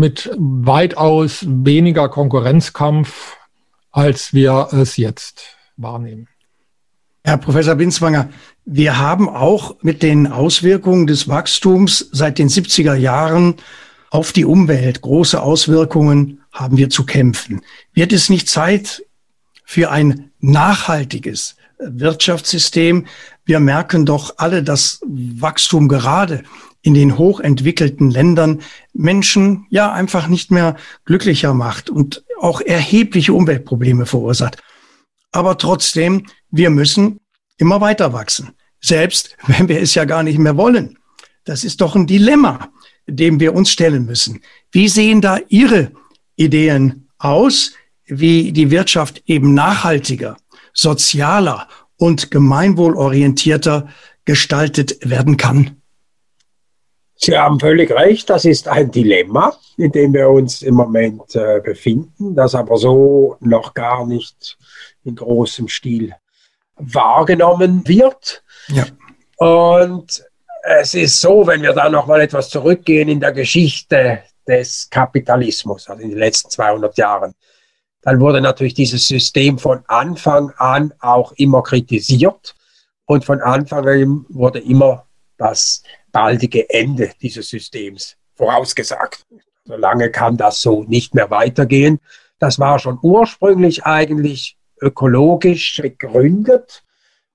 mit 0.00 0.30
weitaus 0.38 1.44
weniger 1.46 2.08
Konkurrenzkampf, 2.08 3.36
als 3.92 4.32
wir 4.32 4.68
es 4.72 4.96
jetzt 4.96 5.42
wahrnehmen. 5.76 6.26
Herr 7.22 7.36
Professor 7.36 7.74
Binswanger, 7.74 8.30
wir 8.64 8.96
haben 8.98 9.28
auch 9.28 9.76
mit 9.82 10.02
den 10.02 10.26
Auswirkungen 10.26 11.06
des 11.06 11.28
Wachstums 11.28 12.08
seit 12.12 12.38
den 12.38 12.48
70er 12.48 12.94
Jahren 12.94 13.56
auf 14.08 14.32
die 14.32 14.46
Umwelt 14.46 15.02
große 15.02 15.40
Auswirkungen 15.40 16.40
haben 16.50 16.78
wir 16.78 16.88
zu 16.88 17.04
kämpfen. 17.04 17.60
Wird 17.92 18.14
es 18.14 18.30
nicht 18.30 18.48
Zeit 18.48 19.04
für 19.66 19.90
ein 19.90 20.30
nachhaltiges 20.40 21.56
Wirtschaftssystem? 21.78 23.06
Wir 23.44 23.60
merken 23.60 24.06
doch 24.06 24.34
alle, 24.38 24.62
dass 24.62 25.00
Wachstum 25.06 25.88
gerade 25.88 26.42
in 26.82 26.94
den 26.94 27.18
hochentwickelten 27.18 28.10
Ländern 28.10 28.60
Menschen 28.92 29.66
ja 29.70 29.92
einfach 29.92 30.28
nicht 30.28 30.50
mehr 30.50 30.76
glücklicher 31.04 31.54
macht 31.54 31.90
und 31.90 32.24
auch 32.40 32.60
erhebliche 32.60 33.34
Umweltprobleme 33.34 34.06
verursacht. 34.06 34.62
Aber 35.32 35.58
trotzdem, 35.58 36.26
wir 36.50 36.70
müssen 36.70 37.20
immer 37.58 37.80
weiter 37.80 38.12
wachsen, 38.12 38.50
selbst 38.80 39.36
wenn 39.46 39.68
wir 39.68 39.80
es 39.80 39.94
ja 39.94 40.04
gar 40.04 40.22
nicht 40.22 40.38
mehr 40.38 40.56
wollen. 40.56 40.98
Das 41.44 41.64
ist 41.64 41.80
doch 41.80 41.96
ein 41.96 42.06
Dilemma, 42.06 42.70
dem 43.06 43.40
wir 43.40 43.54
uns 43.54 43.70
stellen 43.70 44.06
müssen. 44.06 44.40
Wie 44.72 44.88
sehen 44.88 45.20
da 45.20 45.38
Ihre 45.48 45.92
Ideen 46.36 47.08
aus, 47.18 47.72
wie 48.06 48.52
die 48.52 48.70
Wirtschaft 48.70 49.22
eben 49.26 49.54
nachhaltiger, 49.54 50.36
sozialer 50.72 51.68
und 51.96 52.30
gemeinwohlorientierter 52.30 53.88
gestaltet 54.24 54.98
werden 55.08 55.36
kann? 55.36 55.79
Sie 57.22 57.36
haben 57.36 57.60
völlig 57.60 57.90
recht, 57.90 58.30
das 58.30 58.46
ist 58.46 58.66
ein 58.66 58.90
Dilemma, 58.90 59.54
in 59.76 59.92
dem 59.92 60.14
wir 60.14 60.30
uns 60.30 60.62
im 60.62 60.74
Moment 60.74 61.34
äh, 61.34 61.60
befinden, 61.62 62.34
das 62.34 62.54
aber 62.54 62.78
so 62.78 63.36
noch 63.40 63.74
gar 63.74 64.06
nicht 64.06 64.56
in 65.04 65.16
großem 65.16 65.68
Stil 65.68 66.14
wahrgenommen 66.76 67.86
wird. 67.86 68.42
Ja. 68.68 68.86
Und 69.36 70.24
es 70.62 70.94
ist 70.94 71.20
so, 71.20 71.46
wenn 71.46 71.60
wir 71.60 71.74
da 71.74 71.90
noch 71.90 72.06
mal 72.06 72.22
etwas 72.22 72.48
zurückgehen 72.48 73.10
in 73.10 73.20
der 73.20 73.32
Geschichte 73.32 74.22
des 74.46 74.88
Kapitalismus, 74.88 75.90
also 75.90 76.02
in 76.02 76.10
den 76.10 76.18
letzten 76.18 76.48
200 76.48 76.96
Jahren, 76.96 77.34
dann 78.00 78.18
wurde 78.18 78.40
natürlich 78.40 78.72
dieses 78.72 79.06
System 79.06 79.58
von 79.58 79.84
Anfang 79.88 80.52
an 80.56 80.94
auch 81.00 81.32
immer 81.32 81.62
kritisiert 81.62 82.54
und 83.04 83.26
von 83.26 83.42
Anfang 83.42 83.86
an 83.86 84.24
wurde 84.30 84.60
immer 84.60 85.06
das 85.36 85.82
baldige 86.12 86.68
Ende 86.70 87.10
dieses 87.20 87.48
Systems 87.48 88.16
vorausgesagt. 88.34 89.26
Solange 89.64 90.10
kann 90.10 90.36
das 90.36 90.60
so 90.60 90.84
nicht 90.84 91.14
mehr 91.14 91.30
weitergehen. 91.30 92.00
Das 92.38 92.58
war 92.58 92.78
schon 92.78 92.98
ursprünglich 93.02 93.84
eigentlich 93.84 94.56
ökologisch 94.80 95.80
begründet 95.82 96.82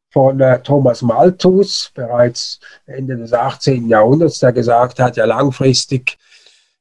von 0.10 0.40
äh, 0.40 0.62
Thomas 0.62 1.02
Malthus, 1.02 1.92
bereits 1.94 2.60
Ende 2.86 3.18
des 3.18 3.34
18. 3.34 3.88
Jahrhunderts, 3.88 4.40
der 4.40 4.54
gesagt 4.54 5.00
hat, 5.00 5.18
ja 5.18 5.26
langfristig 5.26 6.18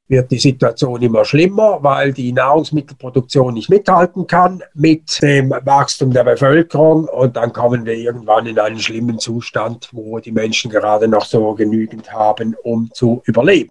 wird 0.09 0.31
die 0.31 0.39
Situation 0.39 1.01
immer 1.01 1.25
schlimmer, 1.25 1.79
weil 1.83 2.13
die 2.13 2.33
Nahrungsmittelproduktion 2.33 3.55
nicht 3.55 3.71
mithalten 3.71 4.27
kann 4.27 4.63
mit 4.75 5.23
dem 5.23 5.51
Wachstum 5.51 6.13
der 6.13 6.25
Bevölkerung 6.25 7.07
und 7.07 7.37
dann 7.37 7.53
kommen 7.53 7.87
wir 7.87 7.95
irgendwann 7.95 8.47
in 8.47 8.59
einen 8.59 8.79
schlimmen 8.79 9.19
Zustand, 9.19 9.89
wo 9.93 10.19
die 10.19 10.33
Menschen 10.33 10.71
gerade 10.71 11.09
noch 11.09 11.25
so 11.25 11.55
genügend 11.55 12.13
haben, 12.13 12.55
um 12.63 12.91
zu 12.93 13.23
überleben. 13.25 13.71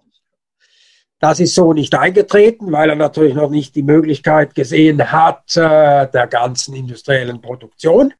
Das 1.20 1.40
ist 1.40 1.54
so 1.54 1.72
nicht 1.72 1.94
eingetreten, 1.94 2.72
weil 2.72 2.90
er 2.90 2.96
natürlich 2.96 3.34
noch 3.34 3.48
nicht 3.48 3.76
die 3.76 3.82
Möglichkeit 3.82 4.54
gesehen 4.54 5.10
hat 5.12 5.56
äh, 5.56 6.06
der 6.08 6.26
ganzen 6.26 6.74
industriellen 6.74 7.40
Produktion. 7.40 8.12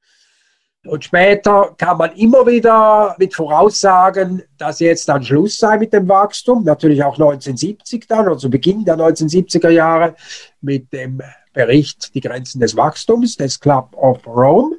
Und 0.87 1.03
später 1.03 1.75
kann 1.79 1.97
man 1.97 2.13
immer 2.13 2.47
wieder 2.47 3.17
mit 3.19 3.35
voraussagen, 3.35 4.43
dass 4.59 4.81
jetzt 4.81 5.09
dann 5.09 5.25
Schluss 5.25 5.57
sei 5.57 5.79
mit 5.79 5.95
dem 5.95 6.07
Wachstum. 6.09 6.63
Natürlich 6.65 7.03
auch 7.03 7.15
1970 7.15 8.07
dann, 8.07 8.29
also 8.29 8.51
Beginn 8.51 8.85
der 8.85 8.97
1970er 8.97 9.71
Jahre 9.71 10.15
mit 10.61 10.93
dem 10.93 11.23
Bericht 11.55 12.15
Die 12.15 12.21
Grenzen 12.21 12.61
des 12.61 12.77
Wachstums 12.77 13.37
des 13.37 13.59
Club 13.59 13.97
of 13.97 14.27
Rome. 14.27 14.77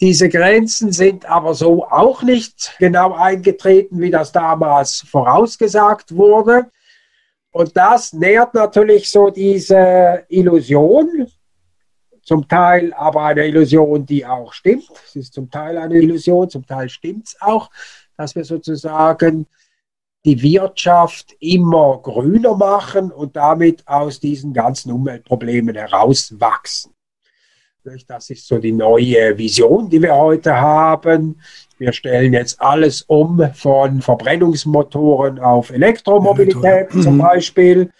Diese 0.00 0.28
Grenzen 0.28 0.92
sind 0.92 1.24
aber 1.24 1.54
so 1.54 1.84
auch 1.84 2.22
nicht 2.22 2.74
genau 2.78 3.14
eingetreten, 3.14 4.00
wie 4.00 4.10
das 4.10 4.30
damals 4.30 5.04
vorausgesagt 5.10 6.14
wurde. 6.14 6.66
Und 7.50 7.76
das 7.76 8.12
nährt 8.12 8.54
natürlich 8.54 9.10
so 9.10 9.30
diese 9.30 10.24
Illusion, 10.28 11.26
zum 12.28 12.46
Teil 12.46 12.92
aber 12.92 13.22
eine 13.22 13.46
Illusion, 13.46 14.04
die 14.04 14.26
auch 14.26 14.52
stimmt. 14.52 14.90
Es 15.06 15.16
ist 15.16 15.32
zum 15.32 15.50
Teil 15.50 15.78
eine 15.78 15.96
Illusion, 15.96 16.50
zum 16.50 16.66
Teil 16.66 16.90
stimmt 16.90 17.28
es 17.28 17.40
auch, 17.40 17.70
dass 18.18 18.36
wir 18.36 18.44
sozusagen 18.44 19.46
die 20.26 20.42
Wirtschaft 20.42 21.34
immer 21.40 22.00
grüner 22.02 22.54
machen 22.54 23.10
und 23.10 23.34
damit 23.34 23.88
aus 23.88 24.20
diesen 24.20 24.52
ganzen 24.52 24.92
Umweltproblemen 24.92 25.74
herauswachsen. 25.74 26.92
Das 28.06 28.28
ist 28.28 28.46
so 28.46 28.58
die 28.58 28.72
neue 28.72 29.38
Vision, 29.38 29.88
die 29.88 30.02
wir 30.02 30.14
heute 30.14 30.54
haben. 30.54 31.40
Wir 31.78 31.94
stellen 31.94 32.34
jetzt 32.34 32.60
alles 32.60 33.00
um 33.00 33.42
von 33.54 34.02
Verbrennungsmotoren 34.02 35.38
auf 35.38 35.70
Elektromobilität 35.70 36.90
zum 36.90 37.14
mhm. 37.14 37.20
Beispiel. 37.20 37.90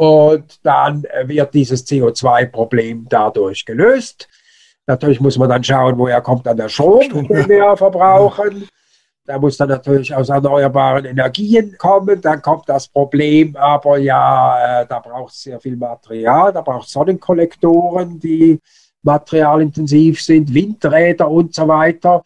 Und 0.00 0.60
dann 0.62 1.04
wird 1.26 1.52
dieses 1.52 1.86
CO2-Problem 1.86 3.04
dadurch 3.10 3.66
gelöst. 3.66 4.30
Natürlich 4.86 5.20
muss 5.20 5.36
man 5.36 5.50
dann 5.50 5.62
schauen, 5.62 5.98
woher 5.98 6.22
kommt 6.22 6.46
dann 6.46 6.56
der 6.56 6.70
Strom, 6.70 7.00
den 7.28 7.28
wir 7.28 7.76
verbrauchen. 7.76 8.66
Da 9.26 9.38
muss 9.38 9.58
dann 9.58 9.68
natürlich 9.68 10.14
aus 10.14 10.30
erneuerbaren 10.30 11.04
Energien 11.04 11.76
kommen. 11.76 12.18
Dann 12.22 12.40
kommt 12.40 12.66
das 12.70 12.88
Problem, 12.88 13.54
aber 13.56 13.98
ja, 13.98 14.80
äh, 14.80 14.86
da 14.86 15.00
braucht 15.00 15.34
es 15.34 15.42
sehr 15.42 15.60
viel 15.60 15.76
Material. 15.76 16.50
Da 16.50 16.62
braucht 16.62 16.86
es 16.86 16.92
Sonnenkollektoren, 16.92 18.18
die 18.18 18.58
materialintensiv 19.02 20.22
sind, 20.22 20.54
Windräder 20.54 21.30
und 21.30 21.54
so 21.54 21.68
weiter. 21.68 22.22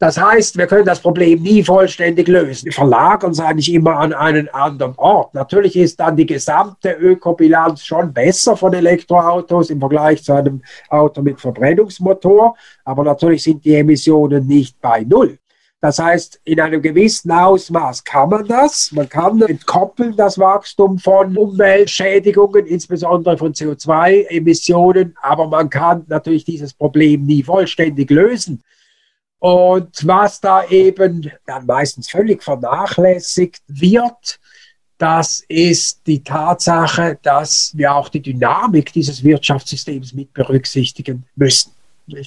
Das 0.00 0.16
heißt, 0.16 0.56
wir 0.56 0.68
können 0.68 0.84
das 0.84 1.00
Problem 1.00 1.42
nie 1.42 1.64
vollständig 1.64 2.28
lösen. 2.28 2.66
Wir 2.66 2.72
verlagern 2.72 3.32
es 3.32 3.40
eigentlich 3.40 3.72
immer 3.74 3.96
an 3.96 4.12
einen 4.12 4.48
anderen 4.50 4.94
Ort. 4.96 5.34
Natürlich 5.34 5.74
ist 5.74 5.98
dann 5.98 6.16
die 6.16 6.26
gesamte 6.26 6.92
Ökobilanz 6.92 7.84
schon 7.84 8.12
besser 8.12 8.56
von 8.56 8.72
Elektroautos 8.74 9.70
im 9.70 9.80
Vergleich 9.80 10.22
zu 10.22 10.34
einem 10.34 10.62
Auto 10.88 11.20
mit 11.20 11.40
Verbrennungsmotor, 11.40 12.56
aber 12.84 13.02
natürlich 13.02 13.42
sind 13.42 13.64
die 13.64 13.74
Emissionen 13.74 14.46
nicht 14.46 14.80
bei 14.80 15.02
Null. 15.02 15.36
Das 15.80 15.98
heißt, 15.98 16.42
in 16.44 16.60
einem 16.60 16.80
gewissen 16.80 17.32
Ausmaß 17.32 18.04
kann 18.04 18.28
man 18.28 18.46
das. 18.46 18.92
Man 18.92 19.08
kann 19.08 19.42
entkoppeln 19.42 20.14
das 20.16 20.38
Wachstum 20.38 20.98
von 21.00 21.36
Umweltschädigungen, 21.36 22.66
insbesondere 22.66 23.36
von 23.36 23.52
CO2-Emissionen, 23.52 25.16
aber 25.22 25.48
man 25.48 25.70
kann 25.70 26.04
natürlich 26.06 26.44
dieses 26.44 26.72
Problem 26.72 27.24
nie 27.24 27.42
vollständig 27.42 28.10
lösen. 28.10 28.62
Und 29.40 30.06
was 30.06 30.40
da 30.40 30.64
eben 30.66 31.30
dann 31.46 31.66
meistens 31.66 32.10
völlig 32.10 32.42
vernachlässigt 32.42 33.62
wird, 33.68 34.40
das 34.98 35.44
ist 35.46 36.00
die 36.06 36.24
Tatsache, 36.24 37.18
dass 37.22 37.72
wir 37.76 37.94
auch 37.94 38.08
die 38.08 38.20
Dynamik 38.20 38.92
dieses 38.92 39.22
Wirtschaftssystems 39.22 40.12
mit 40.12 40.34
berücksichtigen 40.34 41.24
müssen. 41.36 41.72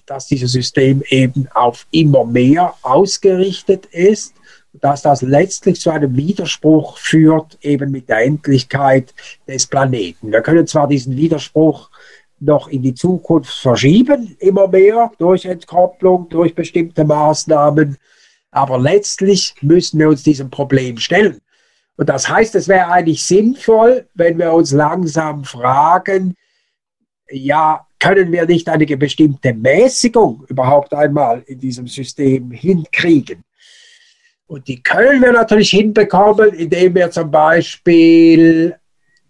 Dass 0.06 0.28
dieses 0.28 0.54
System 0.54 1.04
eben 1.10 1.50
auf 1.54 1.86
immer 1.92 2.24
mehr 2.24 2.74
ausgerichtet 2.82 3.88
ist, 3.88 4.36
dass 4.74 5.02
das 5.02 5.22
letztlich 5.22 5.82
zu 5.82 5.90
einem 5.90 6.16
Widerspruch 6.16 6.98
führt, 6.98 7.58
eben 7.62 7.92
mit 7.92 8.08
der 8.08 8.20
Endlichkeit 8.20 9.14
des 9.48 9.68
Planeten. 9.68 10.32
Wir 10.32 10.42
können 10.42 10.66
zwar 10.66 10.88
diesen 10.88 11.18
Widerspruch 11.18 11.90
noch 12.42 12.68
in 12.68 12.82
die 12.82 12.96
Zukunft 12.96 13.54
verschieben, 13.54 14.36
immer 14.40 14.68
mehr 14.68 15.12
durch 15.18 15.46
Entkopplung, 15.46 16.28
durch 16.30 16.56
bestimmte 16.56 17.06
Maßnahmen. 17.06 17.98
Aber 18.50 18.80
letztlich 18.80 19.56
müssen 19.62 20.00
wir 20.00 20.10
uns 20.10 20.24
diesem 20.24 20.50
Problem 20.50 20.98
stellen. 20.98 21.40
Und 21.96 22.10
das 22.10 22.28
heißt, 22.28 22.56
es 22.56 22.68
wäre 22.68 22.88
eigentlich 22.88 23.24
sinnvoll, 23.24 24.08
wenn 24.16 24.40
wir 24.40 24.52
uns 24.54 24.72
langsam 24.72 25.44
fragen, 25.44 26.36
ja, 27.30 27.86
können 28.00 28.32
wir 28.32 28.46
nicht 28.48 28.68
eine 28.68 28.86
bestimmte 28.98 29.54
Mäßigung 29.54 30.44
überhaupt 30.48 30.94
einmal 30.94 31.44
in 31.46 31.60
diesem 31.60 31.88
System 31.88 32.52
hinkriegen? 32.52 33.44
Und 34.48 34.68
die 34.68 34.82
können 34.82 35.22
wir 35.22 35.32
natürlich 35.32 35.70
hinbekommen, 35.70 36.54
indem 36.54 36.96
wir 36.96 37.12
zum 37.12 37.30
Beispiel 37.30 38.76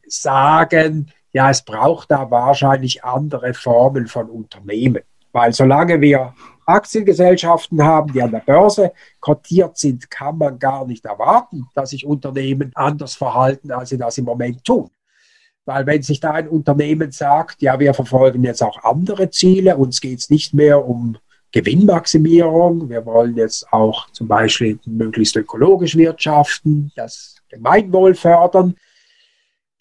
sagen, 0.08 1.12
ja, 1.34 1.50
es 1.50 1.62
braucht 1.64 2.12
da 2.12 2.30
wahrscheinlich 2.30 3.04
andere 3.04 3.54
Formen 3.54 4.08
von 4.08 4.30
Unternehmen. 4.30 5.02
Weil 5.32 5.54
solange 5.54 6.02
wir 6.02 6.34
Aktiengesellschaften 6.66 7.84
haben, 7.84 8.14
die 8.14 8.22
an 8.22 8.32
der 8.32 8.40
Börse 8.40 8.92
kotiert 9.20 9.78
sind, 9.78 10.10
kann 10.10 10.38
man 10.38 10.60
gar 10.60 10.86
nicht 10.86 11.06
erwarten, 11.06 11.68
dass 11.74 11.92
sich 11.92 12.06
Unternehmen 12.06 12.72
anders 12.76 13.16
verhalten, 13.16 13.72
als 13.72 13.90
sie 13.90 13.98
das 13.98 14.18
im 14.18 14.26
Moment 14.26 14.64
tun. 14.64 14.90
Weil 15.66 15.86
wenn 15.86 16.02
sich 16.02 16.20
da 16.20 16.32
ein 16.32 16.48
Unternehmen 16.48 17.12
sagt, 17.12 17.62
ja, 17.62 17.80
wir 17.80 17.94
verfolgen 17.94 18.44
jetzt 18.44 18.64
auch 18.64 18.84
andere 18.84 19.30
Ziele, 19.30 19.78
uns 19.78 20.02
geht 20.02 20.20
es 20.20 20.30
nicht 20.30 20.54
mehr 20.54 20.86
um 20.86 21.18
Gewinnmaximierung, 21.52 22.90
wir 22.90 23.06
wollen 23.06 23.36
jetzt 23.36 23.72
auch 23.72 24.10
zum 24.12 24.28
Beispiel 24.28 24.80
möglichst 24.86 25.36
ökologisch 25.36 25.96
wirtschaften, 25.96 26.92
das 26.96 27.36
Gemeinwohl 27.50 28.16
fördern, 28.16 28.76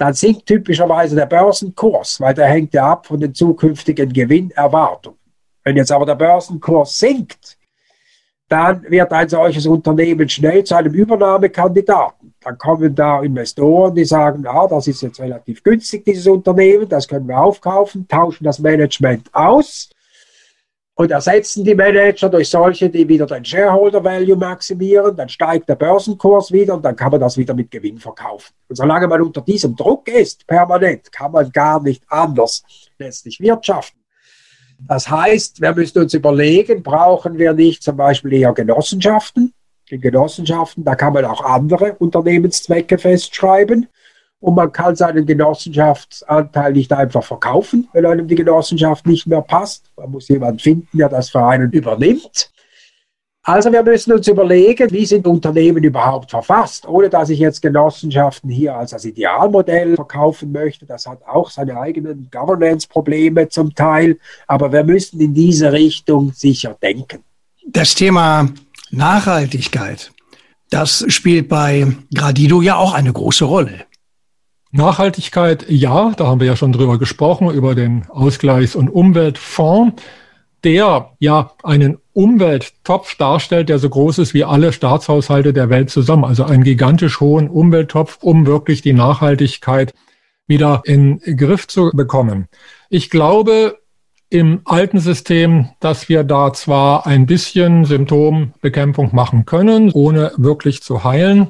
dann 0.00 0.14
sinkt 0.14 0.46
typischerweise 0.46 1.14
der 1.14 1.26
Börsenkurs, 1.26 2.18
weil 2.22 2.32
der 2.32 2.46
hängt 2.46 2.72
ja 2.72 2.90
ab 2.90 3.06
von 3.06 3.20
den 3.20 3.34
zukünftigen 3.34 4.10
Gewinnerwartungen. 4.10 5.18
Wenn 5.62 5.76
jetzt 5.76 5.92
aber 5.92 6.06
der 6.06 6.14
Börsenkurs 6.14 6.98
sinkt, 6.98 7.58
dann 8.48 8.82
wird 8.90 9.12
ein 9.12 9.28
solches 9.28 9.66
Unternehmen 9.66 10.26
schnell 10.26 10.64
zu 10.64 10.74
einem 10.74 10.94
Übernahmekandidaten. 10.94 12.32
Dann 12.40 12.56
kommen 12.56 12.94
da 12.94 13.20
Investoren, 13.20 13.94
die 13.94 14.06
sagen, 14.06 14.46
ah, 14.46 14.66
das 14.66 14.86
ist 14.88 15.02
jetzt 15.02 15.20
relativ 15.20 15.62
günstig, 15.62 16.06
dieses 16.06 16.26
Unternehmen, 16.26 16.88
das 16.88 17.06
können 17.06 17.28
wir 17.28 17.38
aufkaufen, 17.38 18.08
tauschen 18.08 18.44
das 18.44 18.58
Management 18.58 19.28
aus 19.34 19.90
und 21.00 21.10
ersetzen 21.10 21.64
die 21.64 21.74
Manager 21.74 22.28
durch 22.28 22.50
solche, 22.50 22.90
die 22.90 23.08
wieder 23.08 23.24
den 23.24 23.42
Shareholder 23.42 24.04
Value 24.04 24.36
maximieren, 24.36 25.16
dann 25.16 25.30
steigt 25.30 25.66
der 25.66 25.76
Börsenkurs 25.76 26.52
wieder 26.52 26.74
und 26.74 26.84
dann 26.84 26.94
kann 26.94 27.10
man 27.10 27.20
das 27.20 27.38
wieder 27.38 27.54
mit 27.54 27.70
Gewinn 27.70 27.96
verkaufen. 27.96 28.52
Und 28.68 28.76
solange 28.76 29.08
man 29.08 29.22
unter 29.22 29.40
diesem 29.40 29.74
Druck 29.74 30.08
ist, 30.08 30.46
permanent, 30.46 31.10
kann 31.10 31.32
man 31.32 31.50
gar 31.52 31.82
nicht 31.82 32.04
anders 32.08 32.62
letztlich 32.98 33.40
wirtschaften. 33.40 33.98
Das 34.86 35.08
heißt, 35.08 35.62
wir 35.62 35.74
müssen 35.74 36.02
uns 36.02 36.12
überlegen, 36.12 36.82
brauchen 36.82 37.38
wir 37.38 37.54
nicht 37.54 37.82
zum 37.82 37.96
Beispiel 37.96 38.34
eher 38.34 38.52
Genossenschaften? 38.52 39.54
In 39.88 40.02
Genossenschaften, 40.02 40.84
da 40.84 40.96
kann 40.96 41.14
man 41.14 41.24
auch 41.24 41.42
andere 41.42 41.94
Unternehmenszwecke 41.94 42.98
festschreiben. 42.98 43.88
Und 44.40 44.54
man 44.54 44.72
kann 44.72 44.96
seinen 44.96 45.26
Genossenschaftsanteil 45.26 46.72
nicht 46.72 46.92
einfach 46.92 47.22
verkaufen, 47.22 47.88
wenn 47.92 48.06
einem 48.06 48.26
die 48.26 48.34
Genossenschaft 48.34 49.06
nicht 49.06 49.26
mehr 49.26 49.42
passt. 49.42 49.90
Man 49.96 50.10
muss 50.10 50.28
jemanden 50.28 50.58
finden, 50.58 50.98
der 50.98 51.10
das 51.10 51.28
für 51.28 51.44
einen 51.44 51.70
übernimmt. 51.70 52.50
Also 53.42 53.72
wir 53.72 53.82
müssen 53.82 54.12
uns 54.12 54.28
überlegen, 54.28 54.90
wie 54.90 55.06
sind 55.06 55.26
Unternehmen 55.26 55.82
überhaupt 55.82 56.30
verfasst, 56.30 56.86
ohne 56.86 57.08
dass 57.08 57.30
ich 57.30 57.38
jetzt 57.38 57.62
Genossenschaften 57.62 58.50
hier 58.50 58.74
als 58.76 58.90
das 58.90 59.06
Idealmodell 59.06 59.96
verkaufen 59.96 60.52
möchte. 60.52 60.84
Das 60.84 61.06
hat 61.06 61.22
auch 61.26 61.50
seine 61.50 61.80
eigenen 61.80 62.28
Governance-Probleme 62.30 63.48
zum 63.48 63.74
Teil, 63.74 64.18
aber 64.46 64.72
wir 64.72 64.84
müssen 64.84 65.20
in 65.20 65.32
diese 65.32 65.72
Richtung 65.72 66.32
sicher 66.34 66.76
denken. 66.82 67.24
Das 67.66 67.94
Thema 67.94 68.50
Nachhaltigkeit, 68.90 70.12
das 70.68 71.04
spielt 71.08 71.48
bei 71.48 71.86
Gradido 72.14 72.60
ja 72.60 72.76
auch 72.76 72.92
eine 72.92 73.12
große 73.12 73.46
Rolle. 73.46 73.86
Nachhaltigkeit, 74.72 75.66
ja, 75.68 76.12
da 76.16 76.26
haben 76.26 76.40
wir 76.40 76.46
ja 76.46 76.56
schon 76.56 76.72
drüber 76.72 76.98
gesprochen, 76.98 77.50
über 77.50 77.74
den 77.74 78.04
Ausgleichs- 78.06 78.76
und 78.76 78.88
Umweltfonds 78.88 80.00
der 80.64 81.12
ja 81.18 81.52
einen 81.62 81.98
Umwelttopf 82.12 83.16
darstellt, 83.16 83.68
der 83.68 83.78
so 83.78 83.88
groß 83.88 84.18
ist 84.18 84.34
wie 84.34 84.44
alle 84.44 84.72
Staatshaushalte 84.72 85.52
der 85.52 85.70
Welt 85.70 85.90
zusammen. 85.90 86.24
Also 86.24 86.44
einen 86.44 86.64
gigantisch 86.64 87.20
hohen 87.20 87.48
Umwelttopf, 87.48 88.18
um 88.20 88.46
wirklich 88.46 88.82
die 88.82 88.92
Nachhaltigkeit 88.92 89.94
wieder 90.46 90.82
in 90.84 91.20
Griff 91.36 91.66
zu 91.66 91.90
bekommen. 91.94 92.48
Ich 92.88 93.08
glaube 93.10 93.78
im 94.28 94.60
alten 94.64 95.00
System, 95.00 95.70
dass 95.80 96.08
wir 96.08 96.24
da 96.24 96.52
zwar 96.52 97.06
ein 97.06 97.26
bisschen 97.26 97.84
Symptombekämpfung 97.84 99.14
machen 99.14 99.44
können, 99.44 99.90
ohne 99.92 100.32
wirklich 100.36 100.82
zu 100.82 101.02
heilen. 101.04 101.48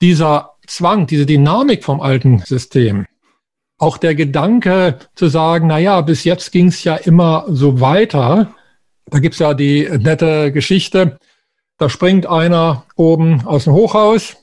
Dieser 0.00 0.55
Zwang, 0.66 1.06
diese 1.06 1.26
Dynamik 1.26 1.84
vom 1.84 2.00
alten 2.00 2.38
System, 2.38 3.06
auch 3.78 3.98
der 3.98 4.14
Gedanke 4.14 4.98
zu 5.14 5.28
sagen, 5.28 5.66
na 5.66 5.78
ja, 5.78 6.00
bis 6.00 6.24
jetzt 6.24 6.52
ging 6.52 6.68
es 6.68 6.82
ja 6.84 6.96
immer 6.96 7.44
so 7.48 7.80
weiter. 7.80 8.54
Da 9.06 9.18
gibt's 9.18 9.38
ja 9.38 9.54
die 9.54 9.88
nette 9.98 10.50
Geschichte, 10.52 11.18
da 11.78 11.88
springt 11.88 12.26
einer 12.26 12.84
oben 12.96 13.46
aus 13.46 13.64
dem 13.64 13.74
Hochhaus, 13.74 14.36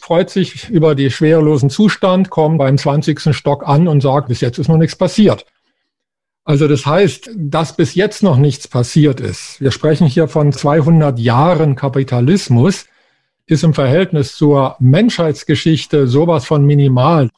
freut 0.00 0.28
sich 0.28 0.68
über 0.68 0.94
die 0.94 1.10
schwerelosen 1.10 1.70
Zustand, 1.70 2.30
kommt 2.30 2.58
beim 2.58 2.76
20. 2.76 3.34
Stock 3.34 3.66
an 3.66 3.86
und 3.86 4.02
sagt, 4.02 4.28
bis 4.28 4.40
jetzt 4.40 4.58
ist 4.58 4.68
noch 4.68 4.76
nichts 4.76 4.96
passiert. 4.96 5.46
Also 6.44 6.68
das 6.68 6.84
heißt, 6.84 7.30
dass 7.36 7.74
bis 7.74 7.94
jetzt 7.94 8.22
noch 8.22 8.36
nichts 8.36 8.68
passiert 8.68 9.20
ist. 9.20 9.60
Wir 9.60 9.70
sprechen 9.70 10.06
hier 10.06 10.28
von 10.28 10.52
200 10.52 11.18
Jahren 11.18 11.74
Kapitalismus, 11.74 12.86
ist 13.46 13.64
im 13.64 13.74
Verhältnis 13.74 14.36
zur 14.36 14.76
Menschheitsgeschichte 14.78 16.06
sowas 16.06 16.46
von 16.46 16.64
minimal. 16.64 17.30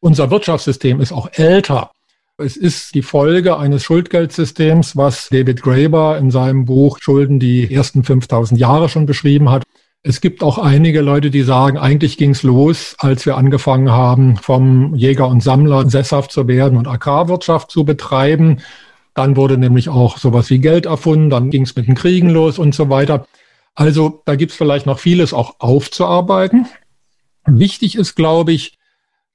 Unser 0.00 0.30
Wirtschaftssystem 0.30 1.00
ist 1.00 1.12
auch 1.12 1.28
älter. 1.32 1.90
Es 2.38 2.56
ist 2.56 2.94
die 2.94 3.02
Folge 3.02 3.58
eines 3.58 3.84
Schuldgeldsystems, 3.84 4.96
was 4.96 5.28
David 5.28 5.60
Graeber 5.62 6.16
in 6.16 6.30
seinem 6.30 6.64
Buch 6.64 6.98
Schulden 7.00 7.38
die 7.38 7.72
ersten 7.72 8.02
5000 8.02 8.58
Jahre 8.58 8.88
schon 8.88 9.04
beschrieben 9.04 9.50
hat. 9.50 9.62
Es 10.02 10.22
gibt 10.22 10.42
auch 10.42 10.56
einige 10.56 11.02
Leute, 11.02 11.28
die 11.30 11.42
sagen, 11.42 11.76
eigentlich 11.76 12.16
ging 12.16 12.30
es 12.30 12.42
los, 12.42 12.94
als 12.98 13.26
wir 13.26 13.36
angefangen 13.36 13.90
haben, 13.90 14.38
vom 14.38 14.94
Jäger 14.94 15.28
und 15.28 15.42
Sammler 15.42 15.90
sesshaft 15.90 16.32
zu 16.32 16.48
werden 16.48 16.78
und 16.78 16.88
Agrarwirtschaft 16.88 17.70
zu 17.70 17.84
betreiben. 17.84 18.60
Dann 19.12 19.36
wurde 19.36 19.58
nämlich 19.58 19.90
auch 19.90 20.16
sowas 20.16 20.48
wie 20.48 20.60
Geld 20.60 20.86
erfunden, 20.86 21.28
dann 21.28 21.50
ging 21.50 21.64
es 21.64 21.76
mit 21.76 21.86
den 21.86 21.94
Kriegen 21.94 22.30
los 22.30 22.58
und 22.58 22.74
so 22.74 22.88
weiter. 22.88 23.26
Also 23.74 24.22
da 24.26 24.36
gibt 24.36 24.52
es 24.52 24.58
vielleicht 24.58 24.86
noch 24.86 24.98
vieles 24.98 25.32
auch 25.32 25.56
aufzuarbeiten. 25.58 26.66
Wichtig 27.46 27.96
ist, 27.96 28.14
glaube 28.14 28.52
ich, 28.52 28.78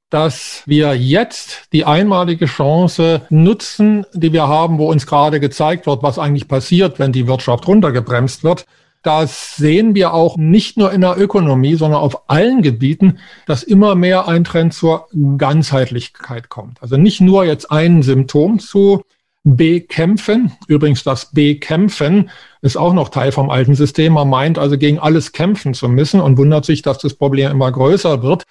dass 0.09 0.63
wir 0.65 0.95
jetzt 0.95 1.73
die 1.73 1.85
einmalige 1.85 2.45
Chance 2.45 3.21
nutzen, 3.29 4.05
die 4.13 4.31
wir 4.31 4.47
haben, 4.47 4.77
wo 4.77 4.89
uns 4.89 5.07
gerade 5.07 5.39
gezeigt 5.39 5.87
wird, 5.87 6.03
was 6.03 6.19
eigentlich 6.19 6.47
passiert, 6.47 6.99
wenn 6.99 7.11
die 7.11 7.27
Wirtschaft 7.27 7.67
runtergebremst 7.67 8.43
wird. 8.43 8.65
Das 9.01 9.55
sehen 9.55 9.93
wir 9.93 10.13
auch 10.13 10.37
nicht 10.37 10.77
nur 10.77 10.91
in 10.91 11.01
der 11.01 11.19
Ökonomie, 11.19 11.75
sondern 11.75 12.01
auf 12.01 12.29
allen 12.29 12.61
Gebieten, 12.61 13.19
dass 13.45 13.61
immer 13.61 13.93
mehr 13.95 14.27
ein 14.27 14.43
Trend 14.43 14.73
zur 14.73 15.07
Ganzheitlichkeit 15.37 16.49
kommt. 16.49 16.81
Also 16.81 16.97
nicht 16.97 17.21
nur 17.21 17.45
jetzt 17.45 17.71
ein 17.71 18.01
Symptom 18.01 18.59
zu 18.59 19.03
bekämpfen. 19.43 20.53
Übrigens, 20.67 21.03
das 21.03 21.31
Bekämpfen 21.31 22.31
ist 22.65 22.77
auch 22.77 22.93
noch 22.93 23.09
Teil 23.09 23.31
vom 23.31 23.51
alten 23.51 23.75
System. 23.75 24.13
Man 24.13 24.27
meint 24.27 24.57
also 24.57 24.75
gegen 24.75 24.97
alles 24.97 25.31
kämpfen 25.31 25.75
zu 25.75 25.87
müssen 25.87 26.19
und 26.19 26.37
wundert 26.37 26.65
sich, 26.65 26.81
dass 26.81 26.97
das 26.97 27.13
Problem 27.13 27.51
immer 27.51 27.71
größer 27.71 28.23
wird. 28.23 28.43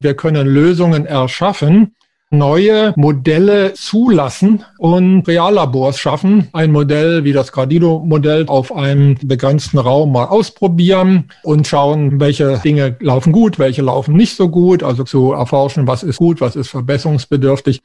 Wir 0.00 0.14
können 0.14 0.46
Lösungen 0.46 1.04
erschaffen, 1.04 1.94
neue 2.30 2.94
Modelle 2.96 3.74
zulassen 3.74 4.64
und 4.78 5.28
Reallabors 5.28 5.98
schaffen. 5.98 6.48
Ein 6.52 6.72
Modell 6.72 7.24
wie 7.24 7.34
das 7.34 7.52
Gradido-Modell 7.52 8.46
auf 8.48 8.74
einem 8.74 9.16
begrenzten 9.22 9.78
Raum 9.78 10.12
mal 10.12 10.24
ausprobieren 10.24 11.30
und 11.42 11.68
schauen, 11.68 12.18
welche 12.18 12.58
Dinge 12.64 12.96
laufen 13.00 13.32
gut, 13.32 13.58
welche 13.58 13.82
laufen 13.82 14.16
nicht 14.16 14.34
so 14.34 14.48
gut. 14.48 14.82
Also 14.82 15.04
zu 15.04 15.32
erforschen, 15.32 15.86
was 15.86 16.02
ist 16.02 16.16
gut, 16.16 16.40
was 16.40 16.56
ist 16.56 16.70
verbesserungsbedürftig. 16.70 17.82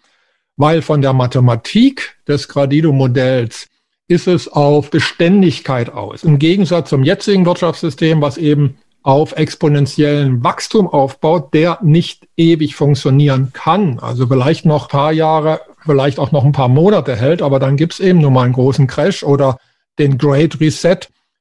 Weil 0.55 0.81
von 0.81 1.01
der 1.01 1.11
Mathematik 1.11 2.15
des 2.25 2.47
Gradido-Modells 2.47 3.67
ist 4.11 4.27
es 4.27 4.51
auf 4.51 4.91
Beständigkeit 4.91 5.91
aus. 5.91 6.23
Im 6.23 6.37
Gegensatz 6.37 6.89
zum 6.89 7.03
jetzigen 7.03 7.45
Wirtschaftssystem, 7.45 8.21
was 8.21 8.37
eben 8.37 8.77
auf 9.03 9.31
exponentiellen 9.31 10.43
Wachstum 10.43 10.87
aufbaut, 10.87 11.53
der 11.53 11.79
nicht 11.81 12.27
ewig 12.35 12.75
funktionieren 12.75 13.51
kann. 13.53 13.99
Also 13.99 14.27
vielleicht 14.27 14.65
noch 14.65 14.85
ein 14.85 14.89
paar 14.89 15.11
Jahre, 15.13 15.61
vielleicht 15.85 16.19
auch 16.19 16.31
noch 16.31 16.43
ein 16.43 16.51
paar 16.51 16.67
Monate 16.67 17.15
hält, 17.15 17.41
aber 17.41 17.57
dann 17.59 17.77
gibt's 17.77 17.99
eben 17.99 18.19
nur 18.19 18.31
mal 18.31 18.43
einen 18.43 18.53
großen 18.53 18.85
Crash 18.85 19.23
oder 19.23 19.57
den 19.97 20.17
Great 20.17 20.59
Reset, 20.59 20.99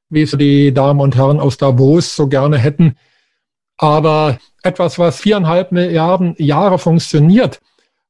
wie 0.09 0.21
es 0.23 0.31
die 0.31 0.73
Damen 0.73 1.01
und 1.01 1.15
Herren 1.15 1.39
aus 1.39 1.57
Davos 1.57 2.15
so 2.15 2.27
gerne 2.27 2.57
hätten. 2.57 2.95
Aber 3.77 4.39
etwas, 4.63 4.97
was 4.97 5.19
viereinhalb 5.19 5.71
Milliarden 5.71 6.35
Jahre 6.37 6.79
funktioniert, 6.79 7.59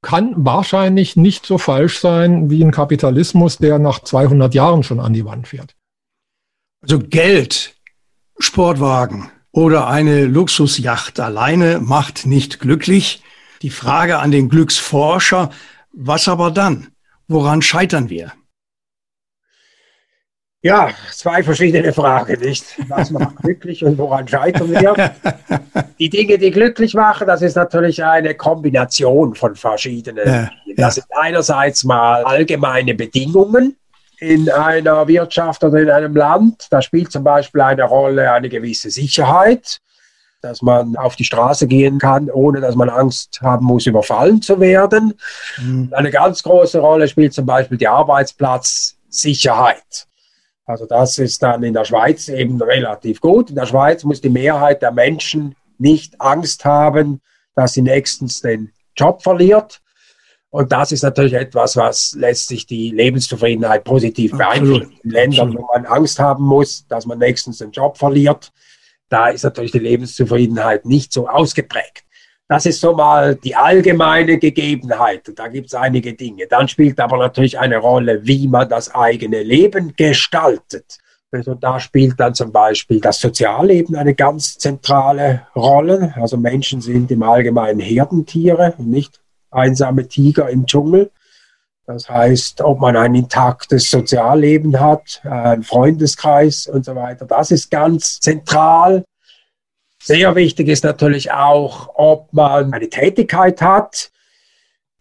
kann 0.01 0.33
wahrscheinlich 0.37 1.15
nicht 1.15 1.45
so 1.45 1.57
falsch 1.57 1.99
sein 1.99 2.49
wie 2.49 2.63
ein 2.63 2.71
Kapitalismus, 2.71 3.57
der 3.57 3.79
nach 3.79 3.99
200 3.99 4.53
Jahren 4.53 4.83
schon 4.83 4.99
an 4.99 5.13
die 5.13 5.25
Wand 5.25 5.47
fährt. 5.47 5.75
Also 6.81 6.99
Geld, 6.99 7.75
Sportwagen, 8.39 9.31
oder 9.51 9.87
eine 9.87 10.25
Luxusjacht 10.25 11.19
alleine 11.19 11.79
macht 11.79 12.25
nicht 12.25 12.59
glücklich. 12.59 13.21
Die 13.61 13.69
Frage 13.69 14.19
an 14.19 14.31
den 14.31 14.49
Glücksforscher, 14.49 15.51
was 15.91 16.27
aber 16.27 16.51
dann? 16.51 16.87
Woran 17.27 17.61
scheitern 17.61 18.09
wir? 18.09 18.31
Ja, 20.63 20.91
zwei 21.11 21.41
verschiedene 21.41 21.91
Fragen, 21.91 22.39
nicht? 22.39 22.65
Was 22.87 23.09
macht 23.09 23.35
glücklich 23.41 23.83
und 23.83 23.97
woran 23.97 24.27
scheitern 24.27 24.69
wir? 24.69 24.93
Die 25.99 26.09
Dinge, 26.09 26.37
die 26.37 26.51
glücklich 26.51 26.93
machen, 26.93 27.27
das 27.27 27.41
ist 27.41 27.55
natürlich 27.55 28.03
eine 28.03 28.35
Kombination 28.35 29.35
von 29.35 29.55
verschiedenen. 29.55 30.27
Ja, 30.27 30.49
Das 30.75 30.95
sind 30.95 31.05
einerseits 31.11 31.83
mal 31.83 32.23
allgemeine 32.23 32.95
Bedingungen, 32.95 33.75
in 34.21 34.49
einer 34.51 35.07
Wirtschaft 35.07 35.63
oder 35.63 35.79
in 35.79 35.89
einem 35.89 36.15
Land. 36.15 36.67
Da 36.69 36.79
spielt 36.81 37.11
zum 37.11 37.23
Beispiel 37.23 37.61
eine 37.61 37.83
Rolle 37.83 38.31
eine 38.31 38.49
gewisse 38.49 38.91
Sicherheit, 38.91 39.79
dass 40.41 40.61
man 40.61 40.95
auf 40.95 41.15
die 41.15 41.23
Straße 41.23 41.65
gehen 41.67 41.97
kann, 41.97 42.29
ohne 42.29 42.61
dass 42.61 42.75
man 42.75 42.89
Angst 42.89 43.39
haben 43.41 43.65
muss, 43.65 43.87
überfallen 43.87 44.43
zu 44.43 44.59
werden. 44.59 45.15
Mhm. 45.57 45.91
Eine 45.91 46.11
ganz 46.11 46.43
große 46.43 46.77
Rolle 46.79 47.07
spielt 47.07 47.33
zum 47.33 47.47
Beispiel 47.47 47.79
die 47.79 47.87
Arbeitsplatzsicherheit. 47.87 50.05
Also 50.65 50.85
das 50.85 51.17
ist 51.17 51.41
dann 51.41 51.63
in 51.63 51.73
der 51.73 51.85
Schweiz 51.85 52.29
eben 52.29 52.61
relativ 52.61 53.19
gut. 53.19 53.49
In 53.49 53.55
der 53.55 53.65
Schweiz 53.65 54.03
muss 54.03 54.21
die 54.21 54.29
Mehrheit 54.29 54.81
der 54.81 54.91
Menschen 54.91 55.55
nicht 55.77 56.19
Angst 56.21 56.65
haben, 56.65 57.21
dass 57.55 57.73
sie 57.73 57.81
nächstens 57.81 58.41
den 58.41 58.71
Job 58.95 59.23
verliert. 59.23 59.81
Und 60.49 60.71
das 60.71 60.91
ist 60.91 61.01
natürlich 61.01 61.33
etwas, 61.33 61.77
was 61.77 62.13
letztlich 62.17 62.65
die 62.65 62.91
Lebenszufriedenheit 62.91 63.83
positiv 63.85 64.37
beeinflusst. 64.37 64.91
In 65.03 65.09
Ländern, 65.09 65.57
wo 65.57 65.67
man 65.73 65.85
Angst 65.85 66.19
haben 66.19 66.43
muss, 66.43 66.85
dass 66.87 67.05
man 67.05 67.19
nächstens 67.19 67.59
den 67.59 67.71
Job 67.71 67.97
verliert, 67.97 68.51
da 69.09 69.29
ist 69.29 69.43
natürlich 69.43 69.71
die 69.71 69.79
Lebenszufriedenheit 69.79 70.85
nicht 70.85 71.13
so 71.13 71.27
ausgeprägt. 71.27 72.03
Das 72.51 72.65
ist 72.65 72.81
so 72.81 72.93
mal 72.93 73.35
die 73.35 73.55
allgemeine 73.55 74.37
Gegebenheit. 74.37 75.21
Da 75.37 75.47
gibt 75.47 75.67
es 75.67 75.73
einige 75.73 76.15
Dinge. 76.15 76.47
Dann 76.49 76.67
spielt 76.67 76.99
aber 76.99 77.15
natürlich 77.15 77.57
eine 77.57 77.77
Rolle, 77.77 78.27
wie 78.27 78.45
man 78.49 78.67
das 78.67 78.93
eigene 78.93 79.41
Leben 79.41 79.93
gestaltet. 79.95 80.97
Also 81.31 81.53
da 81.53 81.79
spielt 81.79 82.19
dann 82.19 82.33
zum 82.33 82.51
Beispiel 82.51 82.99
das 82.99 83.21
Sozialleben 83.21 83.95
eine 83.95 84.15
ganz 84.15 84.57
zentrale 84.57 85.47
Rolle. 85.55 86.13
Also 86.17 86.35
Menschen 86.35 86.81
sind 86.81 87.09
im 87.09 87.23
Allgemeinen 87.23 87.79
Herdentiere 87.79 88.73
und 88.77 88.89
nicht 88.89 89.21
einsame 89.49 90.09
Tiger 90.09 90.49
im 90.49 90.65
Dschungel. 90.65 91.09
Das 91.85 92.09
heißt, 92.09 92.59
ob 92.63 92.81
man 92.81 92.97
ein 92.97 93.15
intaktes 93.15 93.89
Sozialleben 93.89 94.77
hat, 94.77 95.21
einen 95.23 95.63
Freundeskreis 95.63 96.67
und 96.67 96.83
so 96.83 96.97
weiter, 96.97 97.25
das 97.25 97.51
ist 97.51 97.71
ganz 97.71 98.19
zentral. 98.19 99.05
Sehr 100.03 100.35
wichtig 100.35 100.67
ist 100.67 100.83
natürlich 100.83 101.31
auch, 101.31 101.91
ob 101.93 102.33
man 102.33 102.73
eine 102.73 102.89
Tätigkeit 102.89 103.61
hat, 103.61 104.11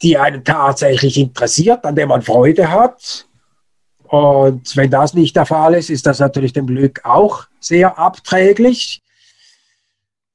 die 0.03 0.19
einen 0.19 0.45
tatsächlich 0.45 1.17
interessiert, 1.17 1.85
an 1.87 1.97
der 1.97 2.07
man 2.07 2.21
Freude 2.21 2.71
hat. 2.71 3.27
Und 4.05 4.77
wenn 4.77 4.91
das 4.91 5.15
nicht 5.15 5.37
der 5.37 5.47
Fall 5.47 5.75
ist, 5.75 5.89
ist 5.89 6.05
das 6.05 6.19
natürlich 6.19 6.53
dem 6.53 6.67
Glück 6.67 7.01
auch 7.05 7.47
sehr 7.61 7.99
abträglich. 7.99 9.01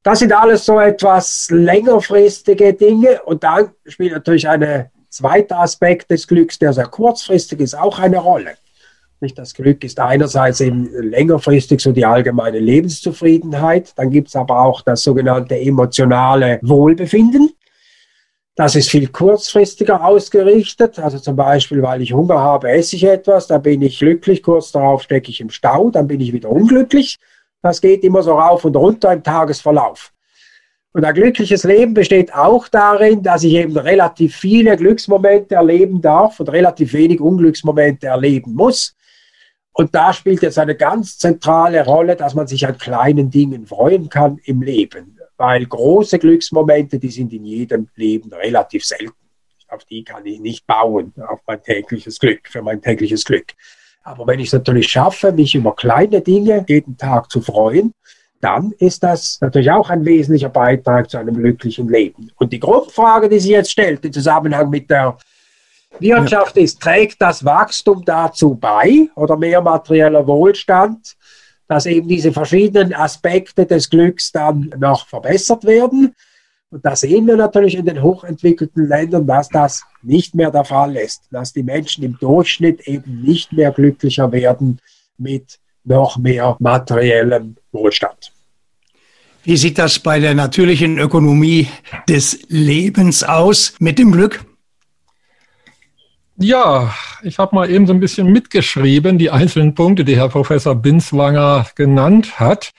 Das 0.01 0.19
sind 0.19 0.33
alles 0.33 0.65
so 0.65 0.79
etwas 0.79 1.47
längerfristige 1.51 2.73
Dinge. 2.73 3.21
Und 3.23 3.43
dann 3.43 3.71
spielt 3.85 4.13
natürlich 4.13 4.47
ein 4.47 4.89
zweiter 5.09 5.59
Aspekt 5.59 6.09
des 6.09 6.27
Glücks, 6.27 6.57
der 6.57 6.73
sehr 6.73 6.87
kurzfristig 6.87 7.59
ist, 7.59 7.75
auch 7.75 7.99
eine 7.99 8.17
Rolle. 8.17 8.55
Nicht? 9.21 9.37
Das 9.37 9.53
Glück 9.53 9.83
ist 9.83 9.99
einerseits 9.99 10.59
eben 10.59 10.89
längerfristig 10.91 11.79
so 11.79 11.91
die 11.91 12.05
allgemeine 12.05 12.59
Lebenszufriedenheit, 12.59 13.93
dann 13.95 14.09
gibt 14.09 14.27
es 14.27 14.35
aber 14.35 14.61
auch 14.61 14.81
das 14.81 15.03
sogenannte 15.03 15.57
emotionale 15.57 16.59
Wohlbefinden. 16.61 17.51
Das 18.55 18.75
ist 18.75 18.89
viel 18.89 19.09
kurzfristiger 19.09 20.05
ausgerichtet. 20.05 20.97
Also 20.99 21.19
zum 21.19 21.35
Beispiel, 21.35 21.81
weil 21.81 22.01
ich 22.01 22.13
Hunger 22.13 22.39
habe, 22.39 22.71
esse 22.71 22.95
ich 22.95 23.03
etwas, 23.03 23.47
dann 23.47 23.61
bin 23.61 23.81
ich 23.81 23.99
glücklich, 23.99 24.41
kurz 24.41 24.71
darauf 24.71 25.03
stecke 25.03 25.29
ich 25.29 25.41
im 25.41 25.49
Stau, 25.49 25.91
dann 25.91 26.07
bin 26.07 26.21
ich 26.21 26.31
wieder 26.31 26.49
unglücklich. 26.49 27.17
Das 27.61 27.81
geht 27.81 28.03
immer 28.03 28.23
so 28.23 28.33
rauf 28.33 28.63
und 28.63 28.77
runter 28.77 29.11
im 29.11 29.23
Tagesverlauf. 29.23 30.13
Und 30.93 31.03
ein 31.03 31.13
glückliches 31.13 31.65
Leben 31.65 31.93
besteht 31.93 32.33
auch 32.33 32.69
darin, 32.69 33.21
dass 33.21 33.43
ich 33.43 33.55
eben 33.55 33.75
relativ 33.75 34.37
viele 34.37 34.77
Glücksmomente 34.77 35.55
erleben 35.55 35.99
darf 35.99 36.39
und 36.39 36.47
relativ 36.47 36.93
wenig 36.93 37.19
Unglücksmomente 37.19 38.07
erleben 38.07 38.53
muss. 38.53 38.95
Und 39.77 39.93
da 39.93 40.13
spielt 40.13 40.41
jetzt 40.41 40.57
eine 40.57 40.75
ganz 40.75 41.17
zentrale 41.17 41.83
Rolle, 41.83 42.15
dass 42.15 42.33
man 42.33 42.47
sich 42.47 42.65
an 42.65 42.77
kleinen 42.77 43.29
Dingen 43.29 43.67
freuen 43.67 44.07
kann 44.07 44.39
im 44.45 44.61
Leben. 44.61 45.19
Weil 45.35 45.65
große 45.65 46.17
Glücksmomente, 46.17 46.97
die 46.97 47.09
sind 47.09 47.33
in 47.33 47.43
jedem 47.43 47.89
Leben 47.95 48.31
relativ 48.31 48.85
selten. 48.85 49.11
Auf 49.67 49.83
die 49.83 50.05
kann 50.05 50.25
ich 50.25 50.39
nicht 50.39 50.65
bauen, 50.65 51.13
auf 51.27 51.41
mein 51.45 51.61
tägliches 51.61 52.19
Glück, 52.19 52.47
für 52.47 52.61
mein 52.61 52.81
tägliches 52.81 53.25
Glück. 53.25 53.47
Aber 54.01 54.25
wenn 54.27 54.39
ich 54.39 54.47
es 54.47 54.53
natürlich 54.53 54.87
schaffe, 54.87 55.33
mich 55.33 55.53
über 55.55 55.75
kleine 55.75 56.21
Dinge 56.21 56.63
jeden 56.69 56.95
Tag 56.95 57.29
zu 57.29 57.41
freuen, 57.41 57.91
dann 58.39 58.71
ist 58.77 59.03
das 59.03 59.39
natürlich 59.41 59.71
auch 59.71 59.89
ein 59.89 60.05
wesentlicher 60.05 60.49
Beitrag 60.49 61.09
zu 61.09 61.17
einem 61.17 61.35
glücklichen 61.35 61.89
Leben. 61.89 62.31
Und 62.37 62.53
die 62.53 62.59
Grundfrage, 62.61 63.27
die 63.27 63.39
sich 63.39 63.51
jetzt 63.51 63.71
stellt 63.71 64.05
im 64.05 64.13
Zusammenhang 64.13 64.69
mit 64.69 64.89
der 64.89 65.17
Wirtschaft 65.99 66.57
ist, 66.57 66.81
trägt 66.81 67.21
das 67.21 67.43
Wachstum 67.45 68.03
dazu 68.05 68.55
bei 68.55 69.09
oder 69.15 69.37
mehr 69.37 69.61
materieller 69.61 70.25
Wohlstand, 70.27 71.15
dass 71.67 71.85
eben 71.85 72.07
diese 72.07 72.31
verschiedenen 72.31 72.93
Aspekte 72.93 73.65
des 73.65 73.89
Glücks 73.89 74.31
dann 74.31 74.73
noch 74.77 75.07
verbessert 75.07 75.63
werden. 75.63 76.15
Und 76.69 76.85
da 76.85 76.95
sehen 76.95 77.27
wir 77.27 77.37
natürlich 77.37 77.75
in 77.75 77.85
den 77.85 78.01
hochentwickelten 78.01 78.87
Ländern, 78.87 79.25
dass 79.25 79.49
das 79.49 79.83
nicht 80.01 80.35
mehr 80.35 80.51
der 80.51 80.65
Fall 80.65 80.95
ist, 80.97 81.23
dass 81.31 81.53
die 81.53 81.63
Menschen 81.63 82.03
im 82.03 82.17
Durchschnitt 82.19 82.87
eben 82.87 83.21
nicht 83.21 83.53
mehr 83.53 83.71
glücklicher 83.71 84.31
werden 84.31 84.79
mit 85.17 85.59
noch 85.83 86.17
mehr 86.17 86.55
materiellem 86.59 87.55
Wohlstand. 87.71 88.31
Wie 89.43 89.57
sieht 89.57 89.77
das 89.77 89.99
bei 89.99 90.19
der 90.19 90.33
natürlichen 90.33 90.97
Ökonomie 90.97 91.67
des 92.09 92.39
Lebens 92.49 93.23
aus 93.23 93.75
mit 93.79 93.99
dem 93.99 94.11
Glück? 94.11 94.43
Ja, 96.37 96.93
ich 97.23 97.39
habe 97.39 97.55
mal 97.55 97.69
eben 97.69 97.87
so 97.87 97.93
ein 97.93 98.01
bisschen 98.01 98.27
mitgeschrieben, 98.27 99.17
die 99.17 99.31
einzelnen 99.31 99.73
Punkte, 99.73 100.03
die 100.03 100.17
Herr 100.17 100.27
Professor 100.27 100.75
Binswanger 100.75 101.65
genannt 101.75 102.39
hat. 102.39 102.71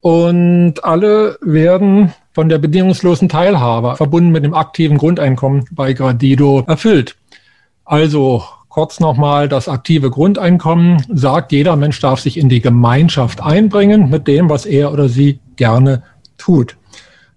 Und 0.00 0.84
alle 0.84 1.38
werden 1.40 2.12
von 2.34 2.50
der 2.50 2.58
bedingungslosen 2.58 3.30
Teilhabe 3.30 3.96
verbunden 3.96 4.32
mit 4.32 4.44
dem 4.44 4.52
aktiven 4.52 4.98
Grundeinkommen 4.98 5.64
bei 5.70 5.94
Gradido 5.94 6.62
erfüllt. 6.66 7.16
Also 7.86 8.44
kurz 8.68 9.00
nochmal, 9.00 9.48
das 9.48 9.66
aktive 9.66 10.10
Grundeinkommen 10.10 11.02
sagt, 11.08 11.52
jeder 11.52 11.76
Mensch 11.76 11.98
darf 12.00 12.20
sich 12.20 12.36
in 12.36 12.50
die 12.50 12.60
Gemeinschaft 12.60 13.40
einbringen 13.40 14.10
mit 14.10 14.28
dem, 14.28 14.50
was 14.50 14.66
er 14.66 14.92
oder 14.92 15.08
sie 15.08 15.40
gerne 15.56 16.02
tut. 16.36 16.76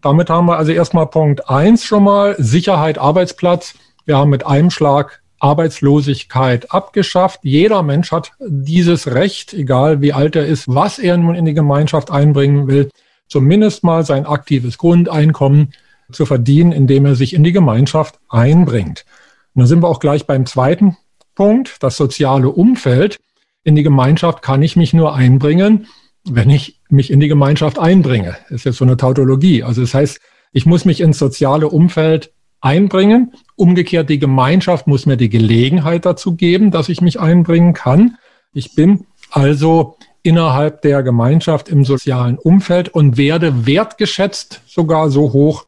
Damit 0.02 0.30
haben 0.30 0.48
wir 0.48 0.58
also 0.58 0.74
erstmal 0.74 1.08
Punkt 1.08 1.50
eins 1.50 1.86
schon 1.86 2.04
mal, 2.04 2.36
Sicherheit, 2.38 2.98
Arbeitsplatz. 2.98 3.76
Wir 4.06 4.18
haben 4.18 4.30
mit 4.30 4.46
einem 4.46 4.72
Schlag 4.72 5.22
Arbeitslosigkeit 5.40 6.72
abgeschafft. 6.72 7.40
Jeder 7.44 7.84
Mensch 7.84 8.12
hat 8.12 8.32
dieses 8.40 9.08
Recht, 9.08 9.54
egal 9.54 10.02
wie 10.02 10.14
alt 10.14 10.36
er 10.36 10.46
ist, 10.46 10.68
was 10.68 11.00
er 11.00 11.18
nun 11.18 11.36
in 11.36 11.46
die 11.46 11.54
Gemeinschaft 11.54 12.12
einbringen 12.12 12.68
will, 12.68 12.90
zumindest 13.28 13.84
mal 13.84 14.06
sein 14.06 14.26
aktives 14.26 14.78
Grundeinkommen 14.78 15.74
zu 16.12 16.26
verdienen, 16.26 16.72
indem 16.72 17.06
er 17.06 17.16
sich 17.16 17.34
in 17.34 17.44
die 17.44 17.52
Gemeinschaft 17.52 18.20
einbringt. 18.30 19.06
Und 19.54 19.62
dann 19.62 19.68
sind 19.68 19.82
wir 19.82 19.90
auch 19.90 20.00
gleich 20.00 20.26
beim 20.26 20.46
zweiten 20.46 20.98
Punkt, 21.36 21.84
das 21.84 21.98
soziale 21.98 22.50
Umfeld. 22.50 23.20
In 23.64 23.76
die 23.76 23.84
Gemeinschaft 23.84 24.42
kann 24.42 24.62
ich 24.62 24.76
mich 24.76 24.94
nur 24.94 25.14
einbringen, 25.14 25.88
wenn 26.24 26.50
ich 26.50 26.80
mich 26.90 27.12
in 27.12 27.20
die 27.20 27.28
Gemeinschaft 27.28 27.80
einbringe. 27.80 28.38
Das 28.44 28.60
ist 28.60 28.64
jetzt 28.66 28.78
so 28.78 28.86
eine 28.86 28.98
Tautologie. 28.98 29.64
Also 29.64 29.82
das 29.82 29.94
heißt, 29.94 30.20
ich 30.52 30.66
muss 30.66 30.86
mich 30.86 31.02
ins 31.02 31.20
soziale 31.20 31.68
Umfeld 31.68 32.32
einbringen. 32.62 33.34
Umgekehrt, 33.58 34.10
die 34.10 34.20
Gemeinschaft 34.20 34.86
muss 34.86 35.08
mir 35.08 35.18
die 35.18 35.30
Gelegenheit 35.30 36.06
dazu 36.06 36.36
geben, 36.36 36.70
dass 36.70 36.90
ich 36.90 37.02
mich 37.02 37.20
einbringen 37.20 37.74
kann. 37.74 38.18
Ich 38.54 38.76
bin 38.76 39.06
also 39.32 39.98
innerhalb 40.22 40.84
der 40.84 41.02
Gemeinschaft 41.02 41.68
im 41.68 41.84
sozialen 41.84 42.38
Umfeld 42.38 42.90
und 42.90 43.18
werde 43.18 43.66
wertgeschätzt 43.66 44.62
sogar 44.68 45.10
so 45.10 45.34
hoch, 45.34 45.66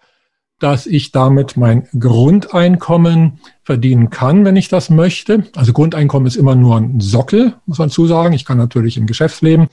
dass 0.59 0.85
ich 0.85 1.11
damit 1.11 1.57
mein 1.57 1.87
Grundeinkommen 1.97 3.39
verdienen 3.63 4.11
kann, 4.11 4.45
wenn 4.45 4.55
ich 4.55 4.69
das 4.69 4.91
möchte. 4.91 5.45
Also 5.55 5.73
Grundeinkommen 5.73 6.27
ist 6.27 6.35
immer 6.35 6.53
nur 6.53 6.77
ein 6.77 6.99
Sockel, 6.99 7.55
muss 7.65 7.79
man 7.79 7.89
zusagen. 7.89 8.33
Ich 8.33 8.45
kann 8.45 8.57
natürlich 8.59 8.97
im 8.97 9.07
Geschäftsleben 9.07 9.67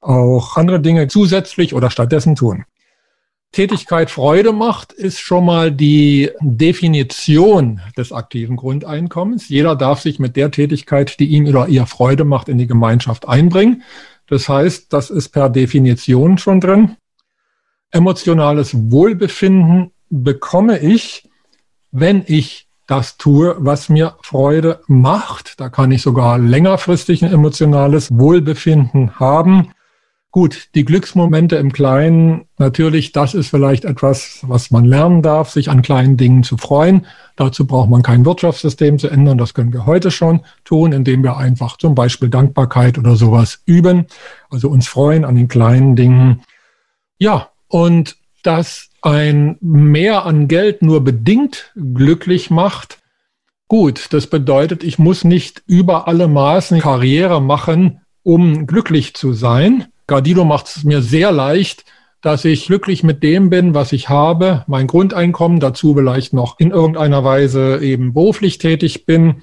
auch 0.00 0.56
andere 0.56 0.80
Dinge 0.80 1.08
zusätzlich 1.08 1.74
oder 1.74 1.90
stattdessen 1.90 2.36
tun. 2.36 2.64
Tätigkeit 3.52 4.10
Freude 4.10 4.52
macht, 4.52 4.92
ist 4.92 5.18
schon 5.18 5.44
mal 5.44 5.72
die 5.72 6.30
Definition 6.40 7.80
des 7.96 8.12
aktiven 8.12 8.56
Grundeinkommens. 8.56 9.48
Jeder 9.48 9.74
darf 9.74 10.00
sich 10.00 10.20
mit 10.20 10.36
der 10.36 10.52
Tätigkeit, 10.52 11.18
die 11.18 11.26
ihm 11.26 11.46
oder 11.46 11.66
ihr 11.66 11.86
Freude 11.86 12.24
macht, 12.24 12.48
in 12.48 12.58
die 12.58 12.68
Gemeinschaft 12.68 13.28
einbringen. 13.28 13.82
Das 14.28 14.48
heißt, 14.48 14.92
das 14.92 15.10
ist 15.10 15.30
per 15.30 15.48
Definition 15.48 16.38
schon 16.38 16.60
drin. 16.60 16.96
Emotionales 17.90 18.92
Wohlbefinden 18.92 19.90
bekomme 20.10 20.78
ich, 20.78 21.28
wenn 21.90 22.22
ich 22.26 22.68
das 22.86 23.16
tue, 23.16 23.56
was 23.58 23.88
mir 23.88 24.16
Freude 24.22 24.80
macht. 24.86 25.58
Da 25.58 25.68
kann 25.68 25.90
ich 25.90 26.02
sogar 26.02 26.38
längerfristig 26.38 27.24
ein 27.24 27.32
emotionales 27.32 28.10
Wohlbefinden 28.12 29.18
haben. 29.18 29.72
Gut, 30.32 30.68
die 30.76 30.84
Glücksmomente 30.84 31.56
im 31.56 31.72
Kleinen, 31.72 32.42
natürlich, 32.56 33.10
das 33.10 33.34
ist 33.34 33.48
vielleicht 33.48 33.84
etwas, 33.84 34.38
was 34.42 34.70
man 34.70 34.84
lernen 34.84 35.22
darf, 35.22 35.50
sich 35.50 35.70
an 35.70 35.82
kleinen 35.82 36.16
Dingen 36.16 36.44
zu 36.44 36.56
freuen. 36.56 37.06
Dazu 37.34 37.66
braucht 37.66 37.90
man 37.90 38.04
kein 38.04 38.24
Wirtschaftssystem 38.24 39.00
zu 39.00 39.08
ändern. 39.08 39.38
Das 39.38 39.54
können 39.54 39.72
wir 39.72 39.86
heute 39.86 40.12
schon 40.12 40.42
tun, 40.64 40.92
indem 40.92 41.24
wir 41.24 41.36
einfach 41.36 41.78
zum 41.78 41.96
Beispiel 41.96 42.28
Dankbarkeit 42.28 42.96
oder 42.96 43.16
sowas 43.16 43.62
üben. 43.66 44.06
Also 44.50 44.68
uns 44.68 44.86
freuen 44.86 45.24
an 45.24 45.34
den 45.34 45.48
kleinen 45.48 45.96
Dingen. 45.96 46.42
Ja, 47.18 47.48
und 47.66 48.16
dass 48.44 48.88
ein 49.02 49.56
Mehr 49.60 50.26
an 50.26 50.46
Geld 50.46 50.80
nur 50.80 51.02
bedingt 51.02 51.72
glücklich 51.74 52.50
macht, 52.50 53.00
gut, 53.66 54.12
das 54.12 54.28
bedeutet, 54.28 54.84
ich 54.84 54.96
muss 55.00 55.24
nicht 55.24 55.64
über 55.66 56.06
alle 56.06 56.28
Maßen 56.28 56.78
Karriere 56.78 57.42
machen, 57.42 58.02
um 58.22 58.68
glücklich 58.68 59.14
zu 59.14 59.32
sein. 59.32 59.86
Gardido 60.10 60.44
macht 60.44 60.66
es 60.66 60.82
mir 60.82 61.02
sehr 61.02 61.30
leicht, 61.30 61.84
dass 62.20 62.44
ich 62.44 62.66
glücklich 62.66 63.04
mit 63.04 63.22
dem 63.22 63.48
bin, 63.48 63.74
was 63.74 63.92
ich 63.92 64.08
habe, 64.08 64.64
mein 64.66 64.88
Grundeinkommen, 64.88 65.60
dazu 65.60 65.94
vielleicht 65.94 66.32
noch 66.32 66.58
in 66.58 66.72
irgendeiner 66.72 67.22
Weise 67.22 67.78
eben 67.80 68.12
beruflich 68.12 68.58
tätig 68.58 69.06
bin. 69.06 69.36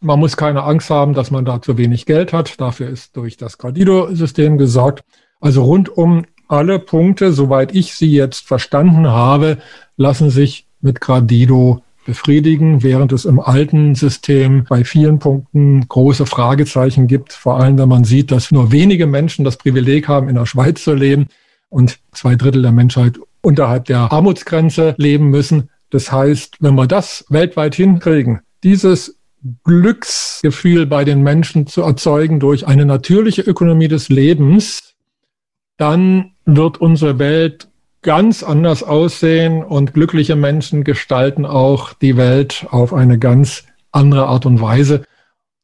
Man 0.00 0.18
muss 0.18 0.36
keine 0.36 0.64
Angst 0.64 0.90
haben, 0.90 1.14
dass 1.14 1.30
man 1.30 1.44
da 1.44 1.62
zu 1.62 1.78
wenig 1.78 2.04
Geld 2.04 2.32
hat. 2.32 2.60
Dafür 2.60 2.88
ist 2.88 3.16
durch 3.16 3.36
das 3.36 3.58
Gradido-System 3.58 4.58
gesorgt. 4.58 5.04
Also 5.40 5.62
rundum 5.62 6.24
alle 6.48 6.80
Punkte, 6.80 7.32
soweit 7.32 7.72
ich 7.72 7.94
sie 7.94 8.10
jetzt 8.10 8.44
verstanden 8.44 9.06
habe, 9.06 9.58
lassen 9.96 10.30
sich 10.30 10.66
mit 10.80 11.00
Gradido 11.00 11.84
befriedigen, 12.08 12.82
während 12.82 13.12
es 13.12 13.26
im 13.26 13.38
alten 13.38 13.94
System 13.94 14.64
bei 14.66 14.82
vielen 14.82 15.18
Punkten 15.18 15.86
große 15.86 16.24
Fragezeichen 16.24 17.06
gibt, 17.06 17.34
vor 17.34 17.60
allem 17.60 17.76
wenn 17.76 17.90
man 17.90 18.04
sieht, 18.04 18.30
dass 18.30 18.50
nur 18.50 18.72
wenige 18.72 19.06
Menschen 19.06 19.44
das 19.44 19.58
Privileg 19.58 20.08
haben, 20.08 20.30
in 20.30 20.34
der 20.34 20.46
Schweiz 20.46 20.82
zu 20.82 20.94
leben 20.94 21.26
und 21.68 21.98
zwei 22.12 22.34
Drittel 22.34 22.62
der 22.62 22.72
Menschheit 22.72 23.18
unterhalb 23.42 23.84
der 23.84 24.10
Armutsgrenze 24.10 24.94
leben 24.96 25.28
müssen. 25.28 25.68
Das 25.90 26.10
heißt, 26.10 26.56
wenn 26.60 26.76
wir 26.76 26.86
das 26.86 27.26
weltweit 27.28 27.74
hinkriegen, 27.74 28.40
dieses 28.64 29.18
Glücksgefühl 29.64 30.86
bei 30.86 31.04
den 31.04 31.20
Menschen 31.22 31.66
zu 31.66 31.82
erzeugen 31.82 32.40
durch 32.40 32.66
eine 32.66 32.86
natürliche 32.86 33.42
Ökonomie 33.42 33.88
des 33.88 34.08
Lebens, 34.08 34.94
dann 35.76 36.30
wird 36.46 36.80
unsere 36.80 37.18
Welt 37.18 37.68
ganz 38.02 38.42
anders 38.42 38.82
aussehen 38.82 39.64
und 39.64 39.94
glückliche 39.94 40.36
Menschen 40.36 40.84
gestalten 40.84 41.44
auch 41.44 41.92
die 41.92 42.16
Welt 42.16 42.66
auf 42.70 42.92
eine 42.92 43.18
ganz 43.18 43.64
andere 43.90 44.26
Art 44.26 44.46
und 44.46 44.60
Weise. 44.60 45.04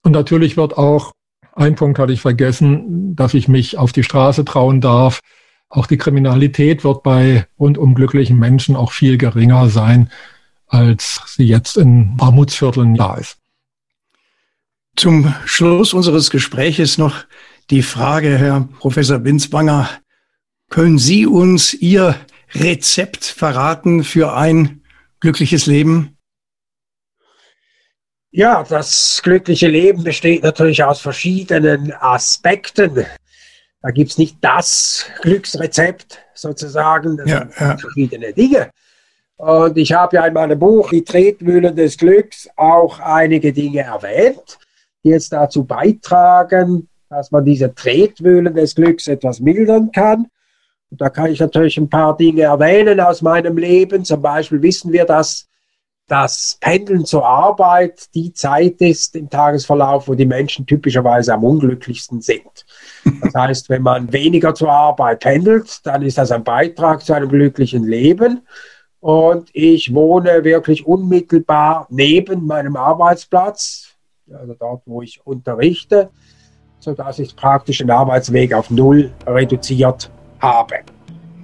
Und 0.03 0.12
natürlich 0.12 0.57
wird 0.57 0.76
auch, 0.76 1.12
ein 1.55 1.76
Punkt 1.76 1.99
hatte 1.99 2.12
ich 2.12 2.20
vergessen, 2.20 3.14
dass 3.14 3.35
ich 3.35 3.49
mich 3.49 3.78
auf 3.78 3.93
die 3.93 4.03
Straße 4.03 4.45
trauen 4.45 4.80
darf. 4.80 5.20
Auch 5.68 5.87
die 5.87 5.97
Kriminalität 5.97 6.85
wird 6.85 7.03
bei 7.03 7.47
rundum 7.59 7.95
glücklichen 7.95 8.39
Menschen 8.39 8.76
auch 8.76 8.93
viel 8.93 9.18
geringer 9.18 9.68
sein, 9.68 10.11
als 10.66 11.20
sie 11.26 11.45
jetzt 11.45 11.76
in 11.76 12.16
Armutsvierteln 12.18 12.95
da 12.95 13.14
ist. 13.14 13.39
Zum 14.97 15.35
Schluss 15.45 15.93
unseres 15.93 16.30
Gespräches 16.30 16.99
noch 16.99 17.24
die 17.70 17.82
Frage, 17.82 18.39
Herr 18.39 18.68
Professor 18.78 19.18
Binsbanger. 19.18 19.89
Können 20.70 20.98
Sie 20.98 21.26
uns 21.26 21.74
Ihr 21.74 22.16
Rezept 22.54 23.24
verraten 23.24 24.04
für 24.04 24.34
ein 24.34 24.82
glückliches 25.20 25.66
Leben? 25.66 26.16
Ja, 28.30 28.64
das 28.64 29.20
glückliche 29.22 29.68
Leben 29.68 30.02
besteht 30.02 30.42
natürlich 30.42 30.82
aus 30.82 31.00
verschiedenen 31.00 31.92
Aspekten. 31.92 33.06
Da 33.80 33.90
gibt 33.90 34.10
es 34.10 34.18
nicht 34.18 34.38
das 34.40 35.06
Glücksrezept 35.22 36.18
sozusagen, 36.34 37.16
das 37.16 37.30
ja, 37.30 37.38
sind 37.38 37.52
ja. 37.60 37.76
verschiedene 37.78 38.32
Dinge. 38.32 38.70
Und 39.36 39.76
ich 39.76 39.92
habe 39.92 40.16
ja 40.16 40.26
in 40.26 40.34
meinem 40.34 40.58
Buch 40.58 40.90
Die 40.90 41.04
Tretmühlen 41.04 41.76
des 41.76 41.96
Glücks 41.96 42.48
auch 42.56 42.98
einige 42.98 43.52
Dinge 43.52 43.82
erwähnt, 43.82 44.58
die 45.04 45.10
jetzt 45.10 45.32
dazu 45.32 45.64
beitragen, 45.64 46.88
dass 47.08 47.30
man 47.30 47.44
diese 47.44 47.74
Tretmühlen 47.74 48.54
des 48.54 48.74
Glücks 48.74 49.06
etwas 49.06 49.40
mildern 49.40 49.92
kann. 49.92 50.26
Da 50.97 51.11
kann 51.11 51.30
ich 51.30 51.40
natürlich 51.40 51.76
ein 51.78 51.88
paar 51.88 52.16
Dinge 52.16 52.42
erwähnen 52.42 53.01
aus 53.01 53.22
meinem 53.22 53.57
Leben. 53.57 54.05
Zum 54.05 54.22
Beispiel 54.22 54.62
wissen 54.62 54.92
wir, 54.92 55.05
dass 55.05 55.49
das 56.07 56.59
Pendeln 56.61 57.05
zur 57.07 57.26
Arbeit 57.26 58.14
die 58.14 58.32
Zeit 58.32 58.80
ist 58.80 59.16
im 59.16 59.30
Tagesverlauf, 59.30 60.07
wo 60.07 60.14
die 60.14 60.26
Menschen 60.26 60.66
typischerweise 60.66 61.32
am 61.32 61.45
unglücklichsten 61.45 62.20
sind. 62.20 62.66
Das 63.22 63.34
heißt, 63.34 63.68
wenn 63.70 63.82
man 63.82 64.12
weniger 64.12 64.55
zur 64.55 64.70
Arbeit 64.70 65.20
pendelt, 65.20 65.80
dann 65.86 66.03
ist 66.03 66.18
das 66.18 66.30
ein 66.30 66.45
Beitrag 66.45 67.03
zu 67.03 67.14
einem 67.14 67.28
glücklichen 67.28 67.84
Leben. 67.84 68.42
Und 69.01 69.49
ich 69.53 69.95
wohne 69.95 70.45
wirklich 70.45 70.86
unmittelbar 70.86 71.86
neben 71.90 72.47
meinem 72.47 72.76
Arbeitsplatz, 72.76 73.95
also 74.32 74.55
dort, 74.55 74.82
wo 74.86 75.03
ich 75.03 75.20
unterrichte, 75.24 76.11
sodass 76.80 77.18
ich 77.18 77.34
praktisch 77.34 77.78
den 77.78 77.90
Arbeitsweg 77.90 78.53
auf 78.53 78.70
Null 78.70 79.11
reduziert 79.26 80.11
habe. 80.41 80.76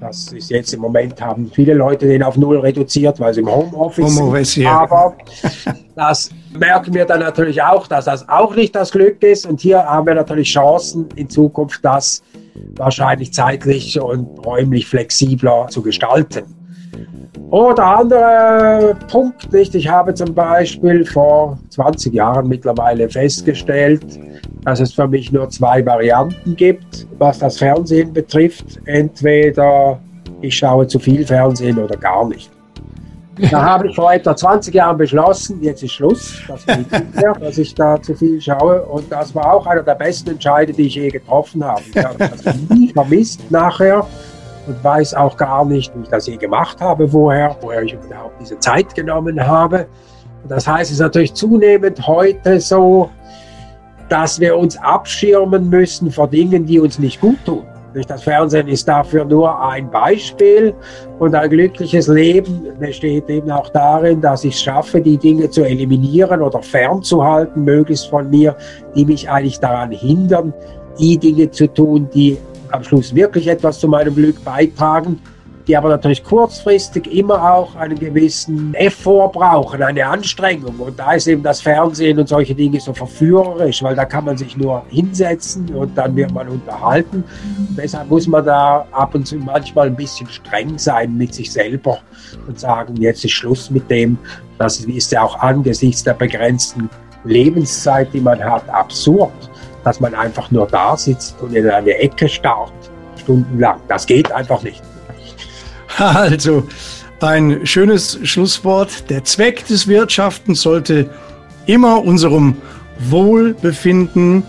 Das 0.00 0.32
ist 0.32 0.50
jetzt 0.50 0.72
im 0.72 0.80
Moment, 0.80 1.20
haben 1.20 1.50
viele 1.52 1.74
Leute 1.74 2.06
den 2.06 2.22
auf 2.22 2.38
Null 2.38 2.58
reduziert, 2.58 3.20
weil 3.20 3.34
sie 3.34 3.40
im 3.40 3.50
Homeoffice 3.50 4.18
Homeoffice 4.18 4.52
sind. 4.54 4.66
Aber 4.66 5.14
das 5.94 6.30
merken 6.58 6.94
wir 6.94 7.04
dann 7.04 7.20
natürlich 7.20 7.60
auch, 7.62 7.86
dass 7.86 8.06
das 8.06 8.26
auch 8.26 8.54
nicht 8.54 8.74
das 8.74 8.92
Glück 8.92 9.22
ist. 9.22 9.44
Und 9.44 9.60
hier 9.60 9.84
haben 9.84 10.06
wir 10.06 10.14
natürlich 10.14 10.50
Chancen 10.50 11.06
in 11.16 11.28
Zukunft, 11.28 11.84
das 11.84 12.22
wahrscheinlich 12.76 13.34
zeitlich 13.34 14.00
und 14.00 14.26
räumlich 14.46 14.86
flexibler 14.86 15.66
zu 15.68 15.82
gestalten. 15.82 16.44
Oder 17.50 17.98
anderer 17.98 18.94
Punkt, 19.10 19.52
nicht? 19.52 19.74
Ich 19.74 19.88
habe 19.88 20.14
zum 20.14 20.34
Beispiel 20.34 21.04
vor 21.04 21.58
20 21.70 22.14
Jahren 22.14 22.48
mittlerweile 22.48 23.08
festgestellt, 23.08 24.04
dass 24.64 24.80
es 24.80 24.92
für 24.92 25.08
mich 25.08 25.32
nur 25.32 25.48
zwei 25.48 25.84
Varianten 25.84 26.56
gibt, 26.56 27.06
was 27.18 27.38
das 27.38 27.58
Fernsehen 27.58 28.12
betrifft. 28.12 28.80
Entweder 28.84 29.98
ich 30.40 30.56
schaue 30.56 30.86
zu 30.86 30.98
viel 30.98 31.26
Fernsehen 31.26 31.78
oder 31.78 31.96
gar 31.96 32.26
nicht. 32.28 32.50
Da 33.50 33.62
habe 33.64 33.88
ich 33.88 33.96
vor 33.96 34.12
etwa 34.12 34.36
20 34.36 34.74
Jahren 34.74 34.98
beschlossen, 34.98 35.62
jetzt 35.62 35.82
ist 35.82 35.92
Schluss, 35.92 36.42
das 36.46 36.66
mehr, 36.66 37.32
dass 37.40 37.58
ich 37.58 37.74
da 37.74 38.00
zu 38.00 38.14
viel 38.14 38.40
schaue. 38.40 38.82
Und 38.82 39.10
das 39.10 39.34
war 39.34 39.54
auch 39.54 39.66
einer 39.66 39.82
der 39.82 39.94
besten 39.94 40.30
Entscheide, 40.30 40.72
die 40.72 40.86
ich 40.86 40.94
je 40.94 41.08
getroffen 41.08 41.64
habe. 41.64 41.82
Ich 41.94 42.04
habe 42.04 42.18
das 42.18 42.44
nie 42.68 42.88
vermisst 42.92 43.50
nachher 43.50 44.06
und 44.66 44.82
weiß 44.84 45.14
auch 45.14 45.36
gar 45.36 45.64
nicht, 45.64 45.94
wie 45.96 46.02
ich 46.02 46.08
das 46.08 46.26
je 46.26 46.36
gemacht 46.36 46.80
habe, 46.80 47.10
woher, 47.12 47.56
woher 47.60 47.82
ich 47.82 47.94
überhaupt 47.94 48.40
diese 48.40 48.58
Zeit 48.58 48.94
genommen 48.94 49.44
habe. 49.44 49.86
Das 50.48 50.66
heißt, 50.66 50.90
es 50.90 50.96
ist 50.96 51.00
natürlich 51.00 51.34
zunehmend 51.34 52.06
heute 52.06 52.60
so, 52.60 53.10
dass 54.10 54.40
wir 54.40 54.56
uns 54.56 54.76
abschirmen 54.76 55.70
müssen 55.70 56.10
vor 56.10 56.28
Dingen, 56.28 56.66
die 56.66 56.80
uns 56.80 56.98
nicht 56.98 57.20
gut 57.20 57.38
tun. 57.46 57.62
Das 58.06 58.22
Fernsehen 58.22 58.68
ist 58.68 58.86
dafür 58.86 59.24
nur 59.24 59.60
ein 59.64 59.90
Beispiel 59.90 60.74
und 61.18 61.34
ein 61.34 61.50
glückliches 61.50 62.06
Leben 62.06 62.68
besteht 62.78 63.28
eben 63.28 63.50
auch 63.50 63.68
darin, 63.70 64.20
dass 64.20 64.44
ich 64.44 64.54
es 64.54 64.62
schaffe, 64.62 65.00
die 65.00 65.16
Dinge 65.16 65.50
zu 65.50 65.64
eliminieren 65.64 66.40
oder 66.40 66.62
fernzuhalten, 66.62 67.64
möglichst 67.64 68.06
von 68.06 68.30
mir, 68.30 68.56
die 68.94 69.04
mich 69.04 69.28
eigentlich 69.28 69.58
daran 69.58 69.90
hindern, 69.90 70.52
die 71.00 71.18
Dinge 71.18 71.50
zu 71.50 71.66
tun, 71.66 72.08
die 72.14 72.36
am 72.70 72.84
Schluss 72.84 73.12
wirklich 73.12 73.48
etwas 73.48 73.80
zu 73.80 73.88
meinem 73.88 74.14
Glück 74.14 74.44
beitragen 74.44 75.20
die 75.70 75.76
aber 75.76 75.90
natürlich 75.90 76.24
kurzfristig 76.24 77.06
immer 77.14 77.54
auch 77.54 77.76
einen 77.76 77.96
gewissen 77.96 78.74
Effort 78.74 79.30
brauchen, 79.30 79.80
eine 79.80 80.04
Anstrengung. 80.04 80.74
Und 80.80 80.98
da 80.98 81.12
ist 81.12 81.28
eben 81.28 81.44
das 81.44 81.60
Fernsehen 81.60 82.18
und 82.18 82.28
solche 82.28 82.56
Dinge 82.56 82.80
so 82.80 82.92
verführerisch, 82.92 83.80
weil 83.80 83.94
da 83.94 84.04
kann 84.04 84.24
man 84.24 84.36
sich 84.36 84.56
nur 84.56 84.82
hinsetzen 84.88 85.72
und 85.72 85.96
dann 85.96 86.16
wird 86.16 86.32
man 86.32 86.48
unterhalten. 86.48 87.22
Und 87.56 87.78
deshalb 87.78 88.10
muss 88.10 88.26
man 88.26 88.44
da 88.44 88.84
ab 88.90 89.14
und 89.14 89.28
zu 89.28 89.36
manchmal 89.36 89.86
ein 89.86 89.94
bisschen 89.94 90.28
streng 90.28 90.76
sein 90.76 91.16
mit 91.16 91.34
sich 91.34 91.52
selber 91.52 92.00
und 92.48 92.58
sagen, 92.58 92.96
jetzt 92.96 93.24
ist 93.24 93.30
Schluss 93.30 93.70
mit 93.70 93.88
dem. 93.88 94.18
Das 94.58 94.80
ist 94.80 95.12
ja 95.12 95.22
auch 95.22 95.38
angesichts 95.38 96.02
der 96.02 96.14
begrenzten 96.14 96.90
Lebenszeit, 97.22 98.12
die 98.12 98.20
man 98.20 98.42
hat, 98.42 98.68
absurd, 98.70 99.30
dass 99.84 100.00
man 100.00 100.16
einfach 100.16 100.50
nur 100.50 100.66
da 100.66 100.96
sitzt 100.96 101.40
und 101.40 101.54
in 101.54 101.70
eine 101.70 101.96
Ecke 101.96 102.28
starrt, 102.28 102.72
stundenlang. 103.22 103.78
Das 103.86 104.04
geht 104.04 104.32
einfach 104.32 104.64
nicht. 104.64 104.82
Also 106.14 106.66
ein 107.20 107.66
schönes 107.66 108.18
Schlusswort. 108.22 109.10
Der 109.10 109.24
Zweck 109.24 109.66
des 109.66 109.86
Wirtschaftens 109.86 110.62
sollte 110.62 111.10
immer 111.66 112.02
unserem 112.02 112.56
Wohlbefinden 112.98 114.42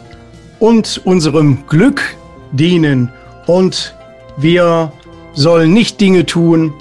und 0.60 1.02
unserem 1.04 1.66
Glück 1.68 2.16
dienen. 2.54 3.12
Und 3.48 3.94
wir 4.38 4.94
sollen 5.34 5.74
nicht 5.74 6.00
Dinge 6.00 6.26
tun, 6.26 6.74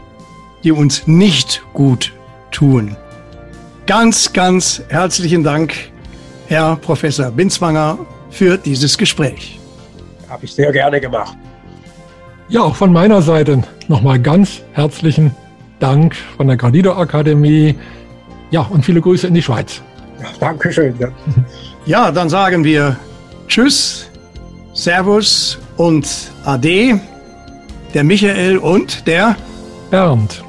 die 0.63 0.71
uns 0.71 1.07
nicht 1.09 1.63
gut 1.73 2.13
tun. 2.53 2.97
Ganz, 3.87 4.33
ganz 4.33 4.83
herzlichen 4.89 5.43
Dank, 5.43 5.75
Herr 6.47 6.77
Professor 6.77 7.33
Binswanger, 7.33 7.99
für 8.31 8.57
dieses 8.57 8.97
Gespräch. 8.97 9.59
Habe 10.29 10.45
ich 10.45 10.53
sehr 10.53 10.71
gerne 10.71 11.01
gemacht. 11.01 11.37
Ja, 12.49 12.63
auch 12.63 12.77
von 12.77 12.93
meiner 12.93 13.21
Seite 13.23 13.65
nochmal 13.91 14.21
ganz 14.21 14.63
herzlichen 14.73 15.33
Dank 15.81 16.15
von 16.37 16.47
der 16.47 16.57
Gradido 16.57 16.93
Akademie. 16.93 17.75
Ja, 18.53 18.63
und 18.63 18.85
viele 18.85 19.01
Grüße 19.01 19.27
in 19.27 19.35
die 19.35 19.43
Schweiz. 19.43 19.83
Ja, 20.23 20.29
Dankeschön. 20.39 20.95
Ja, 21.87 22.13
dann 22.13 22.29
sagen 22.29 22.63
wir 22.63 22.97
Tschüss, 23.49 24.09
Servus 24.75 25.59
und 25.77 26.07
Ade. 26.45 27.01
Der 27.93 28.05
Michael 28.05 28.59
und 28.59 29.09
der 29.09 29.35
Bernd. 29.91 30.45